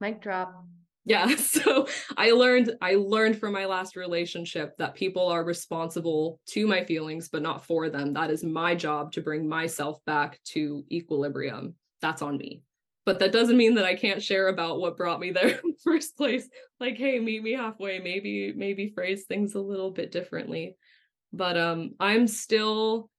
Mic 0.00 0.20
drop. 0.20 0.64
Yeah. 1.04 1.34
So 1.36 1.86
I 2.16 2.30
learned 2.32 2.76
I 2.80 2.94
learned 2.94 3.38
from 3.38 3.52
my 3.52 3.66
last 3.66 3.96
relationship 3.96 4.76
that 4.78 4.94
people 4.94 5.26
are 5.28 5.44
responsible 5.44 6.40
to 6.48 6.66
my 6.66 6.84
feelings, 6.84 7.28
but 7.28 7.42
not 7.42 7.64
for 7.64 7.88
them. 7.88 8.12
That 8.12 8.30
is 8.30 8.44
my 8.44 8.74
job 8.74 9.12
to 9.12 9.20
bring 9.20 9.48
myself 9.48 10.04
back 10.04 10.40
to 10.52 10.84
equilibrium. 10.90 11.74
That's 12.00 12.22
on 12.22 12.36
me. 12.36 12.62
But 13.06 13.18
that 13.20 13.32
doesn't 13.32 13.56
mean 13.56 13.74
that 13.76 13.84
I 13.84 13.94
can't 13.94 14.22
share 14.22 14.48
about 14.48 14.78
what 14.78 14.96
brought 14.96 15.20
me 15.20 15.30
there 15.30 15.48
in 15.64 15.70
the 15.70 15.78
first 15.82 16.16
place. 16.16 16.48
Like, 16.78 16.96
hey, 16.96 17.18
meet 17.18 17.42
me 17.42 17.52
halfway. 17.52 17.98
Maybe, 17.98 18.52
maybe 18.54 18.92
phrase 18.94 19.24
things 19.24 19.54
a 19.54 19.60
little 19.60 19.90
bit 19.90 20.12
differently. 20.12 20.76
But 21.32 21.56
um, 21.56 21.94
I'm 21.98 22.26
still 22.26 23.10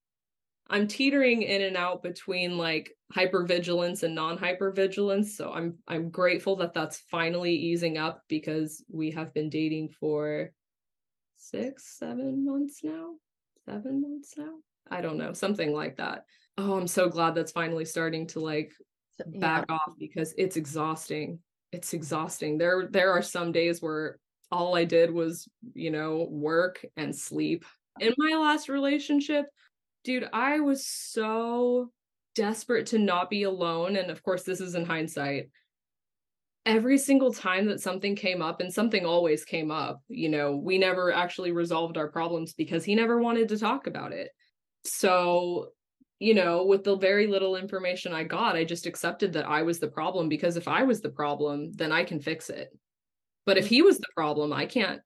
I'm 0.72 0.88
teetering 0.88 1.42
in 1.42 1.62
and 1.62 1.76
out 1.76 2.02
between 2.02 2.58
like 2.58 2.96
hypervigilance 3.14 4.04
and 4.04 4.16
non-hypervigilance. 4.16 5.28
So 5.32 5.52
I'm 5.52 5.78
I'm 5.86 6.10
grateful 6.10 6.56
that 6.58 6.74
that's 6.74 7.04
finally 7.12 7.54
easing 7.54 7.98
up 7.98 8.22
because 8.30 8.82
we 8.90 9.12
have 9.12 9.34
been 9.34 9.50
dating 9.50 9.90
for 10.00 10.52
six, 11.36 11.98
seven 12.00 12.46
months 12.46 12.80
now. 12.84 13.16
Seven 13.66 14.02
months 14.02 14.36
now. 14.38 14.54
I 14.90 15.02
don't 15.02 15.18
know, 15.18 15.34
something 15.34 15.74
like 15.74 15.98
that. 15.98 16.24
Oh, 16.58 16.76
I'm 16.78 16.88
so 16.88 17.10
glad 17.10 17.36
that's 17.36 17.52
finally 17.52 17.86
starting 17.86 18.28
to 18.28 18.40
like 18.40 18.72
So- 19.18 19.26
yeah. 19.32 19.40
back 19.40 19.66
off 19.72 19.94
because 20.00 20.34
it's 20.38 20.58
exhausting. 20.58 21.40
It's 21.72 21.94
exhausting. 21.94 22.58
There 22.58 22.88
there 22.90 23.12
are 23.12 23.22
some 23.22 23.52
days 23.52 23.82
where 23.82 24.18
all 24.52 24.76
I 24.76 24.84
did 24.84 25.12
was, 25.12 25.48
you 25.74 25.92
know, 25.92 26.28
work 26.30 26.86
and 26.98 27.16
sleep. 27.16 27.66
In 28.00 28.14
my 28.18 28.38
last 28.38 28.68
relationship, 28.68 29.46
dude, 30.04 30.28
I 30.34 30.60
was 30.60 30.86
so 30.86 31.92
desperate 32.36 32.88
to 32.88 32.98
not 32.98 33.30
be 33.30 33.44
alone 33.44 33.98
and 33.98 34.10
of 34.10 34.24
course 34.24 34.44
this 34.44 34.62
is 34.62 34.76
in 34.76 34.86
hindsight. 34.86 35.50
Every 36.66 36.98
single 36.98 37.34
time 37.34 37.66
that 37.68 37.82
something 37.82 38.16
came 38.16 38.42
up 38.42 38.62
and 38.62 38.72
something 38.72 39.06
always 39.06 39.44
came 39.44 39.72
up, 39.72 40.02
you 40.08 40.30
know, 40.30 40.56
we 40.56 40.78
never 40.78 41.12
actually 41.12 41.52
resolved 41.52 41.98
our 41.98 42.10
problems 42.10 42.54
because 42.54 42.84
he 42.84 42.94
never 42.96 43.20
wanted 43.20 43.50
to 43.50 43.58
talk 43.58 43.88
about 43.88 44.12
it. 44.14 44.30
So 44.86 45.70
you 46.22 46.36
know, 46.36 46.64
with 46.64 46.84
the 46.84 46.96
very 46.96 47.26
little 47.26 47.56
information 47.56 48.14
I 48.14 48.24
got, 48.24 48.56
I 48.56 48.64
just 48.64 48.86
accepted 48.86 49.34
that 49.34 49.48
I 49.48 49.64
was 49.64 49.80
the 49.80 49.88
problem 49.88 50.30
because 50.30 50.56
if 50.56 50.68
I 50.68 50.84
was 50.84 51.02
the 51.02 51.10
problem, 51.10 51.74
then 51.74 51.92
I 51.92 52.04
can 52.04 52.20
fix 52.20 52.52
it. 52.52 52.70
But 53.48 53.58
if 53.58 53.66
mm. 53.66 53.70
he 53.70 53.82
was 53.82 53.98
the 53.98 54.06
problem, 54.16 54.54
I 54.54 54.68
can't 54.68 55.02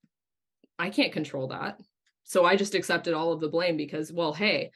I 0.78 0.89
can't 0.89 1.13
control 1.13 1.47
that. 1.47 1.80
So 2.26 2.43
I 2.43 2.57
just 2.57 2.76
accepted 2.76 3.13
all 3.13 3.32
of 3.32 3.39
the 3.39 3.47
blame 3.47 3.78
because, 3.78 4.11
well, 4.11 4.34
hey, 4.34 4.72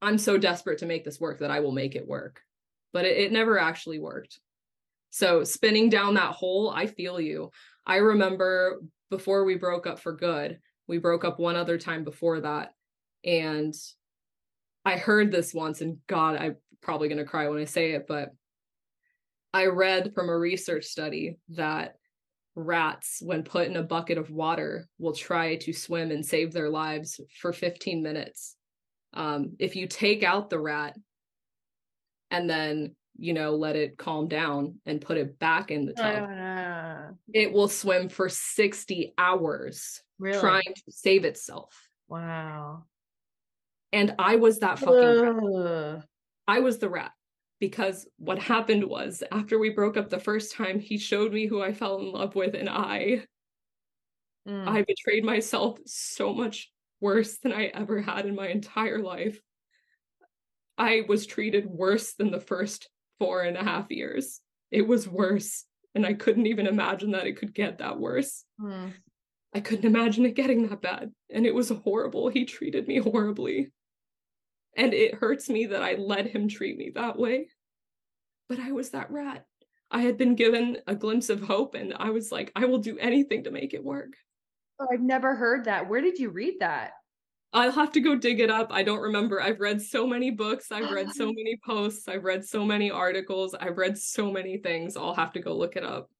I'm 0.00 0.16
so 0.16 0.38
desperate 0.38 0.78
to 0.78 0.86
make 0.86 1.04
this 1.04 1.20
work 1.20 1.40
that 1.40 1.50
I 1.50 1.60
will 1.60 1.72
make 1.72 1.94
it 1.94 2.08
work. 2.08 2.40
But 2.94 3.04
it, 3.04 3.18
it 3.18 3.32
never 3.32 3.58
actually 3.58 3.98
worked. 3.98 4.40
So 5.10 5.44
spinning 5.44 5.90
down 5.90 6.14
that 6.14 6.32
hole, 6.32 6.72
I 6.74 6.86
feel 6.86 7.20
you. 7.20 7.50
I 7.86 7.96
remember 7.96 8.80
before 9.10 9.44
we 9.44 9.56
broke 9.56 9.86
up 9.86 9.98
for 9.98 10.16
good, 10.16 10.58
we 10.88 10.96
broke 10.96 11.22
up 11.22 11.38
one 11.38 11.56
other 11.56 11.76
time 11.76 12.02
before 12.02 12.40
that. 12.40 12.70
And 13.24 13.74
I 14.84 14.96
heard 14.96 15.32
this 15.32 15.54
once, 15.54 15.80
and 15.80 15.98
God, 16.06 16.36
I'm 16.36 16.56
probably 16.82 17.08
going 17.08 17.18
to 17.18 17.24
cry 17.24 17.48
when 17.48 17.60
I 17.60 17.64
say 17.64 17.92
it, 17.92 18.06
but 18.06 18.30
I 19.52 19.66
read 19.66 20.12
from 20.14 20.28
a 20.28 20.36
research 20.38 20.84
study 20.84 21.38
that 21.50 21.96
rats, 22.54 23.20
when 23.22 23.42
put 23.42 23.66
in 23.68 23.76
a 23.76 23.82
bucket 23.82 24.18
of 24.18 24.30
water, 24.30 24.88
will 24.98 25.14
try 25.14 25.56
to 25.56 25.72
swim 25.72 26.10
and 26.10 26.24
save 26.24 26.52
their 26.52 26.68
lives 26.68 27.20
for 27.40 27.52
15 27.52 28.02
minutes. 28.02 28.56
Um, 29.12 29.52
if 29.58 29.76
you 29.76 29.86
take 29.86 30.22
out 30.22 30.50
the 30.50 30.58
rat 30.58 30.96
and 32.30 32.50
then, 32.50 32.96
you 33.16 33.32
know, 33.32 33.54
let 33.54 33.76
it 33.76 33.96
calm 33.96 34.28
down 34.28 34.80
and 34.86 35.00
put 35.00 35.16
it 35.16 35.38
back 35.38 35.70
in 35.70 35.86
the 35.86 35.92
tub, 35.94 36.28
Uh, 36.28 37.12
it 37.32 37.52
will 37.52 37.68
swim 37.68 38.08
for 38.08 38.28
60 38.28 39.14
hours 39.16 40.02
really? 40.18 40.38
trying 40.38 40.74
to 40.74 40.90
save 40.90 41.24
itself. 41.24 41.88
Wow. 42.08 42.84
And 43.94 44.14
I 44.18 44.36
was 44.36 44.58
that 44.58 44.78
fucking 44.78 45.20
rat. 45.20 46.04
I 46.46 46.60
was 46.60 46.78
the 46.78 46.90
rat 46.90 47.12
because 47.60 48.06
what 48.18 48.38
happened 48.38 48.84
was 48.84 49.22
after 49.32 49.58
we 49.58 49.70
broke 49.70 49.96
up 49.96 50.10
the 50.10 50.18
first 50.18 50.52
time, 50.52 50.78
he 50.78 50.98
showed 50.98 51.32
me 51.32 51.46
who 51.46 51.62
I 51.62 51.72
fell 51.72 51.98
in 51.98 52.12
love 52.12 52.34
with, 52.34 52.54
and 52.54 52.68
I 52.68 53.24
Mm. 54.48 54.68
I 54.68 54.82
betrayed 54.82 55.24
myself 55.24 55.78
so 55.86 56.32
much 56.32 56.70
worse 57.00 57.38
than 57.38 57.52
I 57.52 57.66
ever 57.66 58.00
had 58.00 58.26
in 58.26 58.34
my 58.34 58.48
entire 58.48 58.98
life. 58.98 59.40
I 60.76 61.04
was 61.08 61.26
treated 61.26 61.66
worse 61.66 62.14
than 62.14 62.30
the 62.30 62.40
first 62.40 62.88
four 63.18 63.42
and 63.42 63.56
a 63.56 63.62
half 63.62 63.90
years. 63.90 64.40
It 64.70 64.86
was 64.86 65.08
worse, 65.08 65.64
and 65.94 66.04
I 66.04 66.14
couldn't 66.14 66.46
even 66.46 66.66
imagine 66.66 67.12
that 67.12 67.26
it 67.26 67.36
could 67.36 67.54
get 67.54 67.78
that 67.78 67.98
worse. 67.98 68.44
Mm. 68.60 68.92
I 69.54 69.60
couldn't 69.60 69.84
imagine 69.84 70.26
it 70.26 70.34
getting 70.34 70.68
that 70.68 70.82
bad. 70.82 71.12
And 71.32 71.46
it 71.46 71.54
was 71.54 71.68
horrible. 71.68 72.28
He 72.28 72.44
treated 72.44 72.88
me 72.88 72.98
horribly. 72.98 73.70
And 74.76 74.92
it 74.92 75.14
hurts 75.14 75.48
me 75.48 75.66
that 75.66 75.82
I 75.82 75.94
let 75.94 76.26
him 76.26 76.48
treat 76.48 76.76
me 76.76 76.90
that 76.94 77.18
way. 77.18 77.48
But 78.48 78.58
I 78.58 78.72
was 78.72 78.90
that 78.90 79.10
rat. 79.10 79.46
I 79.90 80.00
had 80.00 80.18
been 80.18 80.34
given 80.34 80.78
a 80.86 80.94
glimpse 80.94 81.30
of 81.30 81.40
hope, 81.40 81.74
and 81.74 81.94
I 81.96 82.10
was 82.10 82.32
like, 82.32 82.50
I 82.56 82.64
will 82.64 82.78
do 82.78 82.98
anything 82.98 83.44
to 83.44 83.50
make 83.50 83.74
it 83.74 83.84
work. 83.84 84.14
Oh, 84.80 84.88
I've 84.92 85.00
never 85.00 85.36
heard 85.36 85.66
that. 85.66 85.88
Where 85.88 86.00
did 86.00 86.18
you 86.18 86.30
read 86.30 86.54
that? 86.60 86.92
I'll 87.52 87.70
have 87.70 87.92
to 87.92 88.00
go 88.00 88.16
dig 88.16 88.40
it 88.40 88.50
up. 88.50 88.72
I 88.72 88.82
don't 88.82 89.00
remember. 89.00 89.40
I've 89.40 89.60
read 89.60 89.80
so 89.80 90.06
many 90.06 90.32
books, 90.32 90.72
I've 90.72 90.90
read 90.90 91.12
so 91.12 91.26
many 91.26 91.56
posts, 91.64 92.08
I've 92.08 92.24
read 92.24 92.44
so 92.44 92.64
many 92.64 92.90
articles, 92.90 93.54
I've 93.54 93.78
read 93.78 93.96
so 93.96 94.32
many 94.32 94.58
things. 94.58 94.96
I'll 94.96 95.14
have 95.14 95.32
to 95.34 95.40
go 95.40 95.56
look 95.56 95.76
it 95.76 95.84
up. 95.84 96.10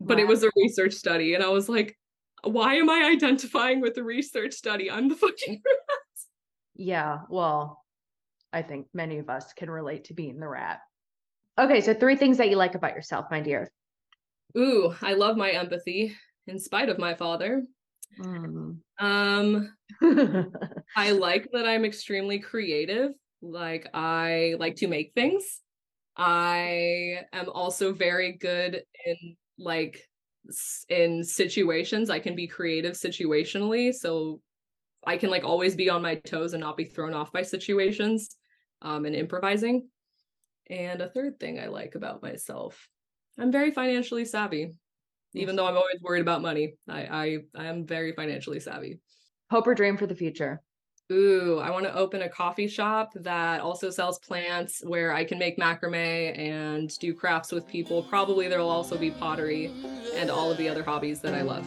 But 0.00 0.18
it 0.18 0.26
was 0.26 0.44
a 0.44 0.50
research 0.56 0.94
study, 0.94 1.34
and 1.34 1.44
I 1.44 1.48
was 1.48 1.68
like, 1.68 1.98
why 2.44 2.76
am 2.76 2.88
I 2.88 3.10
identifying 3.12 3.80
with 3.80 3.94
the 3.94 4.04
research 4.04 4.54
study? 4.54 4.90
I'm 4.90 5.08
the 5.08 5.16
fucking 5.16 5.60
Yeah, 6.78 7.18
well, 7.28 7.84
I 8.52 8.62
think 8.62 8.86
many 8.94 9.18
of 9.18 9.28
us 9.28 9.52
can 9.52 9.70
relate 9.70 10.04
to 10.04 10.14
being 10.14 10.38
the 10.38 10.48
rat. 10.48 10.80
Okay, 11.58 11.80
so 11.80 11.92
three 11.92 12.16
things 12.16 12.38
that 12.38 12.48
you 12.48 12.56
like 12.56 12.76
about 12.76 12.94
yourself, 12.94 13.26
my 13.30 13.40
dear. 13.40 13.70
Ooh, 14.56 14.94
I 15.02 15.14
love 15.14 15.36
my 15.36 15.50
empathy 15.50 16.16
in 16.46 16.58
spite 16.58 16.88
of 16.88 16.98
my 16.98 17.14
father. 17.14 17.64
Mm. 18.20 18.78
Um, 18.98 19.74
I 20.96 21.10
like 21.10 21.48
that 21.52 21.66
I'm 21.66 21.84
extremely 21.84 22.38
creative. 22.38 23.10
Like 23.42 23.88
I 23.92 24.54
like 24.58 24.76
to 24.76 24.88
make 24.88 25.12
things. 25.14 25.60
I 26.16 27.22
am 27.32 27.48
also 27.48 27.92
very 27.92 28.32
good 28.32 28.82
in 29.04 29.36
like 29.58 30.00
in 30.88 31.22
situations. 31.22 32.08
I 32.08 32.18
can 32.20 32.34
be 32.34 32.46
creative 32.46 32.94
situationally, 32.94 33.92
so 33.92 34.40
I 35.08 35.16
can 35.16 35.30
like 35.30 35.44
always 35.44 35.74
be 35.74 35.88
on 35.88 36.02
my 36.02 36.16
toes 36.16 36.52
and 36.52 36.60
not 36.60 36.76
be 36.76 36.84
thrown 36.84 37.14
off 37.14 37.32
by 37.32 37.42
situations 37.42 38.36
um 38.82 39.06
and 39.06 39.16
improvising. 39.16 39.88
And 40.70 41.00
a 41.00 41.08
third 41.08 41.40
thing 41.40 41.58
I 41.58 41.68
like 41.68 41.94
about 41.94 42.22
myself, 42.22 42.88
I'm 43.38 43.50
very 43.50 43.70
financially 43.70 44.26
savvy. 44.26 44.74
Even 45.34 45.56
though 45.56 45.66
I'm 45.66 45.76
always 45.76 46.00
worried 46.02 46.20
about 46.20 46.42
money, 46.42 46.74
I 46.88 47.00
I 47.22 47.38
I 47.56 47.66
am 47.66 47.86
very 47.86 48.12
financially 48.12 48.60
savvy. 48.60 49.00
Hope 49.50 49.66
or 49.66 49.74
dream 49.74 49.96
for 49.96 50.06
the 50.06 50.14
future? 50.14 50.60
Ooh, 51.10 51.58
I 51.58 51.70
want 51.70 51.86
to 51.86 51.94
open 51.94 52.20
a 52.20 52.28
coffee 52.28 52.68
shop 52.68 53.12
that 53.14 53.62
also 53.62 53.88
sells 53.88 54.18
plants 54.18 54.82
where 54.84 55.10
I 55.14 55.24
can 55.24 55.38
make 55.38 55.56
macrame 55.56 56.38
and 56.38 56.98
do 56.98 57.14
crafts 57.14 57.50
with 57.50 57.66
people. 57.66 58.02
Probably 58.02 58.46
there 58.46 58.58
will 58.58 58.68
also 58.68 58.98
be 58.98 59.10
pottery 59.10 59.72
and 60.16 60.30
all 60.30 60.50
of 60.50 60.58
the 60.58 60.68
other 60.68 60.84
hobbies 60.84 61.22
that 61.22 61.32
I 61.32 61.40
love. 61.40 61.66